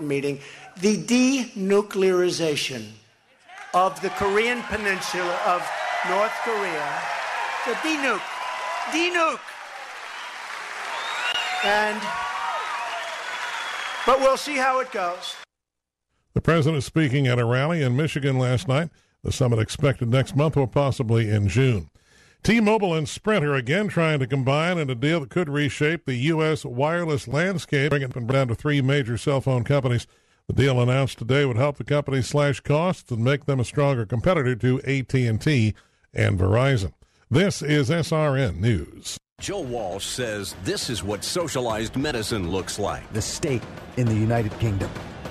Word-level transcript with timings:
Meeting 0.00 0.40
the 0.80 0.96
denuclearization 0.96 2.86
of 3.74 4.00
the 4.00 4.10
Korean 4.10 4.62
Peninsula 4.62 5.38
of 5.46 5.60
North 6.08 6.32
Korea. 6.42 7.02
The 7.66 7.74
denuke. 7.74 8.22
Denuke. 8.90 9.40
And, 11.62 12.00
but 14.06 14.18
we'll 14.20 14.38
see 14.38 14.56
how 14.56 14.80
it 14.80 14.90
goes. 14.90 15.36
The 16.32 16.40
president 16.40 16.82
speaking 16.84 17.26
at 17.26 17.38
a 17.38 17.44
rally 17.44 17.82
in 17.82 17.96
Michigan 17.96 18.38
last 18.38 18.66
night. 18.66 18.88
The 19.22 19.30
summit 19.30 19.58
expected 19.58 20.08
next 20.08 20.34
month 20.34 20.56
or 20.56 20.66
possibly 20.66 21.28
in 21.28 21.48
June. 21.48 21.89
T-Mobile 22.42 22.94
and 22.94 23.06
Sprint 23.06 23.44
are 23.44 23.54
again 23.54 23.88
trying 23.88 24.18
to 24.18 24.26
combine 24.26 24.78
in 24.78 24.88
a 24.88 24.94
deal 24.94 25.20
that 25.20 25.28
could 25.28 25.50
reshape 25.50 26.06
the 26.06 26.14
U.S. 26.14 26.64
wireless 26.64 27.28
landscape, 27.28 27.90
bring 27.90 28.02
it 28.02 28.26
down 28.26 28.48
to 28.48 28.54
three 28.54 28.80
major 28.80 29.18
cell 29.18 29.42
phone 29.42 29.62
companies. 29.62 30.06
The 30.46 30.54
deal 30.54 30.80
announced 30.80 31.18
today 31.18 31.44
would 31.44 31.58
help 31.58 31.76
the 31.76 31.84
companies 31.84 32.28
slash 32.28 32.60
costs 32.60 33.10
and 33.10 33.22
make 33.22 33.44
them 33.44 33.60
a 33.60 33.64
stronger 33.64 34.06
competitor 34.06 34.56
to 34.56 34.80
AT&T 34.80 35.74
and 36.14 36.38
Verizon. 36.38 36.94
This 37.30 37.60
is 37.60 37.90
SRN 37.90 38.56
News. 38.56 39.18
Joe 39.38 39.60
Walsh 39.60 40.06
says 40.06 40.56
this 40.64 40.88
is 40.88 41.04
what 41.04 41.22
socialized 41.22 41.96
medicine 41.96 42.50
looks 42.50 42.78
like. 42.78 43.10
The 43.12 43.22
state 43.22 43.62
in 43.98 44.06
the 44.06 44.14
United 44.14 44.58
Kingdom 44.58 44.90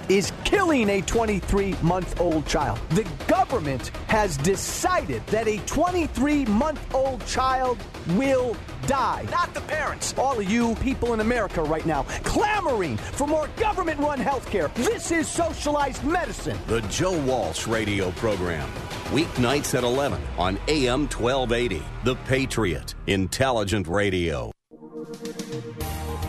is 0.09 0.33
killing 0.43 0.89
a 0.89 1.01
23 1.01 1.75
month 1.83 2.19
old 2.19 2.45
child. 2.47 2.79
The 2.89 3.07
government 3.27 3.89
has 4.07 4.37
decided 4.37 5.25
that 5.27 5.47
a 5.47 5.59
23 5.59 6.45
month 6.45 6.95
old 6.95 7.25
child 7.27 7.77
will 8.15 8.57
die. 8.87 9.27
Not 9.29 9.53
the 9.53 9.61
parents. 9.61 10.15
All 10.17 10.39
of 10.39 10.49
you 10.49 10.75
people 10.75 11.13
in 11.13 11.19
America 11.19 11.61
right 11.61 11.85
now 11.85 12.03
clamoring 12.23 12.97
for 12.97 13.27
more 13.27 13.47
government 13.57 13.99
run 13.99 14.19
health 14.19 14.49
care. 14.49 14.69
This 14.75 15.11
is 15.11 15.27
socialized 15.27 16.03
medicine. 16.03 16.57
The 16.67 16.81
Joe 16.81 17.17
Walsh 17.23 17.67
Radio 17.67 18.11
Program. 18.11 18.67
Weeknights 19.11 19.75
at 19.77 19.83
11 19.83 20.21
on 20.37 20.59
AM 20.67 21.07
1280. 21.07 21.83
The 22.03 22.15
Patriot. 22.15 22.95
Intelligent 23.07 23.87
Radio. 23.87 24.51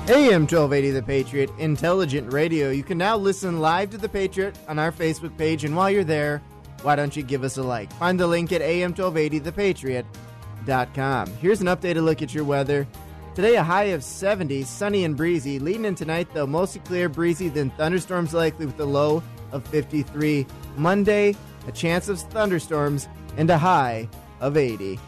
AM 0.09 0.43
1280 0.43 0.91
The 0.91 1.03
Patriot, 1.03 1.51
intelligent 1.59 2.33
radio. 2.33 2.71
You 2.71 2.83
can 2.83 2.99
now 2.99 3.17
listen 3.17 3.61
live 3.61 3.91
to 3.91 3.99
The 3.99 4.09
Patriot 4.09 4.59
on 4.67 4.79
our 4.79 4.91
Facebook 4.91 5.37
page, 5.37 5.65
and 5.65 5.77
while 5.77 5.91
you're 5.91 6.03
there, 6.03 6.43
why 6.83 6.97
don't 6.97 7.15
you 7.15 7.23
give 7.23 7.45
us 7.45 7.59
a 7.59 7.63
like? 7.63 7.93
Find 7.93 8.19
the 8.19 8.27
link 8.27 8.51
at 8.51 8.61
am1280thepatriot.com. 8.61 11.27
Here's 11.35 11.61
an 11.61 11.69
updated 11.69 12.05
look 12.05 12.23
at 12.23 12.35
your 12.35 12.45
weather. 12.45 12.89
Today, 13.37 13.55
a 13.55 13.63
high 13.63 13.85
of 13.85 14.03
70, 14.03 14.65
sunny 14.65 15.05
and 15.05 15.17
breezy. 15.17 15.61
Leading 15.61 15.85
in 15.85 15.95
tonight, 15.95 16.27
though, 16.35 16.47
mostly 16.47 16.81
clear, 16.81 17.09
breezy, 17.09 17.49
then 17.49 17.71
thunderstorms 17.71 18.35
likely 18.35 18.67
with 18.67 18.81
a 18.81 18.85
low 18.85 19.23
of 19.53 19.65
53. 19.69 20.45
Monday, 20.77 21.37
a 21.69 21.73
chance 21.73 22.09
of 22.09 22.19
thunderstorms 22.19 23.07
and 23.37 23.49
a 23.51 23.59
high 23.59 24.09
of 24.41 24.57
80. 24.57 24.99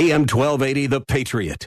AM 0.00 0.22
1280, 0.22 0.86
The 0.86 1.02
Patriot. 1.02 1.66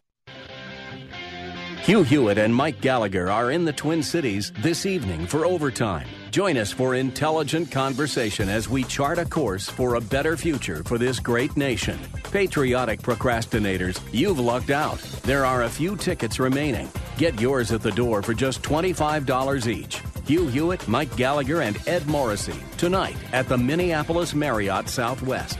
Hugh 1.83 2.01
Hewitt 2.01 2.39
and 2.39 2.55
Mike 2.55 2.81
Gallagher 2.81 3.29
are 3.29 3.51
in 3.51 3.63
the 3.63 3.71
Twin 3.71 4.01
Cities 4.01 4.51
this 4.59 4.87
evening 4.87 5.27
for 5.27 5.45
overtime. 5.45 6.07
Join 6.31 6.57
us 6.57 6.71
for 6.71 6.95
intelligent 6.95 7.69
conversation 7.69 8.49
as 8.49 8.67
we 8.67 8.85
chart 8.85 9.19
a 9.19 9.25
course 9.25 9.69
for 9.69 9.93
a 9.93 10.01
better 10.01 10.35
future 10.35 10.83
for 10.83 10.97
this 10.97 11.19
great 11.19 11.55
nation. 11.55 11.99
Patriotic 12.31 13.03
procrastinators, 13.03 14.01
you've 14.11 14.39
lucked 14.39 14.71
out. 14.71 14.97
There 15.21 15.45
are 15.45 15.61
a 15.63 15.69
few 15.69 15.95
tickets 15.95 16.39
remaining. 16.39 16.89
Get 17.17 17.39
yours 17.39 17.71
at 17.71 17.83
the 17.83 17.91
door 17.91 18.23
for 18.23 18.33
just 18.33 18.63
$25 18.63 19.67
each. 19.67 20.01
Hugh 20.25 20.47
Hewitt, 20.47 20.87
Mike 20.87 21.15
Gallagher, 21.15 21.61
and 21.61 21.77
Ed 21.87 22.07
Morrissey 22.07 22.57
tonight 22.77 23.17
at 23.31 23.47
the 23.47 23.59
Minneapolis 23.59 24.33
Marriott 24.33 24.89
Southwest. 24.89 25.59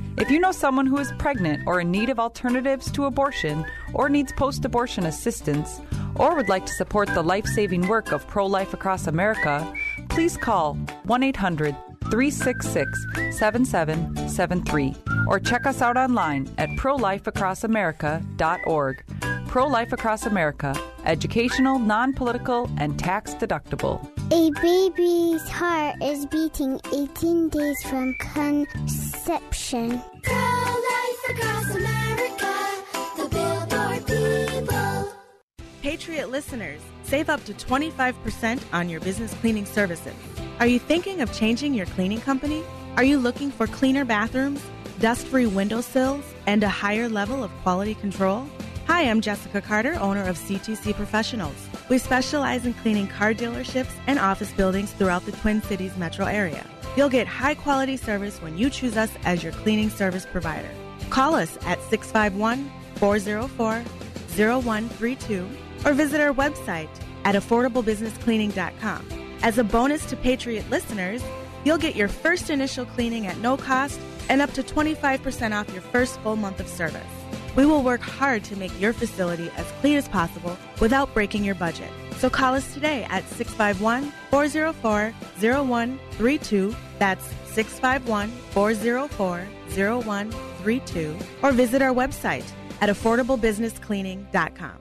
If 0.17 0.29
you 0.29 0.39
know 0.39 0.51
someone 0.51 0.85
who 0.85 0.97
is 0.97 1.13
pregnant 1.17 1.63
or 1.65 1.79
in 1.79 1.89
need 1.89 2.09
of 2.09 2.19
alternatives 2.19 2.91
to 2.91 3.05
abortion 3.05 3.65
or 3.93 4.09
needs 4.09 4.33
post 4.33 4.65
abortion 4.65 5.05
assistance 5.05 5.79
or 6.15 6.35
would 6.35 6.49
like 6.49 6.65
to 6.65 6.73
support 6.73 7.07
the 7.13 7.21
life 7.21 7.45
saving 7.45 7.87
work 7.87 8.11
of 8.11 8.27
Pro 8.27 8.45
Life 8.45 8.73
Across 8.73 9.07
America, 9.07 9.73
please 10.09 10.35
call 10.35 10.73
1 11.05 11.23
800 11.23 11.77
366 12.11 13.37
7773 13.37 14.95
or 15.27 15.39
check 15.39 15.65
us 15.65 15.81
out 15.81 15.95
online 15.97 16.53
at 16.57 16.67
prolifeacrossamerica.org. 16.71 19.03
Pro 19.47 19.67
Life 19.67 19.93
Across 19.93 20.25
America, 20.25 20.75
educational, 21.05 21.79
non 21.79 22.11
political, 22.13 22.69
and 22.77 22.99
tax 22.99 23.33
deductible. 23.35 24.05
A 24.33 24.49
baby's 24.61 25.49
heart 25.49 26.01
is 26.01 26.25
beating 26.27 26.79
18 26.93 27.49
days 27.49 27.83
from 27.83 28.13
conception. 28.13 30.01
Pro 30.23 30.35
Life 30.35 31.29
Across 31.31 31.75
America, 31.75 32.53
the 33.17 33.27
Billboard 33.29 34.07
people. 34.07 35.13
Patriot 35.81 36.29
listeners, 36.29 36.79
save 37.03 37.29
up 37.29 37.43
to 37.43 37.53
25% 37.53 38.61
on 38.71 38.87
your 38.87 39.01
business 39.01 39.33
cleaning 39.41 39.65
services. 39.65 40.15
Are 40.61 40.67
you 40.67 40.79
thinking 40.79 41.19
of 41.19 41.33
changing 41.33 41.73
your 41.73 41.87
cleaning 41.87 42.21
company? 42.21 42.63
Are 42.95 43.03
you 43.03 43.19
looking 43.19 43.51
for 43.51 43.67
cleaner 43.67 44.05
bathrooms, 44.05 44.63
dust 45.01 45.27
free 45.27 45.45
windowsills, 45.45 46.23
and 46.47 46.63
a 46.63 46.69
higher 46.69 47.09
level 47.09 47.43
of 47.43 47.51
quality 47.63 47.95
control? 47.95 48.47
Hi, 48.87 49.03
I'm 49.03 49.21
Jessica 49.21 49.61
Carter, 49.61 49.93
owner 49.99 50.23
of 50.23 50.37
C2C 50.37 50.95
Professionals. 50.95 51.55
We 51.89 51.97
specialize 51.97 52.65
in 52.65 52.73
cleaning 52.73 53.07
car 53.07 53.33
dealerships 53.33 53.91
and 54.07 54.19
office 54.19 54.51
buildings 54.51 54.91
throughout 54.93 55.25
the 55.25 55.31
Twin 55.31 55.61
Cities 55.61 55.95
metro 55.97 56.25
area. 56.25 56.65
You'll 56.97 57.09
get 57.09 57.27
high 57.27 57.55
quality 57.55 57.95
service 57.95 58.41
when 58.41 58.57
you 58.57 58.69
choose 58.69 58.97
us 58.97 59.11
as 59.23 59.43
your 59.43 59.53
cleaning 59.53 59.89
service 59.89 60.25
provider. 60.25 60.69
Call 61.09 61.35
us 61.35 61.57
at 61.65 61.81
651 61.83 62.69
404 62.95 63.83
0132 64.35 65.47
or 65.85 65.93
visit 65.93 66.19
our 66.19 66.33
website 66.33 66.89
at 67.23 67.35
affordablebusinesscleaning.com. 67.35 69.05
As 69.43 69.57
a 69.57 69.63
bonus 69.63 70.05
to 70.07 70.15
Patriot 70.17 70.69
listeners, 70.69 71.23
you'll 71.63 71.77
get 71.77 71.95
your 71.95 72.07
first 72.07 72.49
initial 72.49 72.85
cleaning 72.85 73.27
at 73.27 73.37
no 73.37 73.57
cost 73.57 73.99
and 74.27 74.41
up 74.41 74.51
to 74.53 74.63
25% 74.63 75.57
off 75.57 75.71
your 75.71 75.81
first 75.81 76.19
full 76.21 76.35
month 76.35 76.59
of 76.59 76.67
service. 76.67 77.20
We 77.55 77.65
will 77.65 77.83
work 77.83 78.01
hard 78.01 78.43
to 78.45 78.55
make 78.55 78.79
your 78.79 78.93
facility 78.93 79.51
as 79.57 79.65
clean 79.81 79.97
as 79.97 80.07
possible 80.07 80.57
without 80.79 81.13
breaking 81.13 81.43
your 81.43 81.55
budget. 81.55 81.89
So 82.17 82.29
call 82.29 82.53
us 82.53 82.73
today 82.73 83.03
at 83.09 83.27
651 83.29 84.11
404 84.29 85.13
0132. 85.39 86.75
That's 86.99 87.25
651 87.53 88.29
404 88.51 89.47
0132. 89.75 91.17
Or 91.41 91.51
visit 91.51 91.81
our 91.81 91.93
website 91.93 92.45
at 92.79 92.89
affordablebusinesscleaning.com. 92.89 94.77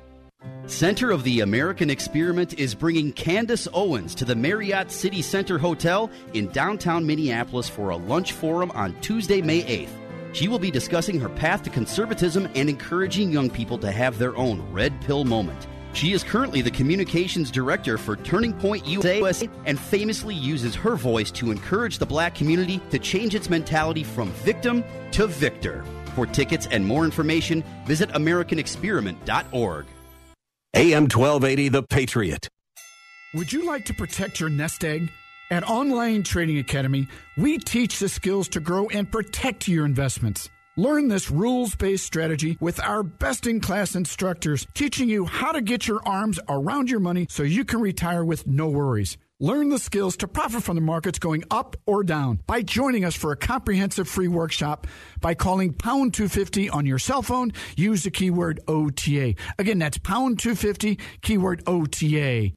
Center 0.67 1.11
of 1.11 1.25
the 1.25 1.41
American 1.41 1.91
Experiment 1.91 2.59
is 2.59 2.75
bringing 2.75 3.13
Candace 3.13 3.67
Owens 3.75 4.15
to 4.15 4.25
the 4.25 4.37
Marriott 4.37 4.91
City 4.91 5.21
Center 5.21 5.59
Hotel 5.59 6.11
in 6.33 6.47
downtown 6.49 7.07
Minneapolis 7.07 7.69
for 7.69 7.91
a 7.91 7.97
lunch 7.97 8.33
forum 8.33 8.71
on 8.73 8.99
Tuesday, 9.01 9.43
May 9.43 9.63
8th. 9.63 10.00
She 10.33 10.49
will 10.49 10.59
be 10.59 10.71
discussing 10.71 11.19
her 11.21 11.29
path 11.29 11.63
to 11.65 11.71
conservatism 11.71 12.49
and 12.55 12.69
encouraging 12.69 13.31
young 13.31 13.51
people 13.51 13.79
to 13.79 13.91
have 13.91 14.19
their 14.19 14.37
own 14.37 14.61
red 14.73 15.01
pill 15.01 15.25
moment. 15.25 15.67
She 15.93 16.13
is 16.13 16.23
currently 16.23 16.63
the 16.63 16.71
communications 16.71 17.51
director 17.51 17.99
for 17.99 18.17
Turning 18.17 18.53
Point 18.53 18.87
USA 18.87 19.49
and 19.67 19.79
famously 19.79 20.35
uses 20.35 20.75
her 20.77 20.95
voice 20.95 21.31
to 21.33 21.51
encourage 21.51 21.99
the 21.99 22.07
black 22.07 22.35
community 22.35 22.81
to 22.91 22.99
change 22.99 23.35
its 23.35 23.51
mentality 23.51 24.05
from 24.05 24.31
victim 24.45 24.85
to 25.13 25.27
victor. 25.27 25.85
For 26.15 26.27
tickets 26.27 26.69
and 26.71 26.85
more 26.87 27.05
information, 27.05 27.65
visit 27.87 28.11
AmericanExperiment.org. 28.11 29.87
AM 30.75 31.03
1280, 31.03 31.69
The 31.69 31.83
Patriot. 31.83 32.49
Would 33.35 33.53
you 33.53 33.67
like 33.67 33.85
to 33.87 33.95
protect 33.95 34.39
your 34.39 34.49
nest 34.49 34.85
egg? 34.85 35.11
At 35.53 35.69
Online 35.69 36.23
Trading 36.23 36.59
Academy, 36.59 37.09
we 37.37 37.59
teach 37.59 37.99
the 37.99 38.09
skills 38.09 38.49
to 38.51 38.61
grow 38.61 38.87
and 38.87 39.11
protect 39.11 39.67
your 39.67 39.85
investments. 39.85 40.49
Learn 40.77 41.09
this 41.09 41.29
rules 41.29 41.75
based 41.75 42.07
strategy 42.07 42.57
with 42.61 42.79
our 42.81 43.03
best 43.03 43.49
in 43.49 43.59
class 43.59 43.97
instructors, 43.97 44.65
teaching 44.75 45.09
you 45.09 45.25
how 45.25 45.51
to 45.51 45.61
get 45.61 45.89
your 45.89 46.07
arms 46.07 46.39
around 46.49 46.89
your 46.89 47.01
money 47.01 47.27
so 47.29 47.43
you 47.43 47.65
can 47.65 47.81
retire 47.81 48.25
with 48.25 48.47
no 48.47 48.69
worries. 48.69 49.19
Learn 49.41 49.71
the 49.71 49.81
skills 49.81 50.17
to 50.19 50.29
profit 50.29 50.63
from 50.63 50.77
the 50.77 50.83
markets 50.83 51.19
going 51.19 51.43
up 51.51 51.77
or 51.85 52.05
down 52.05 52.39
by 52.47 52.63
joining 52.63 53.05
us 53.05 53.17
for 53.17 53.33
a 53.33 53.37
comprehensive 53.37 54.07
free 54.07 54.29
workshop 54.29 54.87
by 55.21 55.35
calling 55.35 55.73
pound 55.73 56.15
250 56.15 56.71
on 56.71 56.87
your 56.87 57.01
cell 57.01 57.23
phone. 57.23 57.51
Use 57.77 58.05
the 58.05 58.11
keyword 58.13 58.61
OTA. 58.69 59.35
Again, 59.59 59.81
that's 59.81 59.99
pound 59.99 60.39
250, 60.39 60.97
keyword 61.23 61.65
OTA. 61.67 62.53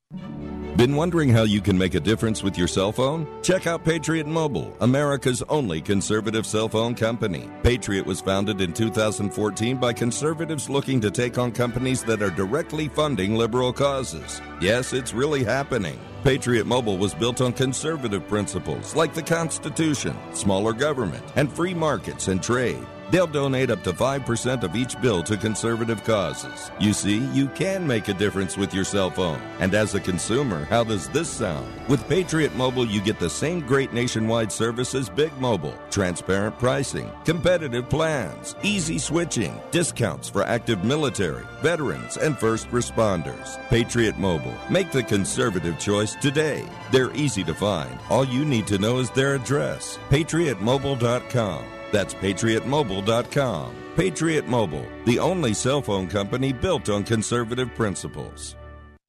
Been 0.76 0.96
wondering 0.96 1.30
how 1.30 1.44
you 1.44 1.62
can 1.62 1.78
make 1.78 1.94
a 1.94 2.00
difference 2.00 2.42
with 2.42 2.58
your 2.58 2.68
cell 2.68 2.92
phone? 2.92 3.28
Check 3.44 3.68
out 3.68 3.86
Patriot 3.86 4.26
Mobile, 4.26 4.76
America's 4.82 5.44
only 5.44 5.80
conservative 5.80 6.48
cell 6.48 6.68
phone 6.68 6.96
company. 6.96 7.48
Patriot 7.62 8.08
was 8.08 8.22
founded 8.22 8.60
in 8.60 8.74
2014 8.74 9.78
by 9.78 9.94
conservatives 9.94 10.72
looking 10.72 11.00
to 11.00 11.12
take 11.12 11.38
on 11.38 11.52
companies 11.52 12.04
that 12.06 12.24
are 12.24 12.32
directly 12.32 12.88
funding 12.88 13.36
liberal 13.36 13.72
causes. 13.72 14.42
Yes, 14.62 14.94
it's 14.94 15.14
really 15.14 15.44
happening. 15.44 16.00
Patriot 16.24 16.66
Mobile 16.66 16.98
was 16.98 17.14
built 17.14 17.40
on 17.40 17.54
conservative 17.54 18.28
principles 18.28 18.96
like 18.96 19.14
the 19.14 19.22
Constitution, 19.22 20.18
smaller 20.34 20.74
government, 20.74 21.24
and 21.36 21.54
free 21.54 21.76
markets 21.76 22.30
and 22.30 22.42
trade. 22.42 22.84
They'll 23.14 23.28
donate 23.28 23.70
up 23.70 23.84
to 23.84 23.94
5% 23.94 24.64
of 24.64 24.76
each 24.76 25.00
bill 25.00 25.22
to 25.22 25.38
conservative 25.38 26.04
causes. 26.04 26.72
You 26.80 26.94
see, 26.94 27.20
you 27.28 27.48
can 27.50 27.86
make 27.86 28.08
a 28.08 28.14
difference 28.16 28.58
with 28.58 28.74
your 28.74 28.84
cell 28.84 29.12
phone. 29.12 29.40
And 29.60 29.76
as 29.76 29.94
a 29.94 30.00
consumer, 30.00 30.66
how 30.66 30.84
does 30.84 31.08
this 31.10 31.30
sound? 31.30 31.72
With 31.88 32.10
Patriot 32.10 32.56
Mobile, 32.56 32.88
you 32.88 33.00
get 33.02 33.20
the 33.20 33.30
same 33.30 33.60
great 33.60 33.94
nationwide 33.94 34.52
service 34.52 34.96
as 34.96 35.12
Big 35.12 35.32
Mobile 35.38 35.78
transparent 35.92 36.58
pricing, 36.58 37.12
competitive 37.24 37.88
plans, 37.88 38.56
easy 38.64 38.98
switching, 38.98 39.62
discounts 39.70 40.28
for 40.28 40.42
active 40.42 40.84
military, 40.84 41.46
veterans, 41.62 42.18
and 42.18 42.36
first 42.36 42.68
responders. 42.72 43.60
Patriot 43.70 44.18
Mobile. 44.18 44.58
Make 44.72 44.92
the 44.92 45.04
conservative 45.04 45.78
choice 45.78 46.16
today. 46.16 46.66
They're 46.92 47.14
easy 47.14 47.44
to 47.44 47.54
find. 47.54 47.96
All 48.10 48.26
you 48.26 48.44
need 48.44 48.66
to 48.66 48.80
know 48.80 48.98
is 48.98 49.12
their 49.12 49.36
address 49.36 50.00
patriotmobile.com. 50.10 51.83
That's 51.94 52.16
patriotmobile.com. 52.16 53.76
Patriot 53.96 54.48
Mobile, 54.48 54.88
the 55.06 55.20
only 55.20 55.54
cell 55.54 55.80
phone 55.80 56.08
company 56.08 56.52
built 56.52 56.90
on 56.90 57.04
conservative 57.04 57.74
principles. 57.76 58.56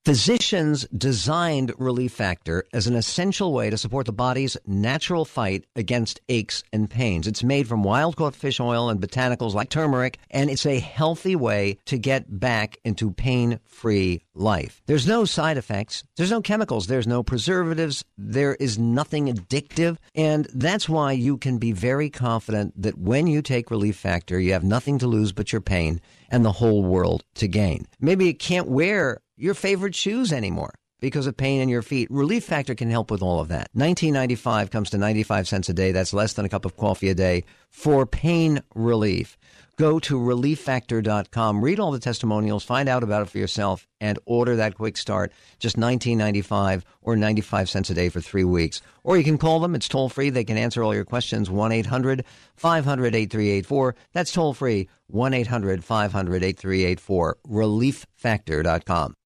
Physicians 0.04 0.86
designed 0.94 1.72
Relief 1.78 2.12
Factor 2.12 2.66
as 2.74 2.86
an 2.86 2.94
essential 2.94 3.54
way 3.54 3.70
to 3.70 3.78
support 3.78 4.04
the 4.04 4.12
body's 4.12 4.54
natural 4.66 5.24
fight 5.24 5.64
against 5.74 6.20
aches 6.28 6.62
and 6.74 6.90
pains. 6.90 7.26
It's 7.26 7.42
made 7.42 7.66
from 7.66 7.82
wild 7.82 8.14
caught 8.14 8.34
fish 8.34 8.60
oil 8.60 8.90
and 8.90 9.00
botanicals 9.00 9.54
like 9.54 9.70
turmeric, 9.70 10.18
and 10.30 10.50
it's 10.50 10.66
a 10.66 10.78
healthy 10.78 11.34
way 11.34 11.78
to 11.86 11.96
get 11.96 12.38
back 12.38 12.76
into 12.84 13.12
pain 13.12 13.60
free 13.64 14.20
life. 14.34 14.82
There's 14.84 15.06
no 15.06 15.24
side 15.24 15.56
effects, 15.56 16.04
there's 16.16 16.30
no 16.30 16.42
chemicals, 16.42 16.86
there's 16.86 17.06
no 17.06 17.22
preservatives, 17.22 18.04
there 18.18 18.56
is 18.56 18.78
nothing 18.78 19.28
addictive, 19.28 19.96
and 20.14 20.46
that's 20.52 20.86
why 20.86 21.12
you 21.12 21.38
can 21.38 21.56
be 21.56 21.72
very 21.72 22.10
confident 22.10 22.74
that 22.82 22.98
when 22.98 23.26
you 23.26 23.40
take 23.40 23.70
Relief 23.70 23.96
Factor, 23.96 24.38
you 24.38 24.52
have 24.52 24.64
nothing 24.64 24.98
to 24.98 25.06
lose 25.06 25.32
but 25.32 25.50
your 25.50 25.62
pain 25.62 25.98
and 26.28 26.44
the 26.44 26.52
whole 26.52 26.82
world 26.82 27.24
to 27.36 27.48
gain. 27.48 27.86
Maybe 28.00 28.26
you 28.26 28.34
can't 28.34 28.68
wear 28.68 29.22
your 29.36 29.54
favorite 29.54 29.94
shoes 29.94 30.32
anymore 30.32 30.74
because 31.00 31.26
of 31.26 31.36
pain 31.36 31.60
in 31.60 31.68
your 31.68 31.82
feet. 31.82 32.08
Relief 32.10 32.44
Factor 32.44 32.74
can 32.74 32.90
help 32.90 33.10
with 33.10 33.20
all 33.20 33.40
of 33.40 33.48
that. 33.48 33.68
1995 33.74 34.70
comes 34.70 34.90
to 34.90 34.96
95 34.96 35.46
cents 35.46 35.68
a 35.68 35.74
day. 35.74 35.92
That's 35.92 36.14
less 36.14 36.32
than 36.32 36.46
a 36.46 36.48
cup 36.48 36.64
of 36.64 36.76
coffee 36.76 37.10
a 37.10 37.14
day 37.14 37.44
for 37.68 38.06
pain 38.06 38.62
relief. 38.74 39.36
Go 39.76 39.98
to 39.98 40.18
relieffactor.com, 40.18 41.60
read 41.60 41.80
all 41.80 41.90
the 41.90 41.98
testimonials, 41.98 42.62
find 42.62 42.88
out 42.88 43.02
about 43.02 43.22
it 43.22 43.28
for 43.28 43.38
yourself, 43.38 43.88
and 44.00 44.20
order 44.24 44.56
that 44.56 44.76
quick 44.76 44.96
start. 44.96 45.32
Just 45.58 45.76
$19.95 45.76 46.84
or 47.02 47.16
95 47.16 47.68
cents 47.68 47.90
a 47.90 47.94
day 47.94 48.08
for 48.08 48.20
three 48.20 48.44
weeks. 48.44 48.80
Or 49.02 49.18
you 49.18 49.24
can 49.24 49.36
call 49.36 49.58
them. 49.58 49.74
It's 49.74 49.88
toll 49.88 50.08
free. 50.08 50.30
They 50.30 50.44
can 50.44 50.56
answer 50.56 50.82
all 50.82 50.94
your 50.94 51.04
questions. 51.04 51.50
1 51.50 51.72
800 51.72 52.24
500 52.54 53.14
8384. 53.14 53.96
That's 54.12 54.32
toll 54.32 54.54
free. 54.54 54.88
1 55.08 55.34
800 55.34 55.84
500 55.84 56.44
8384. 56.44 57.36
Relieffactor.com. 57.46 59.16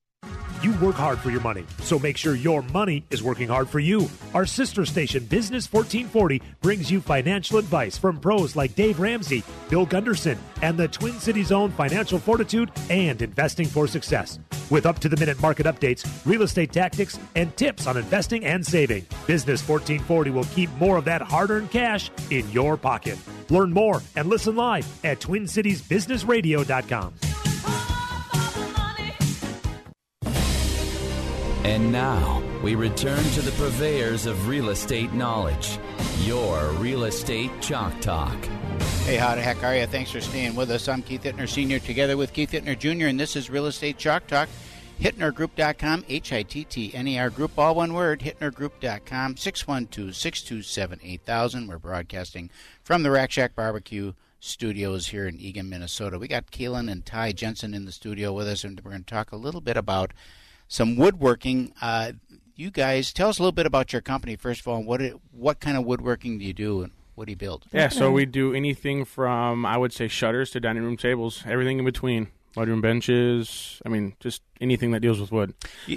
You 0.61 0.73
work 0.79 0.97
hard 0.97 1.21
for 1.21 1.31
your 1.31 1.41
money, 1.41 1.65
so 1.83 2.01
make 2.01 2.17
sure 2.17 2.35
your 2.35 2.63
money 2.63 3.05
is 3.11 3.23
working 3.23 3.47
hard 3.47 3.69
for 3.69 3.79
you. 3.79 4.11
Our 4.35 4.45
sister 4.45 4.85
station, 4.85 5.25
Business 5.25 5.73
1440, 5.73 6.43
brings 6.61 6.91
you 6.91 7.01
financial 7.01 7.59
advice 7.59 7.97
from 7.97 8.19
pros 8.19 8.57
like 8.57 8.75
Dave 8.75 8.99
Ramsey, 8.99 9.45
Bill 9.69 9.87
Gunderson, 9.87 10.37
and 10.61 10.77
the 10.77 10.89
Twin 10.89 11.21
Cities 11.21 11.53
own 11.53 11.71
Financial 11.71 12.19
Fortitude 12.19 12.73
and 12.91 13.23
Investing 13.23 13.69
for 13.69 13.87
Success. 13.87 14.41
With 14.69 14.85
up 14.85 14.99
to 14.99 15.09
the 15.09 15.17
minute 15.17 15.41
market 15.41 15.67
updates, 15.67 16.05
real 16.27 16.43
estate 16.43 16.73
tactics, 16.73 17.21
and 17.37 17.57
tips 17.57 17.87
on 17.87 17.97
investing 17.97 18.45
and 18.45 18.67
saving, 18.67 19.07
Business 19.29 19.67
1440 19.67 20.31
will 20.31 20.45
keep 20.45 20.73
more 20.73 20.97
of 20.97 21.05
that 21.05 21.23
hard 21.23 21.53
earned 21.53 21.71
cash 21.71 22.11
in 22.31 22.51
your 22.51 22.77
pocket. 22.77 23.17
Learn 23.49 23.73
more 23.73 24.03
and 24.17 24.29
listen 24.29 24.57
live 24.57 24.85
at 25.05 25.21
TwinCitiesBusinessRadio.com. 25.21 27.15
And 31.69 31.93
now 31.93 32.43
we 32.65 32.77
return 32.77 33.23
to 33.23 33.43
the 33.43 33.51
purveyors 33.51 34.25
of 34.25 34.49
real 34.49 34.71
estate 34.71 35.13
knowledge. 35.13 35.79
Your 36.21 36.71
Real 36.71 37.05
Estate 37.05 37.51
Chalk 37.61 38.01
Talk. 38.01 38.43
Hey, 39.05 39.17
how 39.17 39.35
the 39.35 39.43
heck 39.43 39.63
are 39.63 39.77
you? 39.77 39.85
Thanks 39.85 40.11
for 40.11 40.23
staying 40.23 40.55
with 40.55 40.71
us. 40.71 40.89
I'm 40.89 41.03
Keith 41.03 41.25
Hittner 41.25 41.47
Sr. 41.47 41.79
together 41.79 42.17
with 42.17 42.33
Keith 42.33 42.53
Hittner 42.53 42.77
Jr., 42.77 43.09
and 43.09 43.21
this 43.21 43.37
is 43.37 43.51
Real 43.51 43.67
Estate 43.67 43.99
Chalk 43.99 44.27
Talk. 44.27 44.49
HittnerGroup.com, 44.99 46.07
H 46.09 46.33
I 46.33 46.43
T 46.43 46.65
T 46.65 46.95
N 46.95 47.07
E 47.07 47.19
R 47.19 47.29
Group, 47.29 47.59
all 47.59 47.75
one 47.75 47.93
word, 47.93 48.21
HittnerGroup.com, 48.21 49.37
612 49.37 50.17
627 50.17 51.01
8000. 51.03 51.69
We're 51.69 51.79
broadcasting 51.79 52.49
from 52.83 53.03
the 53.03 53.11
Rack 53.11 53.31
Shack 53.31 53.55
Barbecue 53.55 54.15
studios 54.41 55.09
here 55.09 55.29
in 55.29 55.39
Eagan, 55.39 55.69
Minnesota. 55.69 56.19
We 56.19 56.29
got 56.29 56.51
Keelan 56.51 56.91
and 56.91 57.05
Ty 57.05 57.33
Jensen 57.33 57.75
in 57.75 57.85
the 57.85 57.93
studio 57.93 58.33
with 58.33 58.49
us, 58.49 58.65
and 58.65 58.81
we're 58.83 58.93
going 58.93 59.05
to 59.05 59.15
talk 59.15 59.33
a 59.33 59.37
little 59.37 59.61
bit 59.61 59.77
about 59.77 60.15
some 60.69 60.97
woodworking. 60.97 61.73
Uh, 61.83 62.13
you 62.55 62.71
guys, 62.71 63.13
tell 63.13 63.29
us 63.29 63.39
a 63.39 63.43
little 63.43 63.53
bit 63.53 63.67
about 63.67 63.93
your 63.93 64.03
company, 64.03 64.37
first 64.37 64.61
of 64.61 64.69
all. 64.69 64.83
What, 64.83 65.01
it, 65.01 65.17
what 65.33 65.61
kind 65.61 65.77
of 65.77 65.85
woodworking 65.85 66.39
do 66.39 66.45
you 66.45 66.53
do, 66.53 66.83
and 66.83 66.93
what 67.15 67.27
do 67.27 67.33
you 67.33 67.37
build? 67.37 67.65
Yeah, 67.73 67.89
so 67.89 68.13
we 68.13 68.27
do 68.27 68.55
anything 68.55 69.05
from 69.05 69.67
I 69.67 69.77
would 69.77 69.93
say 69.93 70.07
shutters 70.07 70.51
to 70.51 70.61
dining 70.61 70.85
room 70.85 70.97
tables, 70.97 71.43
everything 71.47 71.79
in 71.79 71.85
between. 71.85 72.29
Mudroom 72.57 72.81
benches. 72.81 73.81
I 73.85 73.89
mean, 73.89 74.15
just 74.21 74.43
anything 74.61 74.91
that 74.91 75.01
deals 75.01 75.21
with 75.21 75.31
wood. 75.31 75.55
Uh, 75.89 75.97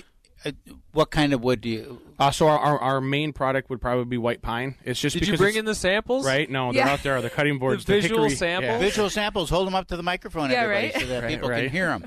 what 0.91 1.11
kind 1.11 1.33
of 1.33 1.41
wood 1.43 1.61
do 1.61 1.69
you? 1.69 2.01
Uh, 2.19 2.29
so 2.31 2.47
our, 2.47 2.57
our, 2.59 2.79
our 2.79 3.01
main 3.01 3.33
product 3.33 3.69
would 3.69 3.81
probably 3.81 4.05
be 4.05 4.17
white 4.17 4.41
pine. 4.41 4.75
It's 4.83 4.99
just 4.99 5.13
Did 5.13 5.23
you 5.23 5.31
because 5.33 5.39
bring 5.39 5.49
it's- 5.51 5.59
in 5.59 5.65
the 5.65 5.75
samples? 5.75 6.25
Right? 6.25 6.49
No, 6.49 6.71
they're 6.71 6.85
out 6.87 7.01
there. 7.03 7.21
The 7.21 7.29
cutting 7.29 7.57
boards, 7.59 7.85
The 7.85 7.93
visual 7.93 8.23
hickory, 8.23 8.35
samples? 8.35 8.71
yeah. 8.71 8.79
Visual 8.79 9.09
samples. 9.09 9.49
Hold 9.49 9.67
them 9.67 9.75
up 9.75 9.87
to 9.87 9.97
the 9.97 10.03
microphone, 10.03 10.49
Yeah, 10.51 10.61
everybody, 10.63 10.87
right. 10.93 10.99
so 11.01 11.07
that 11.07 11.23
Right, 11.23 11.29
people 11.33 11.49
right. 11.49 11.63
can 11.63 11.71
hear 11.71 11.99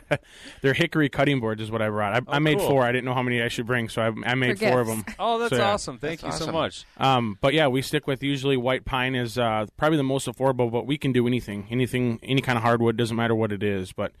They're 0.62 0.74
hickory 0.74 1.08
cutting 1.08 1.40
boards, 1.40 1.60
is 1.62 1.70
what 1.70 1.82
I 1.82 1.88
brought. 1.88 2.14
I, 2.14 2.32
I 2.32 2.36
Oh, 2.36 2.40
made 2.40 2.58
cool. 2.58 2.68
four. 2.68 2.84
I 2.84 2.92
didn't 2.92 3.04
know 3.04 3.14
how 3.14 3.22
many 3.22 3.40
I 3.42 3.48
should 3.48 3.66
bring, 3.66 3.88
so 3.88 4.02
I, 4.02 4.30
I 4.30 4.34
made 4.34 4.58
For 4.58 4.68
four 4.68 4.80
of 4.80 4.86
them. 4.86 5.04
Oh, 5.18 5.38
that's 5.38 5.50
So, 5.50 5.56
yeah. 5.58 5.72
awesome. 5.72 5.98
Thank 5.98 6.20
That's 6.20 6.40
you 6.40 6.46
so 6.46 6.52
much. 6.52 6.84
Um, 6.98 7.38
but 7.40 7.54
yeah, 7.54 7.68
we 7.68 7.82
stick 7.82 8.06
with 8.06 8.22
usually 8.22 8.56
white 8.56 8.84
pine 8.84 9.14
is 9.14 9.38
uh, 9.38 9.66
probably 9.76 9.96
the 9.98 10.02
most 10.04 10.26
affordable, 10.28 10.70
but 10.70 10.86
we 10.86 10.98
can 10.98 11.12
do 11.12 11.26
anything, 11.26 11.66
anything, 11.70 12.18
any 12.22 12.40
kind 12.40 12.56
of 12.56 12.62
hardwood. 12.62 12.96
Doesn't 12.96 13.16
matter 13.16 13.34
what 13.34 13.52
it 13.52 13.62
is, 13.62 13.92
but 13.92 14.12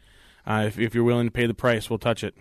uh, 0.46 0.64
if, 0.66 0.78
if 0.78 0.94
you're 0.94 1.04
willing 1.04 1.26
to 1.26 1.32
pay 1.32 1.46
the 1.46 1.54
price, 1.54 1.88
we'll 1.90 1.98
touch 1.98 2.22
it. 2.24 2.34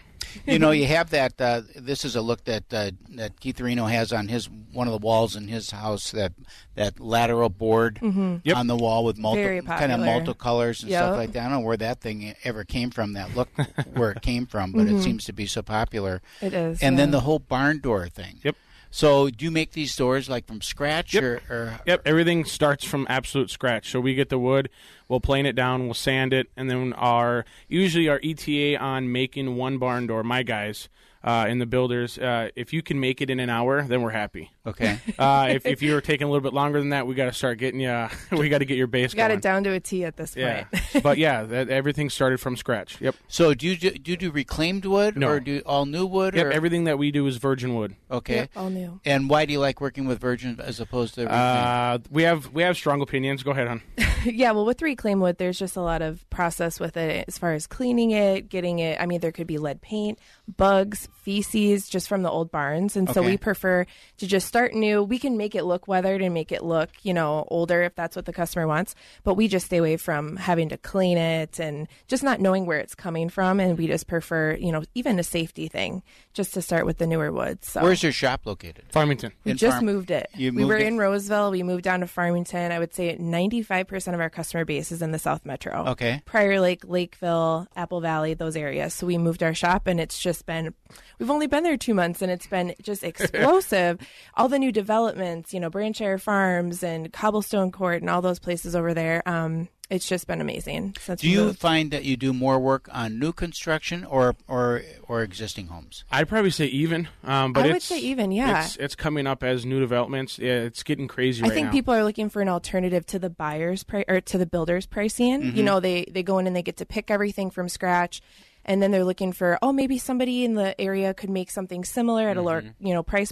You 0.48 0.60
know, 0.60 0.72
you 0.72 0.86
have 0.88 1.10
that. 1.12 1.40
Uh, 1.40 1.62
this 1.76 2.06
is 2.06 2.16
a 2.16 2.22
look 2.22 2.44
that 2.46 2.64
uh, 2.74 2.92
that 3.16 3.40
Keith 3.40 3.60
Reno 3.60 3.86
has 3.86 4.12
on 4.14 4.28
his 4.28 4.50
one 4.74 4.88
of 4.88 4.92
the 4.94 5.06
walls 5.06 5.36
in 5.36 5.48
his 5.48 5.72
house. 5.72 6.12
That 6.12 6.34
that 6.76 7.00
lateral 7.00 7.50
board 7.50 8.00
Mhm. 8.02 8.42
Yep. 8.44 8.56
on 8.58 8.68
the 8.68 8.76
wall 8.76 9.04
with 9.06 9.18
Very 9.18 9.62
multiple 9.62 9.78
kind 9.78 9.92
of 9.92 10.00
popular. 10.00 10.34
multicolors 10.34 10.82
and 10.82 10.92
Yep. 10.92 11.00
stuff 11.04 11.18
like 11.18 11.32
that. 11.34 11.40
I 11.40 11.50
don't 11.50 11.52
know 11.62 11.68
where 11.68 11.78
that 11.78 12.02
thing 12.02 12.34
ever 12.44 12.64
came 12.64 12.90
from. 12.92 13.14
That 13.14 13.36
look 13.36 13.50
where 13.94 14.12
it 14.12 14.22
came 14.22 14.46
from, 14.46 14.72
but 14.72 14.88
it 14.88 14.96
Mhm. 14.96 15.04
seems 15.04 15.26
to 15.26 15.34
be 15.34 15.46
so 15.48 15.62
popular. 15.62 16.22
It 16.42 16.54
is, 16.54 16.82
And 16.82 16.98
then 16.98 17.12
the 17.12 17.22
whole 17.22 17.40
barn 17.40 17.80
door 17.80 18.08
thing. 18.08 18.40
Yep. 18.44 18.56
So 18.92 19.30
do 19.30 19.46
you 19.46 19.52
make 19.52 19.72
these 19.72 19.96
doors 19.96 20.30
like 20.30 20.46
from 20.46 20.62
scratch 20.62 21.14
Yep. 21.14 21.24
or, 21.24 21.42
or 21.50 21.80
Yep, 21.88 22.02
everything 22.06 22.44
starts 22.46 22.84
from 22.84 23.08
absolute 23.10 23.50
scratch. 23.50 23.90
So 23.90 24.00
we 24.02 24.14
get 24.16 24.28
the 24.30 24.38
wood, 24.38 24.70
we'll 25.08 25.22
plane 25.22 25.46
it 25.46 25.56
down, 25.56 25.86
we'll 25.86 25.94
sand 25.94 26.34
it, 26.34 26.50
and 26.58 26.70
then 26.70 26.92
our 26.94 27.46
usually 27.70 28.10
our 28.10 28.20
ETA 28.22 28.78
on 28.78 29.12
making 29.12 29.56
one 29.56 29.78
barn 29.78 30.08
door, 30.08 30.24
my 30.24 30.44
guys. 30.44 30.90
Uh, 31.24 31.46
in 31.48 31.60
the 31.60 31.66
builders, 31.66 32.18
uh, 32.18 32.50
if 32.56 32.74
you 32.74 32.82
can 32.82 33.00
make 33.00 33.22
it 33.22 33.30
in 33.30 33.40
an 33.40 33.50
hour, 33.50 33.84
then 33.84 34.02
we're 34.02 34.10
happy. 34.10 34.52
Okay. 34.66 35.00
Uh, 35.20 35.50
if 35.52 35.66
if 35.68 35.82
you're 35.84 36.02
taking 36.02 36.26
a 36.26 36.30
little 36.32 36.42
bit 36.42 36.54
longer 36.54 36.80
than 36.80 36.90
that, 36.90 37.06
we 37.06 37.14
got 37.14 37.26
to 37.26 37.34
start 37.34 37.60
getting 37.60 37.80
you. 37.80 38.08
we 38.32 38.50
got 38.50 38.60
to 38.60 38.66
get 38.66 38.78
your 38.78 38.88
base 38.88 39.14
got 39.14 39.28
going. 39.28 39.38
it 39.38 39.42
down 39.42 39.64
to 39.66 39.72
a 39.72 39.80
T 39.80 40.04
at 40.04 40.16
this 40.18 40.34
point. 40.34 40.46
Yeah, 40.46 40.64
point. 40.64 41.04
but 41.04 41.18
yeah, 41.20 41.44
that, 41.44 41.70
everything 41.70 42.10
started 42.10 42.40
from 42.40 42.56
scratch. 42.58 43.00
Yep. 43.00 43.16
So 43.28 43.54
do 43.54 43.68
you 43.68 43.78
do, 43.78 43.92
do 43.92 44.12
you 44.12 44.18
do 44.18 44.32
reclaimed 44.32 44.86
wood 44.86 45.18
No. 45.18 45.28
or 45.28 45.40
do 45.40 45.62
all 45.66 45.86
new 45.86 46.06
wood? 46.08 46.34
Yep. 46.34 46.46
or? 46.46 46.52
Everything 46.52 46.86
that 46.86 46.98
we 46.98 47.12
do 47.12 47.28
is 47.28 47.38
virgin 47.38 47.76
wood. 47.76 47.96
Okay. 48.10 48.36
Yep, 48.36 48.50
all 48.56 48.70
new. 48.70 49.00
And 49.06 49.30
why 49.30 49.46
do 49.46 49.54
you 49.54 49.60
like 49.60 49.80
working 49.80 50.06
with 50.08 50.20
virgin 50.20 50.60
as 50.60 50.80
opposed 50.80 51.16
to 51.16 51.22
reclaimed? 51.24 51.42
Uh, 51.42 52.00
we 52.10 52.24
have 52.24 52.52
we 52.52 52.64
have 52.64 52.76
strong 52.78 53.02
opinions. 53.02 53.44
Go 53.44 53.52
ahead, 53.52 53.68
hon. 53.68 53.82
yeah, 54.26 54.52
well, 54.52 54.66
with 54.66 54.82
reclaimed 54.82 55.22
wood, 55.22 55.38
there's 55.38 55.60
just 55.60 55.76
a 55.76 55.82
lot 55.82 56.02
of 56.02 56.28
process 56.30 56.80
with 56.80 56.98
it 56.98 57.26
as 57.28 57.38
far 57.38 57.54
as 57.54 57.68
cleaning 57.68 58.12
it, 58.12 58.50
getting 58.50 58.80
it. 58.80 59.00
I 59.00 59.06
mean, 59.06 59.20
there 59.20 59.32
could 59.32 59.48
be 59.48 59.58
lead 59.60 59.82
paint, 59.82 60.18
bugs, 60.58 61.08
feces, 61.12 61.88
just 61.88 62.08
from 62.10 62.24
the 62.24 62.30
old 62.32 62.52
barns, 62.52 62.96
and 62.98 63.08
so 63.10 63.22
Okay. 63.22 63.32
we 63.32 63.38
prefer 63.38 63.86
to 64.18 64.28
just 64.28 64.48
start 64.48 64.74
new. 64.74 65.04
We 65.04 65.20
can 65.20 65.38
make 65.38 65.54
it 65.56 65.64
look 65.66 65.88
weathered 65.88 66.22
and 66.22 66.34
make 66.34 66.52
it 66.52 66.64
look, 66.64 66.90
you 67.04 67.14
know, 67.14 67.46
older 67.50 67.84
if 67.84 67.94
that's 67.96 68.16
what 68.16 68.26
the 68.26 68.34
customer 68.34 68.66
wants, 68.68 68.96
but 69.24 69.36
we 69.36 69.48
just 69.48 69.68
stay 69.68 69.78
away 69.78 69.98
from 69.98 70.36
having 70.38 70.70
to 70.70 70.78
clean 70.78 71.18
it 71.18 71.60
and 71.60 71.88
just 72.08 72.24
not 72.24 72.40
knowing 72.40 72.66
where 72.66 72.80
it's 72.80 72.96
coming 72.96 73.30
from, 73.30 73.60
and 73.60 73.78
we 73.78 73.88
just 73.88 74.08
prefer, 74.08 74.54
you 74.56 74.72
know, 74.72 74.84
even 74.96 75.20
a 75.20 75.24
safety 75.24 75.68
thing, 75.68 76.02
just 76.34 76.54
to 76.56 76.62
start 76.62 76.86
with 76.86 76.98
the 76.98 77.06
newer 77.08 77.32
wood. 77.32 77.64
So 77.64 77.82
Where's 77.84 78.02
your 78.02 78.12
shop 78.12 78.42
located? 78.46 78.86
Farmington. 78.90 79.32
we 79.44 79.52
In 79.52 79.58
just 79.58 79.76
Farm- 79.76 79.86
moved 79.86 80.12
it. 80.12 80.30
You 80.36 80.52
we 80.52 80.60
moved 80.64 80.70
were 80.70 80.78
it? 80.78 80.88
in 80.88 80.98
Roseville. 80.98 81.52
We 81.52 81.62
moved 81.64 81.84
down 81.84 82.00
to 82.00 82.08
Farmington. 82.08 82.72
I 82.72 82.80
would 82.80 82.94
say 82.94 83.16
95% 83.18 84.14
of 84.14 84.20
our 84.20 84.30
customer 84.30 84.66
base 84.66 84.92
is 84.92 85.02
in 85.02 85.12
the 85.12 85.20
South 85.20 85.46
Metro. 85.46 85.86
Okay. 85.90 86.22
Prior 86.26 86.60
Lake, 86.60 86.82
Lakeville, 86.86 87.68
Apple 87.76 88.02
Valley, 88.02 88.34
those 88.34 88.56
areas. 88.56 88.94
So 88.94 89.06
we 89.08 89.18
moved 89.18 89.44
our 89.44 89.54
shop 89.54 89.88
and 89.88 90.00
it's 90.00 90.20
just 90.20 90.46
been, 90.46 90.74
we've 91.20 91.30
only 91.32 91.48
been 91.48 91.64
there 91.64 91.78
two 91.78 91.94
months 91.94 92.22
and 92.22 92.32
it's 92.32 92.48
been 92.48 92.74
just 92.82 93.04
explosive. 93.04 94.00
all 94.36 94.48
the 94.50 94.60
new 94.60 94.72
developments, 94.72 95.54
you 95.54 95.60
know, 95.60 95.70
Brandtjen 95.70 96.20
Farms 96.22 96.84
and 96.84 97.12
Cobblestone 97.12 97.72
Court 97.72 98.02
and 98.02 98.10
all 98.10 98.22
those 98.22 98.40
places 98.40 98.76
over 98.76 98.94
there. 98.94 99.28
Um, 99.28 99.70
it's 99.90 100.08
just 100.08 100.26
been 100.26 100.40
amazing. 100.40 100.96
Since 101.02 101.20
Do 101.20 101.30
you 101.30 101.40
moved. 101.48 101.60
find 101.60 101.92
that 101.92 102.06
you 102.06 102.16
do 102.16 102.32
more 102.32 102.58
work 102.60 102.88
on 102.94 103.20
new 103.20 103.34
construction 103.34 104.06
or 104.06 104.38
or 104.48 104.84
or 105.10 105.22
existing 105.22 105.68
homes? 105.68 106.06
I'd 106.10 106.30
probably 106.30 106.52
say 106.52 106.68
even, 106.68 107.10
um, 107.26 107.52
but 107.52 107.66
I 107.66 107.68
would 107.68 107.76
it's, 107.76 107.86
say 107.88 108.00
even, 108.00 108.32
yeah. 108.32 108.64
It's, 108.64 108.78
it's 108.78 108.96
coming 108.96 109.28
up 109.28 109.44
as 109.44 109.66
new 109.66 109.82
developments. 109.82 110.40
Yeah, 110.40 110.62
it's 110.62 110.84
getting 110.84 111.10
crazy 111.10 111.44
I 111.44 111.48
right 111.48 111.54
think 111.54 111.66
now. 111.66 111.72
people 111.74 111.94
are 111.94 112.06
looking 112.06 112.30
for 112.30 112.42
an 112.42 112.48
alternative 112.48 113.06
to 113.08 113.20
the 113.20 113.30
buyers 113.30 113.84
pri- 113.84 114.06
or 114.08 114.22
to 114.22 114.38
the 114.38 114.46
builders 114.46 114.86
pricing. 114.86 115.42
Mhm. 115.42 115.56
You 115.58 115.64
know, 115.64 115.82
they 115.82 116.06
they 116.10 116.24
go 116.24 116.38
in 116.40 116.48
and 116.48 116.56
they 116.56 116.64
get 116.64 116.78
to 116.78 116.86
pick 116.86 117.12
everything 117.12 117.52
from 117.52 117.68
scratch, 117.68 118.22
and 118.66 118.82
then 118.82 118.92
they're 118.92 119.04
looking 119.06 119.32
for 119.34 119.58
oh 119.62 119.72
maybe 119.72 119.98
somebody 119.98 120.44
in 120.46 120.54
the 120.54 120.80
area 120.80 121.14
could 121.14 121.30
make 121.30 121.50
something 121.52 121.84
similar 121.84 122.30
at 122.30 122.38
a 122.38 122.42
lower 122.42 122.64
you 122.80 122.94
know 122.94 123.04
price. 123.04 123.32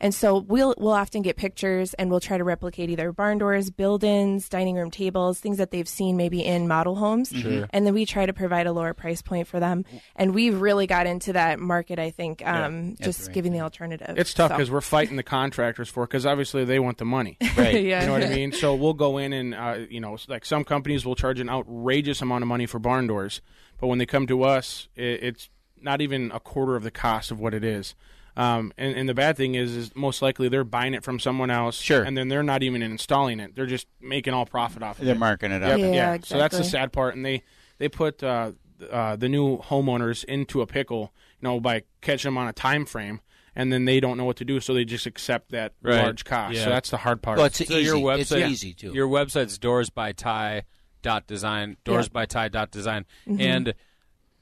And 0.00 0.14
so 0.14 0.38
we'll 0.38 0.74
we'll 0.78 0.92
often 0.92 1.22
get 1.22 1.36
pictures 1.36 1.94
and 1.94 2.10
we'll 2.10 2.20
try 2.20 2.38
to 2.38 2.44
replicate 2.44 2.90
either 2.90 3.12
barn 3.12 3.38
doors, 3.38 3.70
build-ins, 3.70 4.48
dining 4.48 4.76
room 4.76 4.90
tables, 4.90 5.38
things 5.40 5.58
that 5.58 5.70
they've 5.70 5.88
seen 5.88 6.16
maybe 6.16 6.44
in 6.44 6.66
model 6.68 6.94
homes, 6.96 7.30
Sure. 7.30 7.66
and 7.70 7.86
then 7.86 7.94
we 7.94 8.06
try 8.06 8.26
to 8.26 8.32
provide 8.32 8.66
a 8.66 8.72
lower 8.72 8.94
price 8.94 9.22
point 9.22 9.46
for 9.46 9.60
them. 9.60 9.84
And 10.16 10.34
we've 10.34 10.60
really 10.60 10.86
got 10.86 11.06
into 11.06 11.32
that 11.34 11.58
market. 11.60 11.98
I 11.98 12.10
think 12.10 12.46
um, 12.46 12.94
That's 12.94 13.00
just 13.18 13.28
right. 13.28 13.34
giving 13.34 13.52
the 13.52 13.60
alternative. 13.60 14.14
It's 14.18 14.34
tough 14.34 14.50
So- 14.50 14.56
because 14.56 14.70
we're 14.70 14.80
fighting 14.80 15.16
the 15.16 15.22
contractors 15.22 15.88
for 15.88 16.06
because 16.06 16.26
obviously 16.26 16.64
they 16.64 16.78
want 16.78 16.98
the 16.98 17.04
money, 17.04 17.36
Right. 17.56 17.84
Yeah. 17.84 18.00
You 18.00 18.06
know 18.06 18.12
what 18.14 18.24
I 18.24 18.28
mean? 18.30 18.52
So 18.52 18.74
we'll 18.74 18.94
go 18.94 19.18
in 19.18 19.32
and 19.32 19.54
uh, 19.54 19.78
you 19.88 20.00
know, 20.00 20.16
like 20.28 20.44
some 20.44 20.64
companies 20.64 21.04
will 21.04 21.14
charge 21.16 21.40
an 21.40 21.48
outrageous 21.48 22.22
amount 22.22 22.42
of 22.42 22.48
money 22.48 22.66
for 22.66 22.78
barn 22.78 23.06
doors, 23.06 23.40
but 23.78 23.86
when 23.88 23.98
they 23.98 24.06
come 24.06 24.26
to 24.26 24.42
us, 24.42 24.88
it, 24.96 25.22
it's 25.22 25.50
not 25.80 26.00
even 26.00 26.30
a 26.32 26.40
quarter 26.40 26.76
of 26.76 26.82
the 26.82 26.90
cost 26.90 27.30
of 27.30 27.38
what 27.40 27.54
it 27.54 27.64
is. 27.64 27.94
Um, 28.36 28.72
and, 28.78 28.94
and 28.96 29.08
the 29.08 29.14
bad 29.14 29.36
thing 29.36 29.56
is, 29.56 29.74
is 29.74 29.96
most 29.96 30.22
likely 30.22 30.48
they're 30.48 30.62
buying 30.62 30.94
it 30.94 31.02
from 31.02 31.18
someone 31.18 31.50
else, 31.50 31.76
Sure. 31.76 32.02
and 32.04 32.16
then 32.16 32.28
they're 32.28 32.44
not 32.44 32.62
even 32.62 32.82
installing 32.82 33.40
it; 33.40 33.56
they're 33.56 33.66
just 33.66 33.88
making 34.00 34.32
all 34.32 34.46
profit 34.46 34.80
off 34.82 35.00
of 35.00 35.06
They're 35.06 35.16
it. 35.16 35.18
marking 35.18 35.50
it 35.50 35.62
up. 35.62 35.78
Yep, 35.78 35.94
Yeah, 35.94 36.18
So 36.22 36.38
that's 36.38 36.56
the 36.56 36.62
sad 36.62 36.92
part, 36.92 37.16
and 37.16 37.26
they 37.26 37.42
they 37.78 37.88
put 37.88 38.22
uh, 38.22 38.52
uh, 38.92 39.16
the 39.16 39.28
new 39.28 39.58
homeowners 39.58 40.22
into 40.24 40.60
a 40.60 40.66
pickle, 40.68 41.12
you 41.40 41.48
know, 41.48 41.58
by 41.58 41.82
catching 42.00 42.28
them 42.28 42.38
on 42.38 42.46
a 42.46 42.52
time 42.52 42.86
frame, 42.86 43.20
and 43.56 43.72
then 43.72 43.86
they 43.86 43.98
don't 43.98 44.16
know 44.16 44.24
what 44.24 44.36
to 44.36 44.44
do, 44.44 44.60
so 44.60 44.72
they 44.72 44.84
just 44.84 45.06
accept 45.06 45.50
that 45.50 45.72
Right. 45.82 46.00
large 46.02 46.24
cost. 46.24 46.54
Yeah. 46.54 46.62
So 46.64 46.70
that's 46.70 46.90
the 46.90 46.96
hard 46.98 47.22
part. 47.22 47.38
Well, 47.38 47.50
so 47.50 47.76
your 47.76 47.96
website, 47.96 48.20
it's 48.20 48.32
easy, 48.52 48.72
too. 48.72 48.92
Your 48.92 49.08
website's 49.08 49.58
doors 49.58 49.90
by 49.90 50.12
Ty 50.12 50.62
dot 51.02 51.26
design 51.26 51.76
doors 51.84 52.08
by 52.08 52.26
Ty 52.26 52.48
dot 52.48 52.70
design 52.70 53.04
Mhm. 53.26 53.40
and 53.40 53.74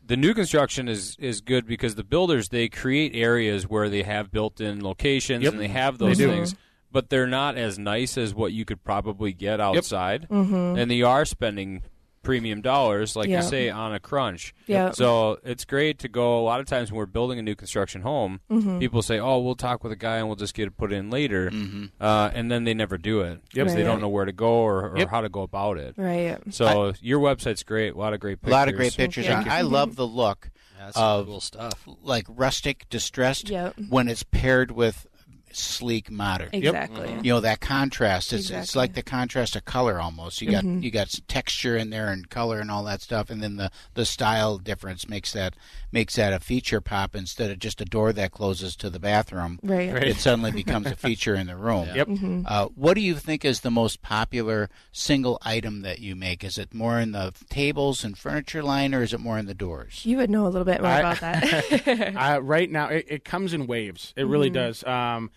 the 0.04 0.16
new 0.16 0.34
construction 0.34 0.88
is 0.88 1.16
is 1.18 1.40
good 1.40 1.66
because 1.66 1.94
the 1.96 2.04
builders 2.04 2.48
they 2.50 2.68
create 2.68 3.14
areas 3.14 3.68
where 3.68 3.88
they 3.88 4.02
have 4.02 4.30
built-in 4.30 4.82
locations 4.82 5.42
Yep. 5.44 5.52
and 5.54 5.60
they 5.62 5.68
have 5.68 5.98
those 5.98 6.18
do. 6.18 6.28
things 6.28 6.54
but 6.92 7.10
they're 7.10 7.26
not 7.26 7.56
as 7.56 7.78
nice 7.78 8.16
as 8.16 8.34
what 8.34 8.52
you 8.52 8.64
could 8.64 8.82
probably 8.84 9.32
get 9.32 9.60
outside 9.60 10.26
Mhm. 10.30 10.78
and 10.80 10.90
they 10.90 11.02
are 11.02 11.24
spending 11.24 11.82
premium 12.26 12.60
dollars 12.60 13.14
like 13.14 13.28
Yeah. 13.28 13.42
you 13.42 13.48
say 13.48 13.70
on 13.70 13.94
a 13.94 14.00
crunch 14.00 14.52
Yeah. 14.66 14.90
so 14.90 15.38
it's 15.44 15.64
great 15.64 16.00
to 16.00 16.08
go 16.08 16.40
a 16.40 16.42
lot 16.42 16.58
of 16.58 16.66
times 16.66 16.90
when 16.90 16.98
we're 16.98 17.06
building 17.06 17.38
a 17.38 17.42
new 17.42 17.54
construction 17.54 18.02
home 18.02 18.40
Mhm. 18.50 18.80
people 18.80 19.00
say 19.00 19.20
oh 19.20 19.38
we'll 19.38 19.54
talk 19.54 19.84
with 19.84 19.92
a 19.92 19.96
guy 19.96 20.16
and 20.16 20.26
we'll 20.26 20.34
just 20.34 20.52
get 20.54 20.66
it 20.66 20.76
put 20.76 20.92
in 20.92 21.08
later 21.08 21.52
uh, 22.00 22.30
and 22.34 22.50
then 22.50 22.64
they 22.64 22.74
never 22.74 22.98
do 22.98 23.20
it 23.20 23.40
because 23.54 23.74
they 23.74 23.82
Right. 23.82 23.86
don't 23.88 24.00
know 24.00 24.08
where 24.08 24.24
to 24.24 24.32
go 24.32 24.48
or, 24.48 24.90
or 24.90 24.98
Yep. 24.98 25.08
how 25.08 25.20
to 25.20 25.28
go 25.28 25.42
about 25.42 25.78
it 25.78 25.94
Right. 25.96 26.36
so 26.50 26.92
your 27.00 27.20
website's 27.20 27.62
great 27.62 27.94
a 27.94 27.96
lot 27.98 28.12
of 28.12 28.18
great 28.18 28.34
A 28.34 28.36
pictures 28.38 28.52
lot 28.52 28.68
of 28.68 28.74
great 28.74 28.96
pictures. 28.96 29.26
Thank 29.26 29.46
I, 29.46 29.58
I 29.58 29.60
love 29.62 29.94
the 29.94 30.06
look 30.06 30.50
that's 30.78 30.96
of 30.96 31.26
cool 31.26 31.40
stuff. 31.40 31.86
like 32.02 32.26
rustic 32.28 32.86
distressed 32.90 33.48
Yep. 33.50 33.74
when 33.88 34.08
it's 34.08 34.24
paired 34.24 34.72
with 34.72 35.06
sleek 35.56 36.10
modern. 36.10 36.50
Exactly. 36.52 37.10
You 37.22 37.32
know 37.32 37.40
that 37.40 37.60
contrast. 37.60 38.32
It's 38.32 38.50
it's 38.50 38.76
like 38.76 38.94
the 38.94 39.02
contrast 39.02 39.56
of 39.56 39.64
color 39.64 40.00
almost. 40.00 40.40
You 40.40 40.50
got 40.50 40.64
Mhm. 40.64 40.82
you 40.82 40.90
got 40.90 41.10
some 41.10 41.24
texture 41.28 41.76
in 41.76 41.90
there 41.90 42.08
and 42.08 42.28
color 42.28 42.58
and 42.60 42.70
all 42.70 42.84
that 42.84 43.00
stuff, 43.02 43.30
and 43.30 43.42
then 43.42 43.56
the 43.56 43.70
the 43.94 44.04
style 44.04 44.58
difference 44.58 45.08
makes 45.08 45.32
that 45.32 45.54
makes 45.92 46.16
that 46.16 46.32
a 46.32 46.40
feature 46.40 46.80
pop 46.80 47.14
instead 47.16 47.50
of 47.50 47.58
just 47.58 47.80
a 47.80 47.84
door 47.84 48.12
that 48.12 48.30
closes 48.32 48.76
to 48.76 48.90
the 48.90 48.98
bathroom. 49.00 49.58
Right. 49.62 49.92
Right. 49.92 50.04
It 50.08 50.16
suddenly 50.16 50.50
becomes 50.62 50.86
a 50.86 50.96
feature 50.96 51.34
in 51.34 51.46
the 51.46 51.56
room. 51.56 51.88
Yep. 51.94 52.08
Mhm. 52.08 52.44
Uh, 52.46 52.66
what 52.74 52.94
do 52.94 53.00
you 53.00 53.14
think 53.16 53.44
is 53.44 53.60
the 53.60 53.70
most 53.70 54.02
popular 54.02 54.68
single 54.92 55.38
item 55.42 55.82
that 55.82 55.98
you 56.00 56.14
make? 56.16 56.44
Is 56.44 56.58
it 56.58 56.74
more 56.74 56.98
in 57.00 57.12
the 57.12 57.32
tables 57.48 58.04
and 58.04 58.16
furniture 58.16 58.62
line, 58.62 58.94
or 58.94 59.02
is 59.02 59.12
it 59.12 59.20
more 59.20 59.38
in 59.38 59.46
the 59.46 59.54
doors? 59.54 60.02
You 60.04 60.18
would 60.18 60.30
know 60.30 60.46
a 60.46 60.50
little 60.50 60.64
bit 60.64 60.80
more 60.82 60.90
I- 60.90 60.98
about 61.00 61.20
that. 61.20 62.16
uh, 62.16 62.42
right 62.42 62.70
now, 62.70 62.88
it, 62.88 63.06
it 63.08 63.24
comes 63.24 63.52
in 63.54 63.66
waves. 63.66 64.12
It 64.16 64.24
really 64.26 64.50
Mhm. 64.50 64.54
does. 64.54 64.84
Um, 64.84 65.30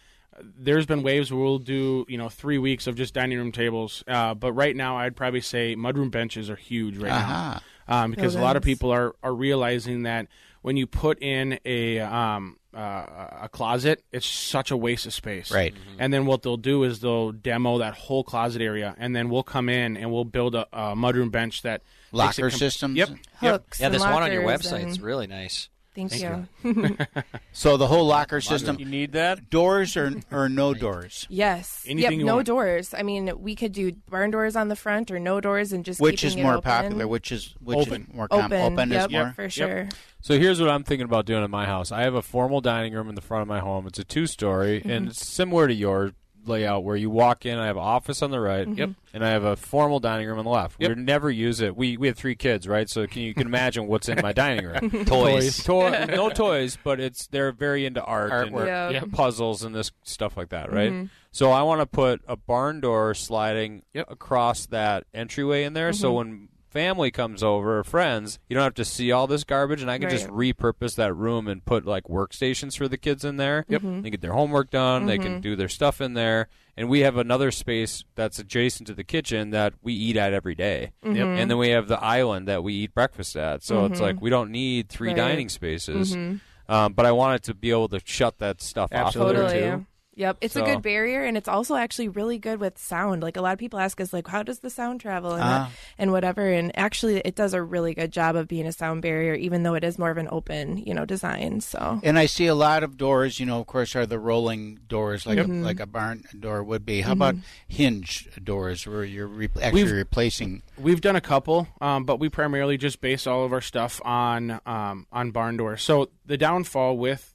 there's 0.43 0.85
been 0.85 1.03
waves 1.03 1.31
where 1.31 1.41
we'll 1.41 1.59
do 1.59 2.05
you 2.07 2.17
know 2.17 2.29
three 2.29 2.57
weeks 2.57 2.87
of 2.87 2.95
just 2.95 3.13
dining 3.13 3.37
room 3.37 3.51
tables, 3.51 4.03
uh, 4.07 4.33
but 4.33 4.53
right 4.53 4.75
now 4.75 4.97
I'd 4.97 5.15
probably 5.15 5.41
say 5.41 5.75
mudroom 5.75 6.11
benches 6.11 6.49
are 6.49 6.55
huge 6.55 6.97
right 6.97 7.11
Aha. 7.11 7.61
now 7.87 8.03
um, 8.03 8.11
because 8.11 8.35
a 8.35 8.41
lot 8.41 8.55
of 8.55 8.63
people 8.63 8.91
are 8.91 9.15
are 9.23 9.33
realizing 9.33 10.03
that 10.03 10.27
when 10.61 10.77
you 10.77 10.87
put 10.87 11.21
in 11.21 11.59
a 11.65 11.99
um, 11.99 12.57
uh, 12.73 13.39
a 13.41 13.49
closet, 13.51 14.03
it's 14.11 14.27
such 14.27 14.71
a 14.71 14.77
waste 14.77 15.05
of 15.05 15.13
space. 15.13 15.51
Right. 15.51 15.73
And 15.97 16.13
then 16.13 16.25
what 16.25 16.43
they'll 16.43 16.57
do 16.57 16.83
is 16.83 16.99
they'll 16.99 17.31
demo 17.31 17.79
that 17.79 17.95
whole 17.95 18.23
closet 18.23 18.61
area, 18.61 18.95
and 18.99 19.15
then 19.15 19.29
we'll 19.29 19.43
come 19.43 19.69
in 19.69 19.97
and 19.97 20.11
we'll 20.11 20.25
build 20.25 20.53
a, 20.55 20.67
a 20.71 20.95
mudroom 20.95 21.31
bench 21.31 21.63
that 21.63 21.81
Locker 22.11 22.49
com- 22.49 22.59
systems? 22.59 22.97
Yep. 22.97 23.09
Hooks 23.37 23.79
Yeah, 23.79 23.87
and 23.87 23.95
this 23.95 24.01
one 24.03 24.21
on 24.23 24.31
your 24.31 24.43
website 24.43 24.83
website's 24.83 24.95
and- 24.97 25.01
really 25.01 25.27
nice. 25.27 25.69
Thank, 26.07 26.47
Thank 26.63 26.99
you. 26.99 27.05
So 27.51 27.75
the 27.77 27.87
whole 27.87 28.05
locker 28.05 28.39
system. 28.41 28.77
you 28.79 28.85
need 28.85 29.11
that 29.13 29.49
Doors 29.49 29.97
or 29.97 30.13
or 30.31 30.47
no 30.47 30.73
doors? 30.73 31.27
yes. 31.29 31.83
Anything 31.85 32.11
yep. 32.11 32.19
you 32.19 32.25
No 32.25 32.35
want. 32.35 32.47
doors. 32.47 32.93
I 32.93 33.03
mean, 33.03 33.31
we 33.37 33.55
could 33.55 33.71
do 33.73 33.91
barn 34.09 34.31
doors 34.31 34.55
on 34.55 34.67
the 34.69 34.75
front 34.75 35.11
or 35.11 35.19
no 35.19 35.41
doors 35.41 35.73
and 35.73 35.83
just 35.83 35.99
Which 35.99 36.23
is 36.23 36.35
it 36.35 36.41
more 36.43 36.53
open. 36.53 36.61
popular? 36.63 37.07
Which 37.07 37.31
is 37.31 37.53
which 37.61 37.77
Open. 37.77 38.07
is 38.09 38.13
more 38.15 38.27
com- 38.27 38.45
Open. 38.45 38.73
open 38.73 38.91
yep, 38.91 39.07
is 39.07 39.11
more. 39.11 39.33
for 39.33 39.49
sure. 39.49 39.89
So 40.21 40.37
here's 40.37 40.59
what 40.61 40.69
I'm 40.69 40.83
thinking 40.83 41.05
about 41.05 41.25
doing 41.25 41.43
in 41.43 41.51
my 41.51 41.65
house. 41.65 41.91
I 41.91 42.01
have 42.03 42.13
a 42.15 42.21
formal 42.21 42.61
dining 42.61 42.93
room 42.93 43.09
in 43.09 43.15
the 43.15 43.21
front 43.21 43.41
of 43.41 43.47
my 43.47 43.59
home. 43.59 43.87
It's 43.87 43.99
a 43.99 44.03
two 44.03 44.27
story, 44.27 44.79
Mm-hmm. 44.79 44.89
and 44.89 45.07
it's 45.09 45.25
similar 45.25 45.67
to 45.67 45.73
your 45.73 46.11
layout 46.45 46.83
where 46.83 46.95
you 46.95 47.09
walk 47.09 47.45
in. 47.45 47.57
I 47.57 47.65
have 47.67 47.77
an 47.77 47.83
office 47.83 48.21
on 48.21 48.31
the 48.31 48.39
right, 48.39 48.65
Mm-hmm. 48.67 48.77
yep, 48.77 48.89
and 49.13 49.25
I 49.25 49.29
have 49.29 49.43
a 49.43 49.55
formal 49.55 49.99
dining 49.99 50.27
room 50.27 50.39
on 50.39 50.45
the 50.45 50.51
left. 50.51 50.79
We 50.79 50.87
never 50.89 51.29
use 51.29 51.61
it. 51.61 51.75
We 51.75 51.97
we 51.97 52.07
have 52.07 52.17
three 52.17 52.35
kids, 52.35 52.67
right? 52.67 52.89
So 52.89 53.05
can 53.07 53.21
you 53.23 53.33
can 53.33 53.47
imagine 53.47 53.87
what's 53.87 54.09
in 54.09 54.19
my 54.21 54.31
dining 54.33 54.65
room? 54.65 55.05
Toys. 55.05 55.63
Toy- 55.63 56.05
no 56.09 56.29
toys, 56.29 56.77
but 56.83 56.99
it's 56.99 57.27
they're 57.27 57.51
very 57.51 57.85
into 57.85 58.03
art 58.03 58.31
Artwork. 58.31 58.67
and 58.67 58.93
Yep. 58.93 59.11
puzzles 59.11 59.63
and 59.63 59.73
this 59.75 59.91
stuff 60.03 60.37
like 60.37 60.49
that, 60.49 60.71
right? 60.71 60.91
Mhm. 60.91 61.09
So 61.31 61.51
I 61.51 61.61
want 61.63 61.81
to 61.81 61.85
put 61.85 62.21
a 62.27 62.35
barn 62.35 62.79
door 62.81 63.13
sliding 63.13 63.83
Yep. 63.93 64.07
across 64.11 64.65
that 64.67 65.03
entryway 65.13 65.63
in 65.63 65.73
there. 65.73 65.93
So 65.93 66.11
Mhm. 66.11 66.15
when 66.15 66.49
family 66.69 67.11
comes 67.11 67.41
over 67.43 67.79
or 67.79 67.83
friends, 67.83 68.39
you 68.47 68.53
don't 68.55 68.63
have 68.63 68.73
to 68.75 68.85
see 68.85 69.11
all 69.11 69.27
this 69.27 69.43
garbage, 69.43 69.81
and 69.81 69.89
I 69.89 69.97
can 69.97 70.09
just 70.09 70.27
repurpose 70.27 70.95
that 70.95 71.13
room 71.13 71.47
and 71.47 71.63
put 71.65 71.85
like 71.85 72.05
workstations 72.05 72.77
for 72.77 72.87
the 72.87 72.97
kids 72.97 73.25
in 73.25 73.37
there. 73.37 73.65
Yep. 73.67 73.81
Mhm. 73.81 74.03
They 74.03 74.09
get 74.11 74.21
their 74.21 74.33
homework 74.33 74.69
done. 74.69 75.05
They 75.05 75.17
can 75.17 75.39
Mhm. 75.39 75.41
do 75.41 75.55
their 75.55 75.67
stuff 75.69 75.99
in 76.01 76.13
there, 76.13 76.47
and 76.77 76.87
we 76.89 76.99
have 77.01 77.17
another 77.17 77.51
space 77.51 78.03
that's 78.15 78.39
adjacent 78.39 78.87
to 78.87 78.93
the 78.93 79.03
kitchen 79.03 79.49
that 79.49 79.73
we 79.81 79.93
eat 79.93 80.15
at 80.17 80.33
every 80.33 80.55
day. 80.55 80.91
Yep. 81.03 81.13
Mhm. 81.15 81.37
And 81.37 81.51
then 81.51 81.57
we 81.57 81.69
have 81.69 81.87
the 81.87 81.99
island 82.03 82.47
that 82.47 82.63
we 82.63 82.73
eat 82.73 82.93
breakfast 82.93 83.35
at. 83.35 83.63
So 83.63 83.85
it's 83.85 83.99
Mhm. 83.99 84.03
like 84.03 84.21
we 84.21 84.29
don't 84.29 84.51
need 84.51 84.89
three 84.89 85.09
Right. 85.09 85.17
dining 85.17 85.49
spaces. 85.49 86.15
Mhm. 86.15 86.39
Um, 86.67 86.93
but 86.93 87.05
I 87.07 87.11
wanted 87.11 87.41
to 87.43 87.55
be 87.55 87.71
able 87.71 87.87
to 87.89 87.99
shut 88.05 88.37
that 88.37 88.61
stuff 88.61 88.91
off 88.93 89.07
of 89.15 89.33
Totally. 89.33 89.59
yeah. 89.59 89.79
Too. 90.19 90.23
Yep, 90.23 90.37
it's 90.41 90.55
a 90.55 90.61
good 90.61 90.81
barrier, 90.81 91.23
and 91.23 91.37
it's 91.37 91.47
also 91.47 91.75
actually 91.75 92.09
really 92.09 92.37
good 92.37 92.59
with 92.59 92.77
sound. 92.77 93.23
Like 93.23 93.37
a 93.37 93.41
lot 93.41 93.53
of 93.53 93.59
people 93.59 93.79
ask 93.79 93.99
us, 94.01 94.11
like, 94.13 94.27
how 94.27 94.43
does 94.43 94.59
the 94.59 94.69
sound 94.69 94.99
travel 95.01 95.33
and, 95.33 95.43
Ah. 95.43 95.71
and 95.97 96.11
whatever. 96.11 96.47
And 96.47 96.77
actually, 96.77 97.19
it 97.19 97.35
does 97.35 97.53
a 97.53 97.61
really 97.63 97.93
good 97.93 98.11
job 98.11 98.35
of 98.35 98.47
being 98.47 98.67
a 98.67 98.71
sound 98.71 99.01
barrier, 99.01 99.33
even 99.33 99.63
though 99.63 99.75
it 99.75 99.83
is 99.83 99.97
more 99.97 100.11
of 100.11 100.17
an 100.17 100.27
open, 100.31 100.77
you 100.77 100.93
know, 100.93 101.05
design. 101.05 101.61
So 101.61 101.99
And 102.03 102.19
I 102.19 102.25
see 102.25 102.47
a 102.47 102.55
lot 102.55 102.83
of 102.83 102.97
doors, 102.97 103.39
you 103.39 103.45
know, 103.45 103.59
of 103.61 103.67
course, 103.67 103.95
are 103.95 104.05
the 104.05 104.19
rolling 104.19 104.79
doors 104.87 105.25
like 105.25 105.37
Mhm. 105.39 105.61
a, 105.61 105.65
like 105.65 105.79
a 105.79 105.85
barn 105.85 106.23
door 106.37 106.63
would 106.63 106.85
be. 106.85 107.01
How 107.01 107.13
about 107.13 107.35
Mhm. 107.35 107.41
hinge 107.67 108.27
doors 108.43 108.85
where 108.85 109.03
you're 109.03 109.27
re- 109.27 109.49
actually 109.61 109.83
We've- 109.83 109.95
replacing? 109.95 110.61
We've 110.77 111.01
done 111.01 111.15
a 111.15 111.21
couple, 111.21 111.67
um, 111.81 112.03
but 112.05 112.19
we 112.19 112.29
primarily 112.29 112.77
just 112.77 113.01
base 113.01 113.25
all 113.27 113.45
of 113.45 113.53
our 113.53 113.61
stuff 113.61 114.01
on 114.03 114.59
um, 114.65 115.07
on 115.11 115.31
barn 115.31 115.57
doors. 115.57 115.81
So 115.81 116.09
the 116.25 116.37
downfall 116.37 116.97
with 116.97 117.33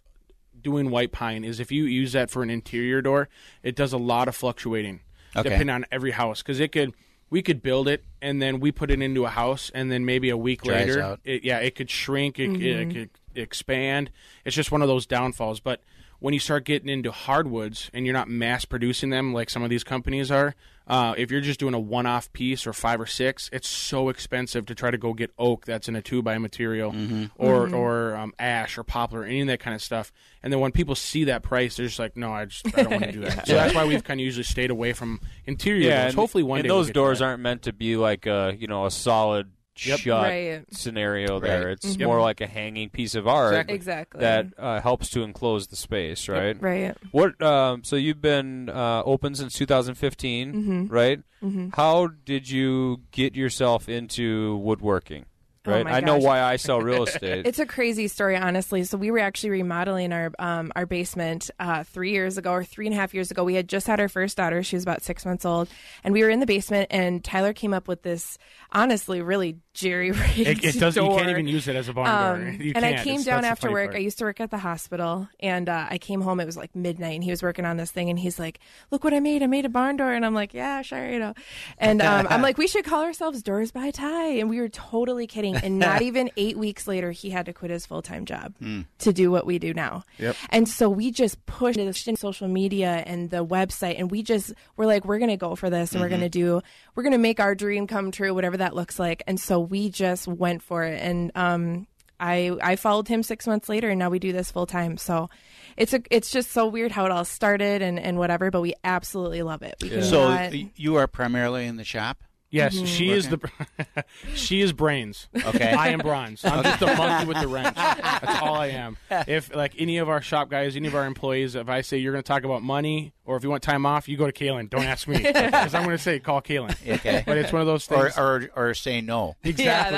doing 0.65 0.91
white 0.91 1.13
pine 1.13 1.45
is 1.45 1.61
if 1.61 1.71
you 1.71 1.85
use 1.85 2.13
that 2.13 2.31
for 2.31 2.43
an 2.43 2.51
interior 2.51 3.01
door, 3.01 3.29
it 3.63 3.77
does 3.77 3.93
a 3.93 3.99
lot 3.99 4.27
of 4.27 4.35
fluctuating, 4.35 5.01
Okay. 5.37 5.49
depending 5.51 5.71
on 5.71 5.87
every 5.93 6.11
house. 6.11 6.43
Because 6.43 6.59
it 6.59 6.73
could, 6.73 6.93
we 7.31 7.43
could 7.43 7.63
build 7.63 7.87
it 7.87 8.03
and 8.21 8.43
then 8.43 8.59
we 8.59 8.73
put 8.73 8.91
it 8.91 9.01
into 9.01 9.25
a 9.25 9.29
house, 9.31 9.71
and 9.75 9.93
then 9.93 10.05
maybe 10.05 10.31
a 10.31 10.37
week 10.37 10.63
Dries 10.63 10.89
later, 10.89 11.01
out. 11.03 11.21
it, 11.25 11.45
yeah, 11.45 11.59
it 11.59 11.77
could 11.77 11.91
shrink, 11.91 12.39
it, 12.41 12.51
it 12.61 12.89
Mhm. 12.89 12.93
could 12.93 13.11
expand. 13.37 14.11
It's 14.45 14.57
just 14.57 14.73
one 14.73 14.83
of 14.83 14.89
those 14.89 15.07
downfalls. 15.07 15.61
But 15.61 15.83
when 16.19 16.33
you 16.35 16.41
start 16.41 16.65
getting 16.65 16.89
into 16.89 17.13
hardwoods 17.13 17.91
and 17.93 18.07
you're 18.07 18.13
not 18.15 18.29
mass 18.29 18.65
producing 18.65 19.11
them 19.11 19.33
like 19.35 19.51
some 19.51 19.63
of 19.63 19.71
these 19.71 19.85
companies 19.85 20.31
are, 20.31 20.55
uh, 20.87 21.15
if 21.17 21.31
you're 21.31 21.41
just 21.41 21.59
doing 21.61 21.73
a 21.75 21.79
one-off 21.81 22.33
piece 22.33 22.67
or 22.67 22.73
five 22.73 23.01
or 23.01 23.07
six, 23.07 23.49
it's 23.53 23.67
so 23.69 24.09
expensive 24.11 24.67
to 24.67 24.75
try 24.75 24.91
to 24.91 24.99
go 24.99 25.15
get 25.15 25.31
oak 25.39 25.65
that's 25.65 25.89
in 25.89 25.97
a 25.97 26.03
two-by 26.03 26.37
material 26.39 26.91
or 27.37 27.67
Mm-hmm. 27.67 27.75
or 27.75 28.17
um, 28.17 28.33
ash 28.39 28.77
or 28.77 28.83
poplar, 28.85 29.25
any 29.25 29.41
of 29.41 29.47
that 29.47 29.61
kind 29.61 29.75
of 29.75 29.81
stuff. 29.83 30.13
And 30.43 30.53
then 30.53 30.61
when 30.61 30.73
people 30.73 30.95
see 30.95 31.25
that 31.25 31.43
price, 31.43 31.77
they're 31.77 31.87
just 31.87 31.99
like, 31.99 32.17
no, 32.17 32.33
I 32.33 32.45
just 32.45 32.67
I 32.77 32.83
don't 32.83 32.91
want 32.93 33.05
to 33.05 33.13
do 33.19 33.21
that. 33.21 33.47
So 33.47 33.55
that's 33.55 33.75
why 33.75 33.85
we've 33.87 34.05
kind 34.05 34.21
of 34.21 34.25
usually 34.25 34.45
stayed 34.45 34.71
away 34.71 34.93
from 34.93 35.21
interior 35.47 35.89
yeah, 35.89 35.97
doors. 36.03 36.13
and, 36.13 36.15
Hopefully 36.19 36.43
one 36.45 36.59
and 36.59 36.65
day 36.65 36.69
we'll 36.71 36.79
those 36.81 36.87
get 36.89 36.93
to 36.95 37.01
doors 37.01 37.19
that. 37.21 37.25
aren't 37.27 37.43
meant 37.43 37.63
to 37.63 37.73
be 37.73 37.97
like 37.97 38.27
a 38.27 38.55
you 38.59 38.67
know 38.67 38.85
a 38.87 38.91
solid 38.91 39.51
Yep. 39.77 39.99
shut 39.99 40.23
Right. 40.23 40.65
scenario 40.73 41.41
there. 41.41 41.65
Right. 41.67 41.73
It's 41.73 41.97
Mhm. 41.97 42.05
more 42.07 42.21
like 42.21 42.41
a 42.41 42.47
hanging 42.47 42.91
piece 42.91 43.15
of 43.15 43.27
art 43.27 43.53
Exactly. 43.55 43.75
Exactly. 43.75 44.21
that 44.21 44.47
uh, 44.59 44.81
helps 44.81 45.11
to 45.11 45.23
enclose 45.23 45.67
the 45.67 45.77
space, 45.77 46.29
right? 46.29 46.57
right. 46.61 46.97
What? 47.11 47.41
Um, 47.43 47.83
so 47.85 47.97
you've 47.97 48.21
been 48.21 48.69
uh, 48.69 49.03
open 49.05 49.35
since 49.35 49.55
2015, 49.55 50.53
Mhm. 50.55 50.91
right? 50.93 51.21
Mhm. 51.43 51.75
How 51.75 52.09
did 52.25 52.49
you 52.49 53.01
get 53.11 53.35
yourself 53.35 53.89
into 53.89 54.57
woodworking? 54.59 55.27
Oh 55.67 55.71
Right. 55.73 55.85
my 55.85 55.93
I 55.93 56.01
know 56.01 56.19
why 56.19 56.43
I 56.43 56.57
sell 56.57 56.81
real 56.81 57.05
estate. 57.05 57.47
It's 57.55 57.59
a 57.59 57.65
crazy 57.67 58.07
story, 58.09 58.37
honestly. 58.37 58.85
So 58.85 58.99
we 58.99 59.11
were 59.11 59.19
actually 59.19 59.51
remodeling 59.51 60.13
our 60.13 60.31
um, 60.39 60.73
our 60.77 60.85
basement 60.85 61.51
uh, 61.59 61.85
three 61.85 62.11
years 62.11 62.37
ago, 62.37 62.53
or 62.53 62.65
three 62.65 62.87
and 62.87 62.95
a 62.95 62.99
half 62.99 63.15
years 63.15 63.31
ago. 63.31 63.45
We 63.45 63.55
had 63.55 63.69
just 63.69 63.87
had 63.87 63.99
our 64.01 64.09
first 64.09 64.37
daughter; 64.37 64.63
she 64.63 64.77
was 64.77 64.83
about 64.83 65.03
six 65.03 65.25
months 65.25 65.45
old, 65.47 65.69
and 66.05 66.13
we 66.13 66.23
were 66.23 66.29
in 66.31 66.41
the 66.41 66.47
basement. 66.47 66.89
And 66.91 67.25
Tyler 67.25 67.53
came 67.55 67.73
up 67.73 67.89
with 67.89 68.03
this, 68.03 68.37
honestly, 68.73 69.23
really 69.23 69.57
jerry 69.73 70.11
rigged 70.37 70.39
It, 70.39 70.65
it 70.65 70.79
does. 70.79 70.97
You 70.97 71.03
door. 71.03 71.17
can't 71.19 71.31
even 71.31 71.49
use 71.49 71.67
it 71.67 71.77
as 71.77 71.89
a 71.89 71.93
barn 71.95 72.09
door. 72.39 72.47
Um, 72.49 72.61
You 72.61 72.73
and 72.77 72.85
I 72.85 72.93
can't. 72.93 73.05
came 73.05 73.15
It's- 73.21 73.25
down 73.25 73.45
after 73.45 73.71
work. 73.73 73.87
part. 73.93 73.97
I 73.97 74.01
used 74.01 74.19
to 74.19 74.25
work 74.25 74.41
at 74.41 74.51
the 74.51 74.59
hospital, 74.59 75.29
and 75.41 75.69
uh, 75.69 75.87
I 75.89 75.97
came 75.99 76.21
home. 76.21 76.41
It 76.41 76.45
was 76.47 76.57
like 76.59 76.75
midnight, 76.77 77.15
and 77.15 77.25
he 77.25 77.31
was 77.31 77.43
working 77.43 77.65
on 77.65 77.77
this 77.79 77.91
thing, 77.91 78.11
and 78.11 78.19
he's 78.19 78.39
like, 78.39 78.61
"Look 78.91 79.03
what 79.03 79.15
I 79.15 79.21
made! 79.21 79.43
I 79.43 79.47
made 79.47 79.65
a 79.65 79.69
barn 79.71 79.97
door." 79.97 80.13
And 80.13 80.27
I'm 80.27 80.35
like, 80.35 80.53
"Yeah, 80.53 80.83
sure, 80.83 81.09
you 81.11 81.19
know." 81.19 81.33
And 81.79 82.03
um, 82.03 82.27
I'm 82.29 82.43
like, 82.49 82.59
"We 82.59 82.67
should 82.67 82.85
call 82.85 83.03
ourselves 83.03 83.43
Doors 83.43 83.71
by 83.73 83.91
Ty," 83.91 84.27
and 84.39 84.51
we 84.51 84.61
were 84.61 84.69
totally 84.69 85.27
kidding. 85.27 85.54
And 85.65 85.79
not 85.79 86.03
even 86.03 86.31
eight 86.37 86.57
weeks 86.59 86.87
later, 86.87 87.11
he 87.11 87.31
had 87.31 87.47
to 87.47 87.53
quit 87.53 87.71
his 87.71 87.87
full 87.87 88.03
time 88.03 88.25
job 88.25 88.55
to 88.99 89.13
do 89.13 89.31
what 89.31 89.47
we 89.47 89.59
do 89.59 89.73
now. 89.75 90.05
Yep. 90.19 90.37
And 90.51 90.69
so 90.69 90.89
we 90.89 91.11
just 91.11 91.45
pushed 91.47 91.79
sh- 91.97 92.09
social 92.17 92.49
media 92.49 93.03
and 93.07 93.31
the 93.31 93.45
website, 93.45 93.99
and 93.99 94.11
we 94.11 94.23
just 94.23 94.53
were 94.77 94.87
like, 94.87 95.05
we're 95.05 95.19
gonna 95.19 95.37
go 95.37 95.55
for 95.55 95.71
this, 95.71 95.93
and 95.93 96.01
we're 96.01 96.09
gonna 96.09 96.29
do, 96.29 96.61
we're 96.95 97.03
gonna 97.03 97.19
make 97.19 97.41
our 97.41 97.55
dream 97.55 97.87
come 97.87 98.11
true, 98.11 98.35
whatever 98.35 98.57
that 98.57 98.75
looks 98.75 98.99
like. 98.99 99.23
And 99.27 99.39
so 99.41 99.61
we 99.61 99.91
just 99.91 100.27
went 100.27 100.63
for 100.63 100.85
it, 100.85 101.01
and 101.01 101.31
um, 101.35 101.87
I 102.19 102.57
I 102.63 102.77
followed 102.77 103.09
him 103.09 103.23
six 103.23 103.47
months 103.47 103.69
later, 103.69 103.91
and 103.91 103.99
now 103.99 104.11
we 104.11 104.19
do 104.19 104.33
this 104.33 104.51
full 104.51 104.67
time. 104.67 104.97
So 104.97 105.31
it's 105.77 105.93
a 105.93 106.03
it's 106.11 106.31
just 106.31 106.53
so 106.53 106.67
weird 106.67 106.93
how 106.93 107.05
it 107.07 107.11
all 107.11 107.25
started 107.25 107.83
and 107.83 107.99
and 107.99 108.19
whatever, 108.19 108.51
but 108.51 108.61
we 108.61 108.75
absolutely 108.85 109.43
love 109.43 109.63
it. 109.63 109.75
We 109.83 109.91
So 110.03 110.51
you 110.77 110.97
are 110.97 111.07
primarily 111.07 111.67
in 111.67 111.77
the 111.77 111.85
shop. 111.85 112.23
Yes, 112.55 112.77
Mhm. 112.77 112.87
she 112.87 113.11
is 113.11 113.29
the 113.29 113.41
she 114.35 114.61
is 114.61 114.73
brains. 114.73 115.29
Okay. 115.35 115.73
I 115.73 115.89
am 115.89 115.99
bronze. 115.99 116.45
I'm 116.45 116.63
just 116.63 116.81
a 116.83 116.87
monkey 116.95 117.27
with 117.27 117.41
the 117.41 117.49
wrench. 117.49 117.75
That's 117.75 118.41
all 118.43 118.55
I 118.55 118.69
am. 118.69 118.97
If 119.11 119.53
like 119.55 119.75
any 119.77 119.99
of 119.99 120.09
our 120.09 120.23
shop 120.23 120.51
guys, 120.51 120.77
any 120.77 120.87
of 120.87 120.95
our 120.95 121.05
employees, 121.05 121.57
if 121.57 121.69
I 121.69 121.81
say 121.81 121.99
you're 121.99 122.13
going 122.13 122.23
to 122.23 122.27
talk 122.29 122.45
about 122.45 122.63
money 122.63 123.13
or 123.25 123.37
if 123.37 123.43
you 123.43 123.51
want 123.51 123.63
time 123.65 123.85
off, 123.87 124.09
you 124.09 124.17
go 124.17 124.31
to 124.31 124.33
Kalen. 124.33 124.71
Don't 124.71 124.85
ask 124.85 125.09
me 125.09 125.17
because 125.23 125.75
I'm 125.75 125.83
going 125.85 125.97
to 125.97 126.03
say 126.03 126.21
call 126.21 126.41
Kalen. 126.41 126.77
Okay. 126.97 127.25
But 127.27 127.39
it's 127.39 127.53
one 127.53 127.61
of 127.61 127.67
those 127.67 127.87
things. 127.87 128.17
or 128.17 128.49
or 128.55 128.73
say 128.75 129.01
no. 129.01 129.35
exactly. 129.43 129.65
yeah, 129.65 129.91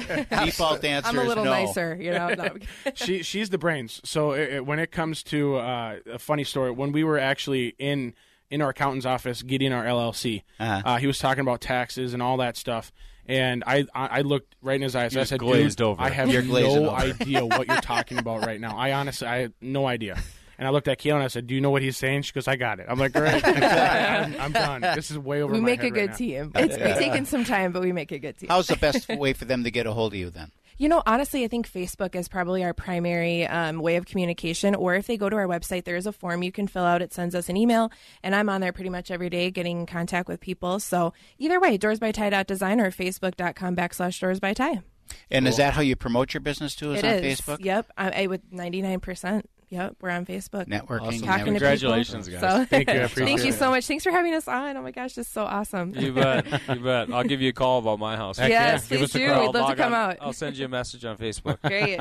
that's 0.00 0.08
right. 0.32 0.44
Default 0.46 0.82
answer 0.84 1.08
I'm 1.10 1.18
a 1.18 1.22
is 1.22 1.28
little 1.28 1.44
no. 1.44 1.50
nicer, 1.52 1.96
you 2.00 2.10
know. 2.10 2.28
No. 2.34 2.56
she 2.94 3.22
she's 3.22 3.50
the 3.50 3.58
brains. 3.58 4.00
So 4.04 4.32
it, 4.32 4.52
it- 4.54 4.66
when 4.66 4.78
it 4.80 4.90
comes 4.90 5.22
to 5.24 5.56
uh, 5.56 5.96
a 6.14 6.18
funny 6.18 6.42
story, 6.42 6.72
when 6.72 6.90
we 6.90 7.04
were 7.04 7.18
actually 7.18 7.74
in 7.78 8.14
in 8.54 8.62
our 8.62 8.70
accountant's 8.70 9.04
office 9.06 9.42
getting 9.42 9.72
our 9.72 9.84
LLC, 9.84 10.42
Uh-huh. 10.60 10.82
uh, 10.84 10.96
he 10.98 11.06
was 11.06 11.18
talking 11.18 11.42
about 11.42 11.60
taxes 11.60 12.14
and 12.14 12.22
all 12.22 12.36
that 12.38 12.56
stuff. 12.56 12.92
And 13.26 13.64
I, 13.66 13.86
I 13.94 14.06
I 14.18 14.20
looked 14.20 14.54
right 14.62 14.76
in 14.76 14.82
his 14.82 14.94
eyes. 14.94 15.14
You 15.14 15.20
I 15.22 15.24
said, 15.24 15.40
glazed 15.40 15.80
over. 15.80 16.00
I 16.00 16.10
have 16.10 16.28
You're 16.30 16.42
no 16.42 16.90
idea 16.90 17.44
what 17.44 17.66
you're 17.66 17.80
talking 17.80 18.18
about 18.18 18.44
right 18.46 18.60
now. 18.60 18.76
I 18.76 18.92
honestly, 18.92 19.26
I 19.26 19.36
had 19.38 19.52
no 19.60 19.86
idea." 19.86 20.18
And 20.56 20.68
I 20.68 20.70
looked 20.70 20.86
at 20.86 21.00
Kayla 21.00 21.14
and 21.14 21.22
I 21.24 21.28
said, 21.28 21.46
"Do 21.48 21.54
you 21.54 21.60
know 21.60 21.70
what 21.70 21.80
he's 21.82 21.96
saying?" 21.96 22.22
She 22.22 22.32
goes, 22.32 22.46
"I 22.46 22.56
got 22.56 22.78
it." 22.80 22.86
I'm 22.88 22.98
like, 22.98 23.12
"Great, 23.14 23.42
I'm, 23.46 24.36
I'm 24.38 24.52
done. 24.52 24.82
This 24.82 25.10
is 25.10 25.18
way 25.18 25.42
over." 25.42 25.52
we 25.54 25.58
my 25.60 25.66
make 25.66 25.80
a 25.80 25.84
head 25.84 25.92
right 25.92 26.00
good 26.02 26.10
now." 26.10 26.16
team. 26.16 26.52
It's 26.54 26.76
been 26.76 26.98
taking 26.98 27.24
some 27.24 27.44
time, 27.44 27.72
but 27.72 27.82
we 27.82 27.92
make 27.92 28.12
a 28.12 28.18
good 28.18 28.36
team. 28.38 28.50
How's 28.50 28.66
the 28.68 28.76
best 28.76 29.08
way 29.24 29.32
for 29.32 29.46
them 29.46 29.64
to 29.64 29.70
get 29.70 29.86
a 29.86 29.92
hold 29.92 30.12
of 30.12 30.18
you 30.18 30.30
then? 30.30 30.52
You 30.76 30.88
know, 30.88 31.02
honestly, 31.06 31.44
I 31.44 31.48
think 31.48 31.70
Facebook 31.70 32.14
is 32.14 32.28
probably 32.28 32.64
our 32.64 32.74
primary 32.74 33.46
um, 33.46 33.78
way 33.78 33.96
of 33.96 34.06
communication. 34.06 34.74
Or 34.74 34.94
if 34.94 35.06
they 35.06 35.16
go 35.16 35.28
to 35.28 35.36
our 35.36 35.46
website, 35.46 35.84
there 35.84 35.96
is 35.96 36.06
a 36.06 36.12
form 36.12 36.42
you 36.42 36.52
can 36.52 36.66
fill 36.66 36.84
out. 36.84 37.02
It 37.02 37.12
sends 37.12 37.34
us 37.34 37.48
an 37.48 37.56
email, 37.56 37.92
and 38.22 38.34
I'm 38.34 38.48
on 38.48 38.60
there 38.60 38.72
pretty 38.72 38.90
much 38.90 39.10
every 39.10 39.30
day 39.30 39.50
getting 39.50 39.80
in 39.80 39.86
contact 39.86 40.28
with 40.28 40.40
people. 40.40 40.80
So 40.80 41.12
either 41.38 41.60
way, 41.60 41.78
doorsbyty.design 41.78 42.80
or 42.80 42.90
facebook.com 42.90 43.76
backslash 43.76 44.20
doorsbyty. 44.20 44.82
And 45.30 45.46
is 45.46 45.58
that 45.58 45.74
how 45.74 45.82
you 45.82 45.96
promote 45.96 46.34
your 46.34 46.40
business 46.40 46.74
too? 46.74 46.92
Is 46.92 47.02
It 47.02 47.04
on 47.04 47.24
is. 47.24 47.40
Facebook? 47.40 47.64
Yep. 47.64 47.90
I, 47.96 48.22
I 48.22 48.26
with 48.26 48.50
99%. 48.50 49.44
Yep. 49.70 49.96
We're 50.00 50.10
on 50.10 50.26
Facebook. 50.26 50.66
Networking. 50.66 51.08
Awesome. 51.08 51.26
Talking 51.26 51.44
Congratulations, 51.46 52.26
to 52.26 52.32
guys. 52.32 52.40
people. 52.40 52.58
So, 52.58 52.64
Thank 52.66 52.88
you, 52.88 52.94
I 52.94 52.96
appreciate 52.98 53.24
Thank 53.36 53.44
you 53.44 53.52
so 53.52 53.70
much. 53.70 53.86
Thanks 53.86 54.04
for 54.04 54.10
having 54.10 54.34
us 54.34 54.46
on. 54.48 54.76
Oh 54.76 54.82
my 54.82 54.90
gosh, 54.90 55.14
this 55.14 55.26
is 55.26 55.32
so 55.32 55.44
awesome. 55.44 55.94
You 55.94 56.12
bet. 56.12 56.46
You 56.68 56.80
bet. 56.80 57.12
I'll 57.12 57.24
give 57.24 57.40
you 57.40 57.50
a 57.50 57.52
call 57.52 57.78
about 57.78 57.98
my 57.98 58.16
house. 58.16 58.38
Heck 58.38 58.50
yes, 58.50 58.84
yeah. 58.84 58.88
Give 58.88 58.98
please 58.98 59.04
us 59.10 59.14
a 59.14 59.18
do. 59.18 59.26
call. 59.28 59.40
We'd 59.40 59.46
I'll 59.56 59.62
love 59.62 59.70
to 59.70 59.76
come 59.76 59.94
on- 59.94 60.10
out. 60.12 60.16
I'll 60.20 60.32
send 60.32 60.56
you 60.56 60.64
a 60.66 60.68
message 60.68 61.04
on 61.04 61.16
Facebook. 61.16 61.60
Great. 61.66 62.00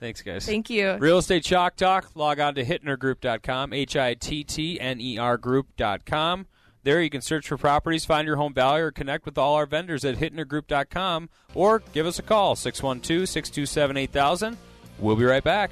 Thanks, 0.00 0.22
guys. 0.22 0.44
Thank 0.46 0.70
you. 0.70 0.94
Real 0.94 1.18
Estate 1.18 1.44
Chalk 1.44 1.76
Talk. 1.76 2.10
Log 2.14 2.38
on 2.40 2.54
to 2.56 2.64
hittnergroup.com, 2.64 3.72
H 3.72 3.96
I 3.96 4.14
T 4.14 4.44
T 4.44 4.80
N 4.80 5.00
E 5.00 5.18
R 5.18 5.36
group.com. 5.36 6.46
There 6.82 7.00
you 7.00 7.08
can 7.08 7.22
search 7.22 7.48
for 7.48 7.56
properties, 7.56 8.04
find 8.04 8.26
your 8.26 8.36
home 8.36 8.52
value, 8.52 8.84
or 8.84 8.90
connect 8.90 9.24
with 9.24 9.38
all 9.38 9.54
our 9.54 9.64
vendors 9.64 10.04
at 10.04 10.16
hittnergroup.com 10.16 11.30
or 11.54 11.82
give 11.94 12.04
us 12.04 12.18
a 12.18 12.22
call, 12.22 12.56
612 12.56 13.26
627 13.26 13.96
8000. 13.96 14.58
We'll 14.98 15.16
be 15.16 15.24
right 15.24 15.42
back. 15.42 15.70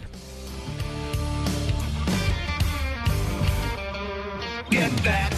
Get 4.72 4.90
that 5.04 5.31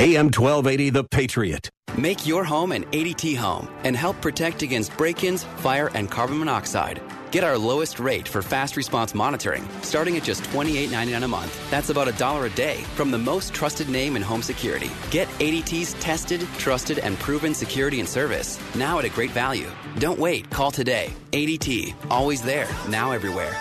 AM 0.00 0.30
1280, 0.30 0.88
The 0.88 1.04
Patriot. 1.04 1.68
Make 1.98 2.26
your 2.26 2.42
home 2.42 2.72
an 2.72 2.84
ADT 2.84 3.36
home 3.36 3.68
and 3.84 3.94
help 3.94 4.18
protect 4.22 4.62
against 4.62 4.96
break 4.96 5.24
ins, 5.24 5.44
fire, 5.58 5.90
and 5.92 6.10
carbon 6.10 6.38
monoxide. 6.38 7.02
Get 7.32 7.44
our 7.44 7.58
lowest 7.58 8.00
rate 8.00 8.26
for 8.26 8.40
fast 8.40 8.78
response 8.78 9.14
monitoring, 9.14 9.68
starting 9.82 10.16
at 10.16 10.22
just 10.22 10.42
$28.99 10.44 11.22
a 11.22 11.28
month. 11.28 11.70
That's 11.70 11.90
about 11.90 12.08
a 12.08 12.12
dollar 12.12 12.46
a 12.46 12.50
day 12.50 12.76
from 12.96 13.10
the 13.10 13.18
most 13.18 13.52
trusted 13.52 13.90
name 13.90 14.16
in 14.16 14.22
home 14.22 14.42
security. 14.42 14.90
Get 15.10 15.28
ADT's 15.38 15.92
tested, 16.00 16.48
trusted, 16.56 16.98
and 17.00 17.18
proven 17.18 17.52
security 17.52 18.00
and 18.00 18.08
service 18.08 18.58
now 18.74 18.98
at 19.00 19.04
a 19.04 19.10
great 19.10 19.32
value. 19.32 19.68
Don't 19.98 20.18
wait. 20.18 20.48
Call 20.48 20.70
today. 20.70 21.12
ADT, 21.32 21.94
always 22.10 22.40
there, 22.40 22.70
now 22.88 23.12
everywhere. 23.12 23.54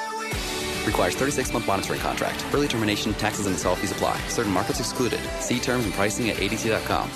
Requires 0.85 1.15
36 1.15 1.53
month 1.53 1.67
monitoring 1.67 1.99
contract. 2.01 2.45
Early 2.53 2.67
termination, 2.67 3.13
taxes, 3.13 3.45
and 3.45 3.53
install 3.53 3.75
fees 3.75 3.91
apply. 3.91 4.19
Certain 4.27 4.51
markets 4.51 4.79
excluded. 4.79 5.19
See 5.39 5.59
terms 5.59 5.85
and 5.85 5.93
pricing 5.93 6.29
at 6.29 6.37
ADT.com. 6.37 7.09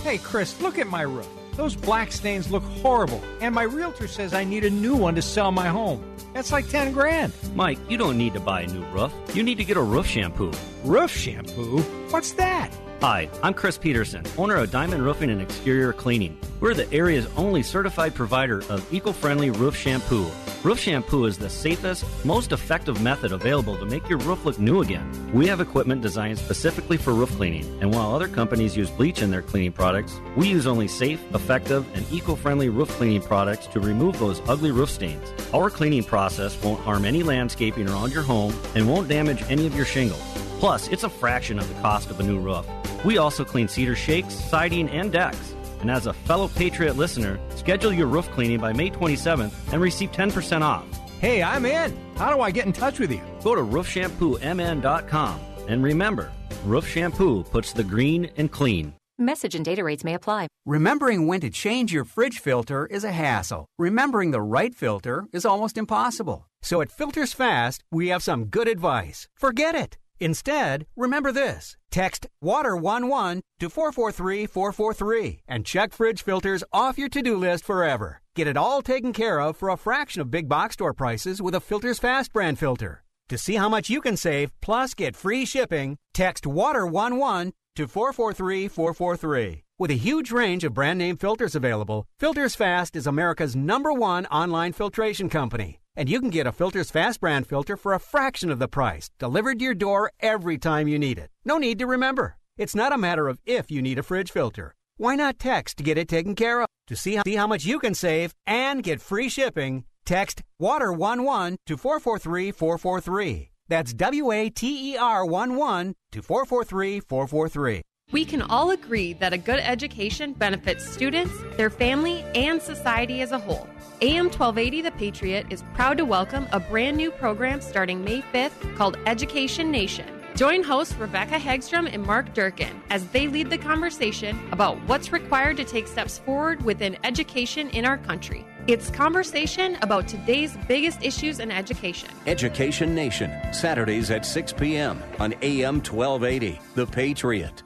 Hey, 0.00 0.18
Chris, 0.18 0.60
look 0.60 0.78
at 0.78 0.86
my 0.86 1.02
roof. 1.02 1.28
Those 1.56 1.76
black 1.76 2.12
stains 2.12 2.50
look 2.50 2.62
horrible, 2.62 3.22
and 3.40 3.54
my 3.54 3.62
realtor 3.62 4.08
says 4.08 4.34
I 4.34 4.44
need 4.44 4.64
a 4.64 4.70
new 4.70 4.96
one 4.96 5.14
to 5.14 5.22
sell 5.22 5.52
my 5.52 5.68
home. 5.68 6.04
That's 6.34 6.50
like 6.50 6.68
10 6.68 6.92
grand. 6.92 7.32
Mike, 7.54 7.78
you 7.88 7.96
don't 7.96 8.18
need 8.18 8.34
to 8.34 8.40
buy 8.40 8.62
a 8.62 8.66
new 8.66 8.84
roof. 8.86 9.12
You 9.34 9.42
need 9.42 9.58
to 9.58 9.64
get 9.64 9.76
a 9.76 9.82
roof 9.82 10.06
shampoo. 10.06 10.52
Roof 10.84 11.10
shampoo? 11.10 11.80
What's 12.10 12.32
that? 12.32 12.70
Hi, 13.06 13.28
I'm 13.42 13.52
Chris 13.52 13.76
Peterson, 13.76 14.24
owner 14.38 14.56
of 14.56 14.70
Diamond 14.70 15.04
Roofing 15.04 15.28
and 15.28 15.42
Exterior 15.42 15.92
Cleaning. 15.92 16.38
We're 16.60 16.72
the 16.72 16.90
area's 16.90 17.26
only 17.36 17.62
certified 17.62 18.14
provider 18.14 18.62
of 18.70 18.90
eco 18.90 19.12
friendly 19.12 19.50
roof 19.50 19.76
shampoo. 19.76 20.26
Roof 20.62 20.80
shampoo 20.80 21.26
is 21.26 21.36
the 21.36 21.50
safest, 21.50 22.06
most 22.24 22.50
effective 22.52 23.02
method 23.02 23.32
available 23.32 23.76
to 23.76 23.84
make 23.84 24.08
your 24.08 24.16
roof 24.20 24.46
look 24.46 24.58
new 24.58 24.80
again. 24.80 25.30
We 25.34 25.46
have 25.48 25.60
equipment 25.60 26.00
designed 26.00 26.38
specifically 26.38 26.96
for 26.96 27.12
roof 27.12 27.30
cleaning, 27.36 27.66
and 27.82 27.92
while 27.92 28.14
other 28.14 28.26
companies 28.26 28.74
use 28.74 28.88
bleach 28.88 29.20
in 29.20 29.30
their 29.30 29.42
cleaning 29.42 29.72
products, 29.72 30.18
we 30.34 30.48
use 30.48 30.66
only 30.66 30.88
safe, 30.88 31.22
effective, 31.34 31.86
and 31.94 32.10
eco 32.10 32.34
friendly 32.34 32.70
roof 32.70 32.88
cleaning 32.92 33.20
products 33.20 33.66
to 33.66 33.80
remove 33.80 34.18
those 34.18 34.40
ugly 34.48 34.70
roof 34.70 34.88
stains. 34.88 35.30
Our 35.52 35.68
cleaning 35.68 36.04
process 36.04 36.58
won't 36.62 36.80
harm 36.80 37.04
any 37.04 37.22
landscaping 37.22 37.86
around 37.86 38.14
your 38.14 38.22
home 38.22 38.58
and 38.74 38.88
won't 38.88 39.08
damage 39.08 39.42
any 39.50 39.66
of 39.66 39.76
your 39.76 39.84
shingles. 39.84 40.22
Plus, 40.64 40.88
it's 40.88 41.04
a 41.04 41.10
fraction 41.10 41.58
of 41.58 41.68
the 41.68 41.78
cost 41.82 42.10
of 42.10 42.18
a 42.20 42.22
new 42.22 42.38
roof. 42.38 42.66
We 43.04 43.18
also 43.18 43.44
clean 43.44 43.68
cedar 43.68 43.94
shakes, 43.94 44.32
siding, 44.32 44.88
and 44.88 45.12
decks. 45.12 45.54
And 45.82 45.90
as 45.90 46.06
a 46.06 46.14
fellow 46.14 46.48
Patriot 46.48 46.96
listener, 46.96 47.38
schedule 47.54 47.92
your 47.92 48.06
roof 48.06 48.30
cleaning 48.30 48.60
by 48.60 48.72
May 48.72 48.88
27th 48.88 49.52
and 49.74 49.82
receive 49.82 50.10
10% 50.12 50.62
off. 50.62 50.86
Hey, 51.20 51.42
I'm 51.42 51.66
in. 51.66 51.94
How 52.16 52.34
do 52.34 52.40
I 52.40 52.50
get 52.50 52.64
in 52.64 52.72
touch 52.72 52.98
with 52.98 53.12
you? 53.12 53.20
Go 53.42 53.54
to 53.54 53.60
roofshampoomn.com. 53.60 55.40
And 55.68 55.84
remember, 55.84 56.32
Roof 56.64 56.88
Shampoo 56.88 57.44
puts 57.44 57.74
the 57.74 57.84
green 57.84 58.30
and 58.38 58.50
clean. 58.50 58.94
Message 59.18 59.54
and 59.54 59.66
data 59.66 59.84
rates 59.84 60.02
may 60.02 60.14
apply. 60.14 60.48
Remembering 60.64 61.26
when 61.26 61.42
to 61.42 61.50
change 61.50 61.92
your 61.92 62.06
fridge 62.06 62.38
filter 62.38 62.86
is 62.86 63.04
a 63.04 63.12
hassle. 63.12 63.66
Remembering 63.78 64.30
the 64.30 64.40
right 64.40 64.74
filter 64.74 65.26
is 65.30 65.44
almost 65.44 65.76
impossible. 65.76 66.48
So 66.62 66.80
at 66.80 66.90
Filters 66.90 67.34
Fast, 67.34 67.84
we 67.92 68.08
have 68.08 68.22
some 68.22 68.46
good 68.46 68.66
advice. 68.66 69.28
Forget 69.36 69.74
it. 69.74 69.98
Instead, 70.24 70.86
remember 70.96 71.30
this. 71.32 71.76
Text 71.90 72.26
WATER11 72.42 73.42
to 73.60 73.68
443443 73.68 75.40
and 75.46 75.66
check 75.66 75.92
fridge 75.92 76.22
filters 76.22 76.64
off 76.72 76.96
your 76.96 77.10
to-do 77.10 77.36
list 77.36 77.62
forever. 77.62 78.22
Get 78.34 78.46
it 78.46 78.56
all 78.56 78.80
taken 78.80 79.12
care 79.12 79.38
of 79.38 79.58
for 79.58 79.68
a 79.68 79.76
fraction 79.76 80.22
of 80.22 80.30
big 80.30 80.48
box 80.48 80.74
store 80.74 80.94
prices 80.94 81.42
with 81.42 81.54
a 81.54 81.60
Filters 81.60 81.98
Fast 81.98 82.32
brand 82.32 82.58
filter. 82.58 83.04
To 83.28 83.36
see 83.36 83.56
how 83.56 83.68
much 83.68 83.90
you 83.90 84.00
can 84.00 84.16
save 84.16 84.58
plus 84.62 84.94
get 84.94 85.14
free 85.14 85.44
shipping, 85.44 85.98
text 86.14 86.44
WATER11 86.44 87.52
to 87.76 87.86
443443. 87.86 89.62
With 89.78 89.90
a 89.90 90.04
huge 90.08 90.32
range 90.32 90.64
of 90.64 90.72
brand 90.72 90.98
name 90.98 91.18
filters 91.18 91.54
available, 91.54 92.06
Filters 92.18 92.54
Fast 92.54 92.96
is 92.96 93.06
America's 93.06 93.54
number 93.54 93.92
one 93.92 94.24
online 94.26 94.72
filtration 94.72 95.28
company. 95.28 95.80
And 95.96 96.08
you 96.08 96.20
can 96.20 96.30
get 96.30 96.46
a 96.46 96.52
Filters 96.52 96.90
Fast 96.90 97.20
brand 97.20 97.46
filter 97.46 97.76
for 97.76 97.92
a 97.92 98.00
fraction 98.00 98.50
of 98.50 98.58
the 98.58 98.66
price, 98.66 99.10
delivered 99.18 99.60
to 99.60 99.64
your 99.64 99.74
door 99.74 100.10
every 100.18 100.58
time 100.58 100.88
you 100.88 100.98
need 100.98 101.18
it. 101.18 101.30
No 101.44 101.56
need 101.56 101.78
to 101.78 101.86
remember. 101.86 102.36
It's 102.58 102.74
not 102.74 102.92
a 102.92 102.98
matter 102.98 103.28
of 103.28 103.38
if 103.46 103.70
you 103.70 103.80
need 103.80 103.98
a 103.98 104.02
fridge 104.02 104.32
filter. 104.32 104.74
Why 104.96 105.14
not 105.14 105.38
text 105.38 105.76
to 105.78 105.84
get 105.84 105.98
it 105.98 106.08
taken 106.08 106.34
care 106.34 106.62
of? 106.62 106.68
To 106.88 106.96
see 106.96 107.14
how, 107.14 107.22
see 107.22 107.36
how 107.36 107.46
much 107.46 107.64
you 107.64 107.78
can 107.78 107.94
save 107.94 108.34
and 108.46 108.82
get 108.82 109.00
free 109.00 109.28
shipping, 109.28 109.84
text 110.04 110.42
WATER11 110.60 111.56
to 111.66 111.76
443443. 111.76 113.50
That's 113.68 113.94
W 113.94 114.30
A 114.32 114.50
T 114.50 114.92
E 114.92 114.96
R 114.96 115.22
11 115.22 115.94
to 116.12 116.22
443443. 116.22 117.82
We 118.12 118.24
can 118.24 118.42
all 118.42 118.70
agree 118.70 119.14
that 119.14 119.32
a 119.32 119.38
good 119.38 119.60
education 119.60 120.34
benefits 120.34 120.86
students, 120.86 121.32
their 121.56 121.70
family, 121.70 122.22
and 122.34 122.60
society 122.60 123.22
as 123.22 123.32
a 123.32 123.38
whole. 123.38 123.66
AM 124.00 124.24
1280 124.24 124.82
The 124.82 124.90
Patriot 124.90 125.46
is 125.50 125.62
proud 125.72 125.98
to 125.98 126.04
welcome 126.04 126.48
a 126.50 126.58
brand 126.58 126.96
new 126.96 127.12
program 127.12 127.60
starting 127.60 128.02
May 128.02 128.22
5th 128.22 128.76
called 128.76 128.98
Education 129.06 129.70
Nation. 129.70 130.04
Join 130.34 130.64
hosts 130.64 130.96
Rebecca 130.96 131.36
Hegstrom 131.36 131.88
and 131.92 132.04
Mark 132.04 132.34
Durkin 132.34 132.82
as 132.90 133.06
they 133.08 133.28
lead 133.28 133.50
the 133.50 133.58
conversation 133.58 134.36
about 134.50 134.78
what's 134.88 135.12
required 135.12 135.56
to 135.58 135.64
take 135.64 135.86
steps 135.86 136.18
forward 136.18 136.60
within 136.64 136.98
education 137.04 137.70
in 137.70 137.84
our 137.84 137.96
country. 137.96 138.44
It's 138.66 138.90
conversation 138.90 139.76
about 139.80 140.08
today's 140.08 140.56
biggest 140.66 141.00
issues 141.00 141.38
in 141.38 141.52
education. 141.52 142.10
Education 142.26 142.96
Nation, 142.96 143.30
Saturdays 143.52 144.10
at 144.10 144.26
6 144.26 144.54
p.m. 144.54 145.00
on 145.20 145.34
AM 145.42 145.76
1280. 145.76 146.60
The 146.74 146.86
Patriot. 146.86 147.62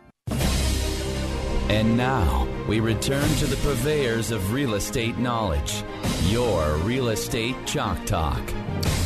And 1.68 1.98
now 1.98 2.48
we 2.66 2.80
return 2.80 3.28
to 3.36 3.46
the 3.46 3.56
purveyors 3.56 4.30
of 4.30 4.54
real 4.54 4.74
estate 4.74 5.18
knowledge. 5.18 5.84
Your 6.24 6.76
Real 6.76 7.08
Estate 7.08 7.56
Chalk 7.66 8.04
Talk. 8.06 8.40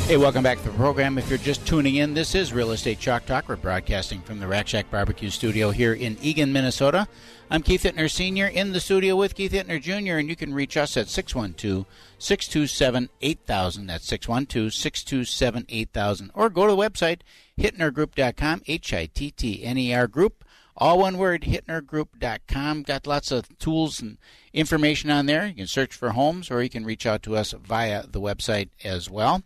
Hey, 0.06 0.16
welcome 0.16 0.44
back 0.44 0.58
to 0.58 0.64
the 0.64 0.76
program. 0.76 1.18
If 1.18 1.28
you're 1.28 1.38
just 1.38 1.66
tuning 1.66 1.96
in, 1.96 2.14
this 2.14 2.36
is 2.36 2.52
Real 2.52 2.70
Estate 2.70 3.00
Chalk 3.00 3.26
Talk. 3.26 3.48
We're 3.48 3.56
broadcasting 3.56 4.20
from 4.20 4.38
the 4.38 4.46
Rack 4.46 4.68
Shack 4.68 4.90
Barbecue 4.90 5.30
Studio 5.30 5.70
here 5.70 5.92
in 5.92 6.16
Eagan, 6.22 6.52
Minnesota. 6.52 7.08
I'm 7.50 7.62
Keith 7.62 7.82
Hittner 7.82 8.10
Sr. 8.10 8.46
in 8.46 8.72
the 8.72 8.80
studio 8.80 9.16
with 9.16 9.34
Keith 9.34 9.52
Hittner 9.52 9.80
Jr., 9.80 10.18
and 10.18 10.28
you 10.28 10.36
can 10.36 10.54
reach 10.54 10.76
us 10.76 10.96
at 10.96 11.08
612 11.08 11.84
627 12.18 13.08
8000. 13.20 13.86
That's 13.86 14.06
612 14.06 14.72
627 14.72 15.66
8000. 15.68 16.30
Or 16.32 16.48
go 16.48 16.66
to 16.66 16.72
the 16.72 16.78
website, 16.78 17.20
hittnergroup.com, 17.58 18.62
H 18.66 18.94
I 18.94 19.06
T 19.06 19.32
T 19.32 19.64
N 19.64 19.78
E 19.78 19.92
R 19.92 20.06
Group. 20.06 20.44
All 20.76 20.98
one 20.98 21.18
word, 21.18 21.42
hittnergroup.com. 21.42 22.82
Got 22.82 23.06
lots 23.06 23.30
of 23.30 23.58
tools 23.58 24.00
and 24.00 24.18
information 24.52 25.10
on 25.10 25.26
there. 25.26 25.46
You 25.46 25.54
can 25.54 25.66
search 25.66 25.94
for 25.94 26.10
homes 26.10 26.50
or 26.50 26.62
you 26.62 26.70
can 26.70 26.84
reach 26.84 27.06
out 27.06 27.22
to 27.24 27.36
us 27.36 27.52
via 27.52 28.06
the 28.06 28.20
website 28.20 28.70
as 28.82 29.10
well. 29.10 29.42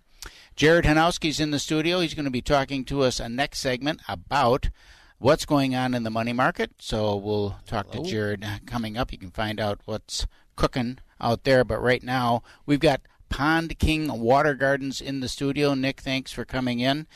Jared 0.54 0.84
Hanowski's 0.84 1.40
in 1.40 1.50
the 1.50 1.58
studio. 1.58 2.00
He's 2.00 2.14
going 2.14 2.24
to 2.24 2.30
be 2.30 2.42
talking 2.42 2.84
to 2.86 3.02
us 3.02 3.20
a 3.20 3.28
next 3.28 3.58
segment 3.58 4.00
about 4.08 4.70
what's 5.18 5.44
going 5.44 5.74
on 5.74 5.94
in 5.94 6.02
the 6.02 6.10
money 6.10 6.32
market. 6.32 6.72
So 6.78 7.16
we'll 7.16 7.56
talk 7.66 7.90
to 7.92 8.02
Jared 8.02 8.44
uh, 8.44 8.58
coming 8.66 8.96
up. 8.96 9.12
You 9.12 9.18
can 9.18 9.30
find 9.30 9.60
out 9.60 9.80
what's 9.84 10.26
cooking 10.56 10.98
out 11.20 11.44
there. 11.44 11.64
But 11.64 11.82
right 11.82 12.02
now, 12.02 12.42
we've 12.64 12.80
got 12.80 13.02
Pond 13.28 13.78
King 13.78 14.20
Water 14.20 14.54
Gardens 14.54 15.00
in 15.00 15.20
the 15.20 15.28
studio. 15.28 15.74
Nick, 15.74 16.00
thanks 16.00 16.32
for 16.32 16.44
coming 16.44 16.80
in. 16.80 17.06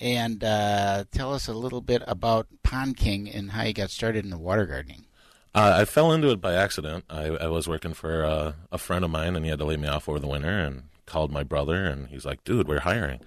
And 0.00 0.42
uh, 0.42 1.04
tell 1.12 1.34
us 1.34 1.46
a 1.46 1.52
little 1.52 1.82
bit 1.82 2.02
about 2.06 2.46
Pond 2.62 2.96
King 2.96 3.28
and 3.28 3.50
how 3.50 3.64
you 3.64 3.74
got 3.74 3.90
started 3.90 4.24
in 4.24 4.30
the 4.30 4.38
water 4.38 4.64
gardening. 4.66 5.04
Uh, 5.54 5.78
I 5.80 5.84
fell 5.84 6.12
into 6.12 6.30
it 6.30 6.40
by 6.40 6.54
accident. 6.54 7.04
I, 7.10 7.26
I 7.26 7.46
was 7.48 7.68
working 7.68 7.92
for 7.92 8.24
uh, 8.24 8.52
a 8.72 8.78
friend 8.78 9.04
of 9.04 9.10
mine, 9.10 9.36
and 9.36 9.44
he 9.44 9.50
had 9.50 9.58
to 9.58 9.64
lay 9.64 9.76
me 9.76 9.88
off 9.88 10.08
over 10.08 10.18
the 10.18 10.26
winter. 10.26 10.48
And 10.48 10.84
called 11.10 11.32
my 11.32 11.42
brother, 11.42 11.86
and 11.86 12.08
he's 12.08 12.24
like, 12.24 12.44
"Dude, 12.44 12.68
we're 12.68 12.80
hiring," 12.80 13.20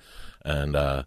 and 0.44 0.76
uh, 0.76 1.04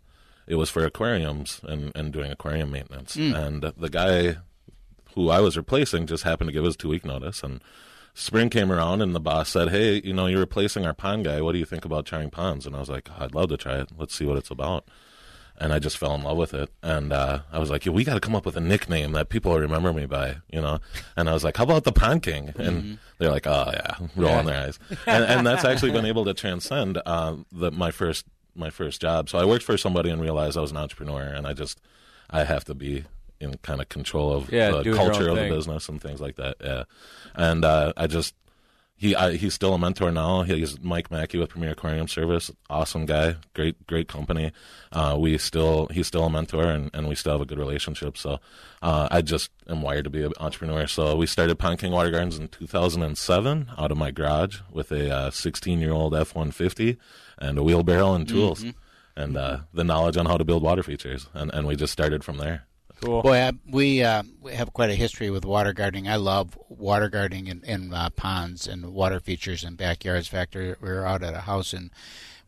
it 0.46 0.56
was 0.56 0.70
for 0.70 0.84
aquariums 0.84 1.60
and, 1.64 1.90
and 1.96 2.12
doing 2.12 2.30
aquarium 2.30 2.70
maintenance. 2.70 3.16
Mm. 3.16 3.34
And 3.34 3.62
the 3.62 3.88
guy 3.88 4.36
who 5.14 5.30
I 5.30 5.40
was 5.40 5.56
replacing 5.56 6.06
just 6.06 6.24
happened 6.24 6.48
to 6.48 6.52
give 6.52 6.64
us 6.64 6.76
two 6.76 6.90
week 6.90 7.04
notice, 7.04 7.42
and 7.42 7.62
spring 8.14 8.50
came 8.50 8.70
around, 8.70 9.00
and 9.00 9.14
the 9.14 9.20
boss 9.20 9.48
said, 9.48 9.70
"Hey, 9.70 10.02
you 10.04 10.12
know, 10.12 10.26
you're 10.26 10.40
replacing 10.40 10.86
our 10.86 10.94
pond 10.94 11.24
guy. 11.24 11.40
What 11.40 11.52
do 11.52 11.58
you 11.58 11.64
think 11.64 11.84
about 11.84 12.06
trying 12.06 12.30
ponds?" 12.30 12.66
And 12.66 12.76
I 12.76 12.80
was 12.80 12.90
like, 12.90 13.08
"I'd 13.18 13.34
love 13.34 13.48
to 13.48 13.56
try 13.56 13.80
it. 13.80 13.88
Let's 13.96 14.14
see 14.14 14.26
what 14.26 14.36
it's 14.36 14.50
about." 14.50 14.86
And 15.58 15.72
I 15.72 15.78
just 15.78 15.96
fell 15.98 16.14
in 16.14 16.22
love 16.22 16.36
with 16.36 16.54
it. 16.54 16.70
And 16.82 17.12
uh, 17.12 17.40
I 17.52 17.58
was 17.58 17.70
like, 17.70 17.86
yeah, 17.86 17.92
we 17.92 18.04
got 18.04 18.14
to 18.14 18.20
come 18.20 18.34
up 18.36 18.44
with 18.46 18.56
a 18.56 18.60
nickname 18.60 19.12
that 19.12 19.28
people 19.28 19.58
remember 19.58 19.92
me 19.92 20.06
by, 20.06 20.36
you 20.50 20.60
know. 20.60 20.78
And 21.16 21.28
I 21.28 21.32
was 21.32 21.44
like, 21.44 21.56
how 21.56 21.64
about 21.64 21.84
the 21.84 21.92
Pond 21.92 22.22
King? 22.22 22.52
And 22.56 22.82
Mhm. 22.82 22.98
they're 23.18 23.30
like, 23.30 23.46
oh 23.46 23.70
yeah, 23.72 23.96
rolling 24.16 24.46
their 24.46 24.60
eyes. 24.66 24.78
And, 25.06 25.24
and 25.24 25.46
that's 25.46 25.64
actually 25.64 25.92
been 25.92 26.04
able 26.06 26.24
to 26.26 26.34
transcend 26.34 27.00
uh, 27.06 27.36
the, 27.52 27.70
my 27.70 27.90
first 27.90 28.26
my 28.54 28.70
first 28.70 29.00
job. 29.02 29.28
So 29.28 29.38
I 29.38 29.44
worked 29.44 29.64
for 29.64 29.76
somebody 29.76 30.08
and 30.10 30.20
realized 30.20 30.56
I 30.56 30.62
was 30.62 30.70
an 30.70 30.78
entrepreneur, 30.78 31.22
and 31.22 31.46
I 31.46 31.52
just 31.52 31.80
I 32.30 32.44
have 32.44 32.64
to 32.64 32.74
be 32.74 33.04
in 33.38 33.58
kind 33.58 33.82
of 33.82 33.88
control 33.90 34.32
of 34.32 34.50
Yeah, 34.50 34.70
the 34.70 34.82
doing 34.82 34.96
your 34.96 35.04
own 35.04 35.10
culture 35.10 35.28
of 35.28 35.36
the 35.36 35.48
business 35.54 35.88
and 35.90 36.00
things 36.00 36.20
like 36.22 36.36
that. 36.36 36.56
Yeah, 36.64 36.84
and 37.34 37.64
uh, 37.66 37.92
I 37.98 38.06
just 38.06 38.34
he 38.96 39.14
I, 39.14 39.32
he's 39.36 39.52
still 39.54 39.74
a 39.74 39.78
mentor 39.78 40.10
now. 40.10 40.42
He's 40.42 40.80
Mike 40.80 41.10
Mackey 41.10 41.38
with 41.38 41.50
Premier 41.50 41.72
Aquarium 41.72 42.08
Service. 42.08 42.50
Awesome 42.70 43.04
guy, 43.06 43.36
great 43.54 43.86
great 43.86 44.08
company. 44.08 44.52
Uh, 44.90 45.16
we 45.18 45.36
still 45.38 45.86
he's 45.88 46.06
still 46.06 46.24
a 46.24 46.30
mentor, 46.30 46.64
and, 46.64 46.90
and 46.94 47.06
we 47.08 47.14
still 47.14 47.32
have 47.32 47.40
a 47.42 47.44
good 47.44 47.58
relationship. 47.58 48.16
So 48.16 48.40
uh, 48.82 49.08
I 49.10 49.20
just 49.20 49.50
am 49.68 49.82
wired 49.82 50.04
to 50.04 50.10
be 50.10 50.22
an 50.22 50.32
entrepreneur. 50.40 50.86
So 50.86 51.14
we 51.16 51.26
started 51.26 51.58
Pond 51.58 51.78
King 51.78 51.92
Water 51.92 52.10
Gardens 52.10 52.38
in 52.38 52.48
2007 52.48 53.70
out 53.76 53.92
of 53.92 53.98
my 53.98 54.10
garage 54.10 54.60
with 54.72 54.90
a 54.92 55.30
16 55.30 55.78
year 55.80 55.92
old 55.92 56.14
F 56.14 56.34
150 56.34 56.96
and 57.38 57.58
a 57.58 57.62
wheelbarrow 57.62 58.14
and 58.14 58.26
tools. 58.28 58.64
Mhm. 58.64 58.74
And 59.18 59.36
uh, 59.36 59.60
the 59.72 59.82
knowledge 59.84 60.18
on 60.18 60.26
how 60.26 60.36
to 60.36 60.44
build 60.44 60.62
water 60.62 60.82
features, 60.82 61.26
and, 61.32 61.50
and 61.54 61.66
we 61.66 61.74
just 61.74 61.90
started 61.92 62.22
from 62.22 62.36
there. 62.36 62.65
Cool. 63.02 63.22
Boy, 63.22 63.36
I, 63.36 63.52
we, 63.70 64.02
uh, 64.02 64.22
we 64.40 64.52
have 64.54 64.72
quite 64.72 64.90
a 64.90 64.94
history 64.94 65.28
with 65.30 65.44
water 65.44 65.72
gardening. 65.72 66.08
I 66.08 66.16
love 66.16 66.58
water 66.68 67.08
gardening 67.08 67.46
in, 67.46 67.62
in 67.64 67.92
uh, 67.92 68.08
ponds 68.10 68.66
and 68.66 68.92
water 68.94 69.20
features 69.20 69.64
and 69.64 69.76
backyards. 69.76 70.28
In 70.28 70.38
fact, 70.38 70.54
we 70.54 70.74
were 70.80 71.06
out 71.06 71.22
at 71.22 71.34
a 71.34 71.40
house 71.40 71.74
in 71.74 71.90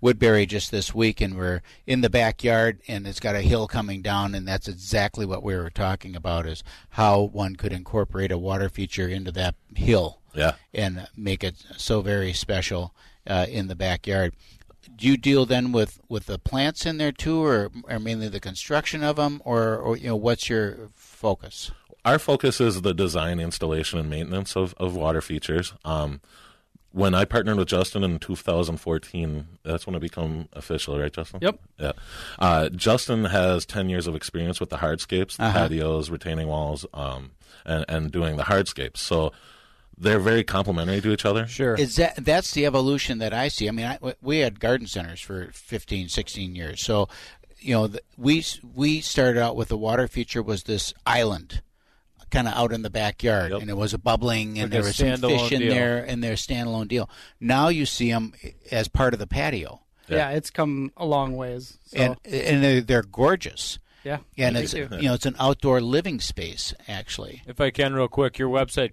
Woodbury 0.01 0.47
just 0.47 0.71
this 0.71 0.95
week, 0.95 1.21
and 1.21 1.37
we're 1.37 1.61
in 1.87 2.01
the 2.01 2.09
backyard, 2.09 2.81
and 2.89 3.07
it's 3.07 3.21
got 3.21 3.35
a 3.35 3.43
hill 3.43 3.67
coming 3.67 4.01
down, 4.01 4.35
and 4.35 4.47
that's 4.47 4.69
exactly 4.69 5.27
what 5.27 5.43
we 5.43 5.57
were 5.57 5.71
talking 5.71 6.15
about: 6.15 6.47
is 6.47 6.63
how 6.91 7.21
one 7.21 7.57
could 7.57 7.73
incorporate 7.73 8.31
a 8.31 8.39
water 8.39 8.69
feature 8.69 9.09
into 9.09 9.33
that 9.33 9.57
hill, 9.75 10.21
Yeah. 10.35 10.53
and 10.73 11.09
make 11.17 11.43
it 11.43 11.57
so 11.77 12.01
very 12.01 12.33
special 12.33 12.95
uh, 13.27 13.47
in 13.51 13.67
the 13.67 13.75
backyard. 13.75 14.35
Do 14.97 15.07
you 15.07 15.17
deal 15.17 15.47
then 15.47 15.71
with, 15.73 16.01
with 16.09 16.27
the 16.27 16.39
plants 16.39 16.85
in 16.87 16.99
there 16.99 17.13
too, 17.13 17.43
or, 17.45 17.71
or 17.85 17.99
mainly 17.99 18.29
the 18.29 18.41
construction 18.41 19.03
of 19.05 19.17
them, 19.17 19.41
or, 19.45 19.77
or 19.77 19.97
you 19.97 20.09
know 20.09 20.17
what's 20.17 20.49
your 20.49 20.91
focus? 20.95 21.71
Our 22.05 22.19
focus 22.19 22.61
is 22.61 22.83
the 22.83 22.95
design, 22.95 23.39
installation, 23.41 23.99
and 23.99 24.09
maintenance 24.11 24.57
of, 24.57 24.75
of 24.79 24.97
water 24.97 25.21
features. 25.21 25.75
Um, 25.85 26.21
when 26.91 27.15
I 27.15 27.25
partnered 27.27 27.59
with 27.59 27.69
Justin 27.69 28.03
in 28.03 28.19
2014, 28.19 29.47
that's 29.63 29.87
when 29.87 29.95
it 29.95 30.01
became 30.01 30.49
official, 30.55 30.99
right, 30.99 31.13
Justin? 31.13 31.41
Yep. 31.43 31.61
Yeah. 31.79 31.93
Uh, 32.39 32.69
Justin 32.71 33.27
has 33.27 33.67
10 33.67 33.89
years 33.91 34.07
of 34.07 34.17
experience 34.17 34.59
with 34.59 34.71
the 34.71 34.79
hardscapes, 34.79 35.37
the 35.37 35.45
Uh-huh. 35.45 35.69
patios, 35.69 36.09
retaining 36.11 36.49
walls, 36.49 36.87
um, 36.95 37.33
and, 37.67 37.85
and 37.89 38.11
doing 38.11 38.37
the 38.37 38.45
hardscapes. 38.45 38.97
So 38.99 39.33
they're 40.01 40.19
very 40.21 40.45
complementary 40.45 41.01
to 41.01 41.13
each 41.13 41.25
other. 41.25 41.47
Sure. 41.47 41.75
Is 41.75 41.97
that 41.97 42.17
that's 42.25 42.53
the 42.53 42.67
evolution 42.67 43.19
that 43.19 43.33
I 43.35 43.49
see? 43.49 43.69
I 43.69 43.73
mean, 43.73 43.87
I, 43.87 43.99
we 44.23 44.39
had 44.39 44.61
garden 44.61 44.87
centers 44.87 45.21
for 45.21 45.51
15, 45.53 46.09
16 46.09 46.55
years. 46.55 46.81
So, 46.83 47.09
you 47.59 47.75
know, 47.75 47.87
the, 47.89 48.01
we 48.17 48.45
we 48.75 49.01
started 49.01 49.41
out 49.41 49.57
with 49.57 49.69
the 49.69 49.77
water 49.77 50.07
feature 50.09 50.43
was 50.43 50.63
this 50.65 50.95
island, 51.07 51.63
kind 52.31 52.47
of 52.47 52.55
out 52.55 52.73
in 52.73 52.83
the 52.83 52.91
backyard, 52.91 53.53
and 53.53 53.69
it 53.69 53.77
was 53.77 53.93
a 53.95 53.99
bubbling, 53.99 54.59
and 54.59 54.65
Like 54.65 54.71
there 54.71 54.83
was 54.83 54.97
some 54.97 55.17
fish 55.21 55.53
in 55.53 55.61
deal. 55.61 55.75
there, 55.75 56.05
and 56.05 56.23
their 56.23 56.35
standalone 56.35 56.89
deal. 56.89 57.11
Now 57.41 57.69
you 57.69 57.85
see 57.87 58.11
them 58.13 58.33
as 58.71 58.87
part 58.89 59.13
of 59.15 59.19
the 59.21 59.27
patio, 59.27 59.81
Yeah. 60.09 60.31
it's 60.31 60.51
come 60.51 60.93
a 60.97 61.05
long 61.07 61.37
ways. 61.37 61.79
So. 61.87 61.99
and 61.99 62.17
and 62.25 62.63
they're, 62.63 62.81
they're 62.81 63.03
gorgeous. 63.03 63.79
Yeah, 64.05 64.19
and 64.37 64.57
it's 64.57 64.73
too. 64.73 64.89
you 64.93 65.09
know 65.09 65.15
it's 65.15 65.27
an 65.27 65.37
outdoor 65.39 65.81
living 65.81 66.21
space 66.21 66.73
actually. 66.87 67.43
If 67.47 67.61
I 67.61 67.71
can, 67.71 67.95
real 67.95 68.09
quick, 68.09 68.39
your 68.39 68.49
website, 68.49 68.93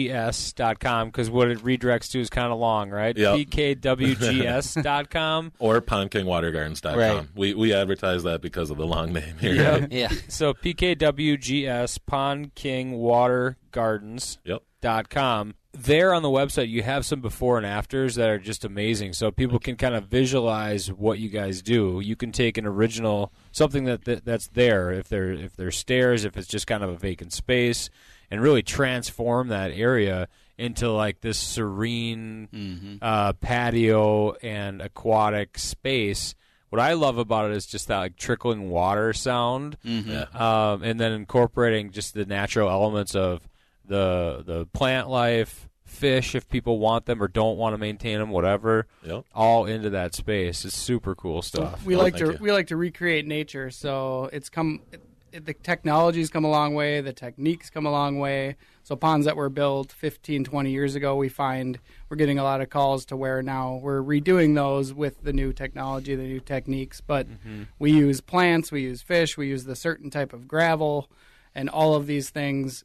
pkwgs.com, 0.00 1.08
because 1.08 1.30
what 1.30 1.50
it 1.50 1.58
redirects 1.60 2.10
to 2.12 2.20
is 2.20 2.30
kind 2.30 2.52
of 2.52 2.58
long, 2.58 2.90
right? 2.90 3.16
Yep. 3.16 3.36
pkwgs.com. 3.38 5.52
or 5.58 5.80
pondkingwatergardens.com. 5.80 6.98
Right. 6.98 7.26
We, 7.34 7.54
we 7.54 7.72
advertise 7.72 8.22
that 8.24 8.40
because 8.42 8.70
of 8.70 8.76
the 8.76 8.86
long 8.86 9.12
name 9.12 9.38
here. 9.38 9.86
Yep. 9.90 10.12
So 10.28 10.54
PKWGS 10.54 11.98
Pond 12.06 12.54
King 12.54 12.98
Water 12.98 13.56
Gardens. 13.70 14.38
Yep. 14.44 14.62
Dot 14.80 15.10
com. 15.10 15.54
There 15.72 16.12
on 16.12 16.22
the 16.22 16.28
website, 16.28 16.68
you 16.68 16.82
have 16.82 17.06
some 17.06 17.20
before 17.20 17.56
and 17.56 17.64
afters 17.64 18.16
that 18.16 18.28
are 18.28 18.38
just 18.40 18.64
amazing, 18.64 19.12
so 19.12 19.30
people 19.30 19.60
can 19.60 19.76
kind 19.76 19.94
of 19.94 20.06
visualize 20.06 20.92
what 20.92 21.20
you 21.20 21.28
guys 21.28 21.62
do. 21.62 22.00
You 22.00 22.16
can 22.16 22.32
take 22.32 22.58
an 22.58 22.66
original 22.66 23.32
something 23.52 23.84
that, 23.84 24.04
that 24.04 24.24
that's 24.24 24.48
there, 24.48 24.90
if 24.90 25.08
there 25.08 25.30
if 25.32 25.54
there's 25.54 25.76
stairs, 25.76 26.24
if 26.24 26.36
it's 26.36 26.48
just 26.48 26.66
kind 26.66 26.82
of 26.82 26.90
a 26.90 26.96
vacant 26.96 27.32
space, 27.32 27.88
and 28.32 28.40
really 28.40 28.62
transform 28.62 29.46
that 29.48 29.70
area 29.70 30.26
into 30.58 30.90
like 30.90 31.20
this 31.20 31.38
serene 31.38 32.48
Mm-hmm. 32.52 32.96
uh, 33.00 33.32
patio 33.34 34.32
and 34.42 34.82
aquatic 34.82 35.56
space. 35.56 36.34
What 36.70 36.80
I 36.80 36.92
love 36.92 37.16
about 37.18 37.50
it 37.50 37.56
is 37.56 37.66
just 37.66 37.88
that 37.88 37.98
like 37.98 38.16
trickling 38.16 38.70
water 38.70 39.12
sound, 39.12 39.76
Mhm. 39.86 40.34
um, 40.38 40.82
and 40.82 40.98
then 41.00 41.12
incorporating 41.12 41.90
just 41.92 42.14
the 42.14 42.24
natural 42.26 42.68
elements 42.70 43.14
of 43.14 43.48
the 43.86 44.42
the 44.46 44.66
plant 44.66 45.08
life, 45.08 45.68
fish 45.84 46.34
if 46.34 46.48
people 46.48 46.78
want 46.78 47.06
them 47.06 47.22
or 47.22 47.28
don't 47.28 47.56
want 47.58 47.74
to 47.74 47.78
maintain 47.78 48.18
them, 48.18 48.30
whatever. 48.30 48.86
Yep. 49.04 49.24
All 49.34 49.66
into 49.66 49.90
that 49.90 50.14
space. 50.14 50.64
It's 50.64 50.76
super 50.76 51.14
cool 51.14 51.42
stuff. 51.42 51.84
we 51.84 51.96
like 51.96 52.16
to 52.16 52.36
we 52.40 52.52
like 52.52 52.68
to 52.68 52.76
recreate 52.76 53.26
nature. 53.26 53.70
So 53.70 54.30
it's 54.32 54.48
come 54.48 54.80
it, 54.92 55.02
it- 55.32 55.46
the 55.46 55.54
technology's 55.54 56.28
come 56.28 56.44
a 56.44 56.50
long 56.50 56.74
way, 56.74 57.00
the 57.00 57.12
techniques 57.12 57.70
come 57.70 57.86
a 57.86 57.90
long 57.92 58.18
way. 58.18 58.56
So 58.82 58.96
ponds 58.96 59.26
that 59.26 59.36
were 59.36 59.48
built 59.48 59.92
15, 59.92 60.42
20 60.42 60.70
years 60.72 60.96
ago, 60.96 61.14
we 61.14 61.28
find 61.28 61.78
we're 62.08 62.16
getting 62.16 62.40
a 62.40 62.42
lot 62.42 62.60
of 62.60 62.68
calls 62.68 63.04
to 63.06 63.16
where 63.16 63.40
now 63.40 63.78
we're 63.80 64.02
redoing 64.02 64.56
those 64.56 64.92
with 64.92 65.22
the 65.22 65.32
new 65.32 65.52
technology, 65.52 66.16
the 66.16 66.24
new 66.24 66.40
techniques. 66.40 67.00
But 67.00 67.28
Mm-hmm. 67.28 67.62
we 67.78 67.92
use 67.92 68.20
plants, 68.20 68.72
we 68.72 68.82
use 68.82 69.02
fish, 69.02 69.36
we 69.36 69.46
use 69.46 69.66
the 69.66 69.76
certain 69.76 70.10
type 70.10 70.32
of 70.32 70.48
gravel, 70.48 71.08
and 71.54 71.68
all 71.70 71.94
of 71.94 72.08
these 72.08 72.30
things 72.30 72.82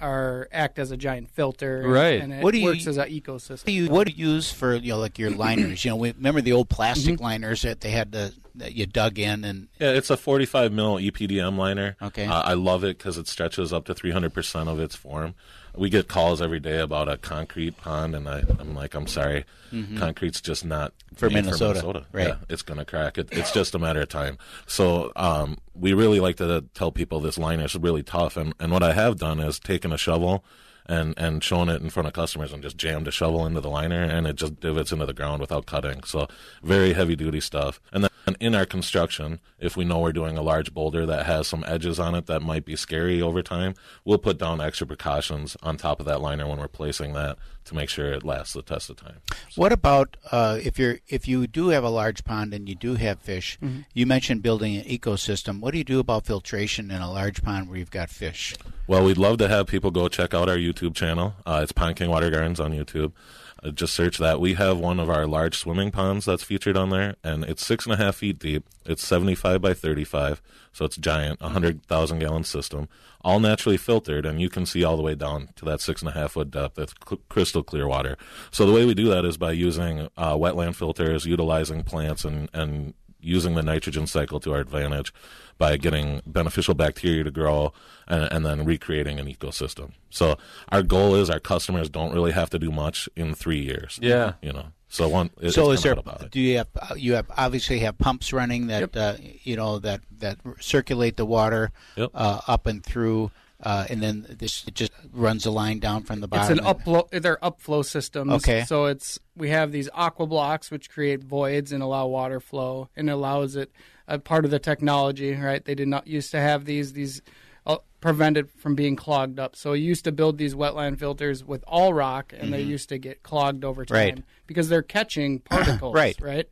are 0.00 0.48
act 0.52 0.78
as 0.78 0.90
a 0.90 0.96
giant 0.96 1.30
filter, 1.30 1.82
Right. 1.86 2.20
And 2.20 2.32
it 2.32 2.42
What 2.42 2.52
do 2.52 2.58
you- 2.58 2.66
works 2.66 2.86
as 2.86 2.96
an 2.96 3.08
ecosystem. 3.08 3.50
What 3.50 3.66
do 3.66 3.72
you 3.72 3.88
what 3.88 4.06
do 4.06 4.12
you 4.12 4.28
use 4.28 4.52
for 4.52 4.74
you 4.74 4.92
know 4.92 4.98
like 4.98 5.18
your 5.18 5.30
liners? 5.30 5.84
You 5.84 5.90
know, 5.90 5.96
we, 5.96 6.12
remember 6.12 6.40
the 6.40 6.52
old 6.52 6.68
plastic 6.68 7.14
mm-hmm. 7.14 7.24
liners 7.24 7.62
that 7.62 7.80
they 7.80 7.90
had 7.90 8.12
to 8.12 8.32
that 8.58 8.74
you 8.74 8.86
dug 8.86 9.18
in 9.18 9.44
and 9.44 9.68
Yeah, 9.78 9.90
it's 9.90 10.10
a 10.10 10.16
45 10.16 10.72
mil 10.72 10.96
EPDM 10.96 11.56
liner. 11.56 11.96
Okay. 12.02 12.26
Uh, 12.26 12.42
I 12.42 12.54
love 12.54 12.84
it 12.84 12.98
because 12.98 13.18
it 13.18 13.28
stretches 13.28 13.72
up 13.72 13.84
to 13.86 13.94
300% 13.94 14.68
of 14.68 14.80
its 14.80 14.94
form. 14.96 15.34
We 15.74 15.90
get 15.90 16.08
calls 16.08 16.40
every 16.40 16.58
day 16.60 16.78
about 16.78 17.06
a 17.10 17.18
concrete 17.18 17.76
pond, 17.76 18.14
and 18.16 18.26
I, 18.26 18.42
I'm 18.58 18.74
like, 18.74 18.94
I'm 18.94 19.06
sorry, 19.06 19.44
Mhm. 19.72 19.98
concrete's 19.98 20.40
just 20.40 20.64
not 20.64 20.94
For 21.16 21.28
made 21.28 21.44
Minnesota, 21.44 22.06
right. 22.12 22.28
Yeah, 22.28 22.36
it's 22.48 22.62
going 22.62 22.78
to 22.78 22.86
crack. 22.86 23.18
It, 23.18 23.28
it's 23.30 23.52
just 23.52 23.74
a 23.74 23.78
matter 23.78 24.00
of 24.00 24.08
time. 24.08 24.38
So 24.66 25.12
um, 25.16 25.58
we 25.74 25.92
really 25.92 26.18
like 26.20 26.36
to 26.36 26.64
tell 26.72 26.90
people 26.92 27.20
this 27.20 27.36
liner 27.36 27.64
is 27.66 27.76
really 27.76 28.02
tough. 28.02 28.38
And, 28.38 28.54
and 28.58 28.72
what 28.72 28.82
I 28.82 28.94
have 28.94 29.18
done 29.18 29.38
is 29.38 29.58
taken 29.58 29.92
a 29.92 29.98
shovel 29.98 30.44
and, 30.88 31.14
and 31.16 31.42
shown 31.42 31.68
it 31.68 31.82
in 31.82 31.90
front 31.90 32.06
of 32.06 32.12
customers 32.12 32.52
and 32.52 32.62
just 32.62 32.76
jammed 32.76 33.08
a 33.08 33.10
shovel 33.10 33.46
into 33.46 33.60
the 33.60 33.70
liner, 33.70 34.02
and 34.02 34.26
it 34.26 34.36
just 34.36 34.60
divots 34.60 34.92
into 34.92 35.06
the 35.06 35.12
ground 35.12 35.40
without 35.40 35.66
cutting. 35.66 36.02
So 36.04 36.28
very 36.62 36.92
heavy 36.92 37.16
duty 37.16 37.40
stuff. 37.40 37.80
And 37.92 38.04
then 38.04 38.10
in 38.40 38.54
our 38.54 38.66
construction, 38.66 39.40
if 39.58 39.76
we 39.76 39.84
know 39.84 40.00
we're 40.00 40.12
doing 40.12 40.36
a 40.36 40.42
large 40.42 40.74
boulder 40.74 41.06
that 41.06 41.26
has 41.26 41.46
some 41.46 41.64
edges 41.66 41.98
on 41.98 42.14
it 42.14 42.26
that 42.26 42.40
might 42.40 42.64
be 42.64 42.76
scary 42.76 43.22
over 43.22 43.42
time, 43.42 43.74
we'll 44.04 44.18
put 44.18 44.38
down 44.38 44.60
extra 44.60 44.86
precautions 44.86 45.56
on 45.62 45.76
top 45.76 46.00
of 46.00 46.06
that 46.06 46.20
liner 46.20 46.46
when 46.46 46.58
we're 46.58 46.68
placing 46.68 47.12
that 47.12 47.38
to 47.66 47.74
make 47.74 47.88
sure 47.88 48.12
it 48.12 48.24
lasts 48.24 48.54
the 48.54 48.62
test 48.62 48.88
of 48.90 48.96
time. 48.96 49.16
What 49.56 49.72
about 49.72 50.16
uh, 50.32 50.58
if 50.62 50.78
you're 50.78 50.98
if 51.08 51.28
you 51.28 51.46
do 51.46 51.68
have 51.68 51.84
a 51.84 51.88
large 51.90 52.24
pond 52.24 52.54
and 52.54 52.68
you 52.68 52.74
do 52.74 52.94
have 52.94 53.18
fish? 53.20 53.58
Mhm. 53.62 53.84
You 53.92 54.06
mentioned 54.06 54.42
building 54.42 54.76
an 54.76 54.84
ecosystem. 54.84 55.60
What 55.60 55.72
do 55.72 55.78
you 55.78 55.84
do 55.84 55.98
about 55.98 56.26
filtration 56.26 56.90
in 56.90 57.00
a 57.02 57.10
large 57.10 57.42
pond 57.42 57.68
where 57.68 57.78
you've 57.78 57.90
got 57.90 58.08
fish? 58.10 58.54
Well, 58.86 59.04
we'd 59.04 59.18
love 59.18 59.38
to 59.38 59.48
have 59.48 59.66
people 59.66 59.90
go 59.90 60.08
check 60.08 60.32
out 60.32 60.48
our 60.48 60.56
YouTube 60.56 60.94
channel. 60.94 61.34
Uh, 61.44 61.60
it's 61.62 61.72
Pond 61.72 61.96
King 61.96 62.08
Water 62.10 62.30
Gardens 62.30 62.60
on 62.60 62.72
YouTube. 62.72 63.12
Uh, 63.62 63.70
just 63.70 63.94
search 63.94 64.18
that. 64.18 64.40
We 64.40 64.54
have 64.54 64.78
one 64.78 65.00
of 65.00 65.08
our 65.08 65.26
large 65.26 65.56
swimming 65.56 65.90
ponds 65.90 66.26
that's 66.26 66.42
featured 66.42 66.76
on 66.76 66.90
there, 66.90 67.16
and 67.24 67.44
it's 67.44 67.64
six 67.64 67.84
and 67.86 67.94
a 67.94 67.96
half 67.96 68.16
feet 68.16 68.38
deep. 68.38 68.66
It's 68.84 69.06
75 69.06 69.60
by 69.60 69.74
35, 69.74 70.42
so 70.72 70.84
it's 70.84 70.96
giant, 70.96 71.40
100,000 71.40 72.18
gallon 72.18 72.44
system, 72.44 72.88
all 73.22 73.40
naturally 73.40 73.76
filtered, 73.76 74.26
and 74.26 74.40
you 74.40 74.48
can 74.48 74.66
see 74.66 74.84
all 74.84 74.96
the 74.96 75.02
way 75.02 75.14
down 75.14 75.48
to 75.56 75.64
that 75.64 75.80
six 75.80 76.02
and 76.02 76.10
a 76.10 76.12
half 76.12 76.32
foot 76.32 76.50
depth. 76.50 76.78
It's 76.78 76.94
cl- 77.06 77.20
crystal 77.28 77.62
clear 77.62 77.88
water. 77.88 78.16
So 78.50 78.66
the 78.66 78.72
way 78.72 78.84
we 78.84 78.94
do 78.94 79.08
that 79.08 79.24
is 79.24 79.36
by 79.36 79.52
using 79.52 80.08
uh, 80.16 80.34
wetland 80.34 80.76
filters, 80.76 81.24
utilizing 81.24 81.82
plants, 81.82 82.24
and, 82.24 82.48
and 82.52 82.94
using 83.26 83.54
the 83.54 83.62
nitrogen 83.62 84.06
cycle 84.06 84.38
to 84.40 84.52
our 84.54 84.60
advantage 84.60 85.12
by 85.58 85.76
getting 85.76 86.20
beneficial 86.26 86.74
bacteria 86.74 87.24
to 87.24 87.30
grow 87.30 87.72
and, 88.06 88.30
and 88.32 88.46
then 88.46 88.64
recreating 88.64 89.18
an 89.18 89.26
ecosystem. 89.26 89.92
So 90.10 90.36
our 90.70 90.82
goal 90.82 91.14
is 91.14 91.28
our 91.30 91.40
customers 91.40 91.88
don't 91.88 92.12
really 92.12 92.32
have 92.32 92.50
to 92.50 92.58
do 92.58 92.70
much 92.70 93.08
in 93.16 93.34
three 93.34 93.60
years. 93.62 93.98
Yeah. 94.02 94.34
you 94.42 94.52
know. 94.52 94.66
So 94.88 95.08
one. 95.08 95.30
it- 95.40 95.52
so 95.52 95.70
is 95.72 95.82
there? 95.82 95.92
about. 95.94 96.30
Do 96.30 96.40
you 96.40 96.58
have 96.58 96.68
you 96.96 97.14
have 97.14 97.26
obviously 97.36 97.80
have 97.80 97.98
pumps 97.98 98.32
running 98.32 98.68
that 98.68 98.96
uh, 98.96 99.16
you 99.42 99.56
know 99.56 99.78
that 99.80 100.00
that 100.18 100.38
circulate 100.60 101.16
the 101.16 101.26
water 101.26 101.72
Yep. 101.96 102.10
uh, 102.14 102.40
up 102.46 102.66
and 102.66 102.84
through, 102.84 103.30
uh, 103.62 103.86
and 103.88 104.02
then 104.02 104.26
this 104.28 104.64
it 104.66 104.74
just 104.74 104.92
runs 105.12 105.46
a 105.46 105.50
line 105.50 105.78
down 105.78 106.02
from 106.02 106.20
the 106.20 106.28
bottom. 106.28 106.58
It's 106.58 106.60
an 106.60 106.66
upflow. 106.66 107.08
They're 107.10 107.38
upflow 107.42 107.84
systems. 107.84 108.32
Okay. 108.32 108.64
So 108.64 108.86
it's 108.86 109.18
we 109.36 109.50
have 109.50 109.72
these 109.72 109.88
aqua 109.94 110.26
blocks 110.26 110.70
which 110.70 110.90
create 110.90 111.22
voids 111.24 111.72
and 111.72 111.82
allow 111.82 112.06
water 112.06 112.40
flow 112.40 112.88
and 112.96 113.08
allows 113.10 113.56
it 113.56 113.70
a 114.08 114.18
part 114.18 114.44
of 114.44 114.50
the 114.50 114.58
technology. 114.58 115.34
Right. 115.34 115.64
They 115.64 115.74
did 115.74 115.88
not 115.88 116.06
used 116.06 116.30
to 116.32 116.38
have 116.40 116.64
these 116.66 116.92
these 116.92 117.22
uh, 117.66 117.78
prevented 118.00 118.48
from 118.50 118.74
being 118.76 118.94
clogged 118.94 119.40
up. 119.40 119.56
So 119.56 119.72
you 119.72 119.84
used 119.86 120.04
to 120.04 120.12
build 120.12 120.38
these 120.38 120.54
wetland 120.54 120.98
filters 120.98 121.42
with 121.42 121.64
all 121.66 121.92
rock, 121.94 122.32
and 122.36 122.52
they 122.52 122.62
Mhm. 122.62 122.68
used 122.68 122.88
to 122.90 122.98
get 122.98 123.22
clogged 123.24 123.64
over 123.64 123.84
time 123.84 123.96
Right. 123.96 124.22
because 124.46 124.68
they're 124.68 124.82
catching 124.82 125.40
particles. 125.50 125.94
Right. 125.94 126.16
Right. 126.20 126.48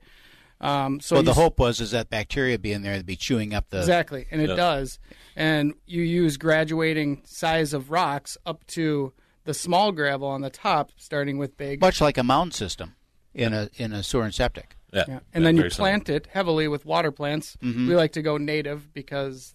Um, 0.64 1.00
so 1.00 1.16
So 1.16 1.20
you 1.20 1.24
the 1.26 1.30
s- 1.32 1.36
hope 1.36 1.58
was 1.58 1.80
is 1.80 1.90
that 1.92 2.08
bacteria 2.10 2.58
be 2.58 2.72
in 2.72 2.82
there 2.82 2.96
to 2.98 3.04
be 3.04 3.16
chewing 3.16 3.52
up 3.54 3.68
the 3.70 3.78
Exactly, 3.78 4.26
and 4.30 4.40
it 4.40 4.48
Yeah. 4.50 4.56
does. 4.56 4.98
And 5.36 5.74
you 5.86 6.02
use 6.02 6.36
graduating 6.36 7.22
size 7.26 7.72
of 7.74 7.90
rocks 7.90 8.36
up 8.46 8.66
to 8.68 9.12
the 9.44 9.52
small 9.54 9.92
gravel 9.92 10.28
on 10.28 10.40
the 10.40 10.50
top, 10.50 10.90
starting 10.96 11.36
with 11.38 11.56
big. 11.56 11.80
much 11.80 12.00
like 12.00 12.16
a 12.16 12.22
mound 12.24 12.54
system 12.54 12.94
in 13.34 13.52
a 13.52 13.68
in 13.76 13.92
a 13.92 14.02
sewer 14.02 14.22
and 14.24 14.34
septic. 14.34 14.76
Yeah. 14.92 15.18
And 15.34 15.44
then 15.44 15.56
you 15.56 15.68
plant 15.70 16.08
it 16.08 16.28
heavily 16.32 16.68
with 16.68 16.86
water 16.86 17.10
plants. 17.10 17.56
Mhm. 17.62 17.88
We 17.88 17.96
like 17.96 18.12
to 18.12 18.22
go 18.22 18.36
native 18.38 18.94
because 18.94 19.54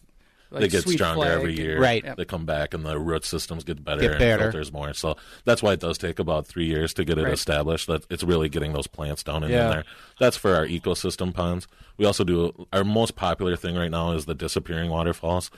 they 0.52 0.68
get 0.68 0.88
stronger 0.88 1.22
flag 1.22 1.32
every 1.38 1.54
year. 1.58 1.80
Right. 1.80 2.04
They 2.18 2.26
come 2.26 2.46
back 2.46 2.74
and 2.74 2.84
the 2.86 2.98
root 3.00 3.24
systems 3.26 3.64
get 3.64 3.84
better 3.84 4.02
Get 4.02 4.12
and 4.12 4.20
better. 4.20 4.44
filters 4.44 4.72
more. 4.74 4.94
So 4.94 5.16
that's 5.46 5.62
why 5.62 5.74
it 5.74 5.80
does 5.80 5.98
take 5.98 6.20
about 6.20 6.48
three 6.48 6.66
years 6.66 6.94
to 6.96 7.06
get 7.06 7.18
it 7.18 7.24
Right. 7.24 7.34
established. 7.34 7.88
That 7.88 8.04
it's 8.10 8.24
really 8.24 8.50
getting 8.50 8.74
those 8.74 8.88
plants 8.88 9.22
down 9.24 9.44
in, 9.44 9.52
Yeah. 9.52 9.70
there. 9.70 9.84
That's 10.20 10.38
for 10.38 10.56
our 10.56 10.66
ecosystem 10.66 11.34
ponds. 11.34 11.68
We 11.98 12.06
also 12.06 12.24
do 12.24 12.68
our 12.74 12.84
most 12.84 13.16
popular 13.16 13.56
thing 13.56 13.76
right 13.76 13.92
now 13.92 14.12
is 14.14 14.26
the 14.26 14.36
disappearing 14.36 14.90
waterfalls. 14.90 15.52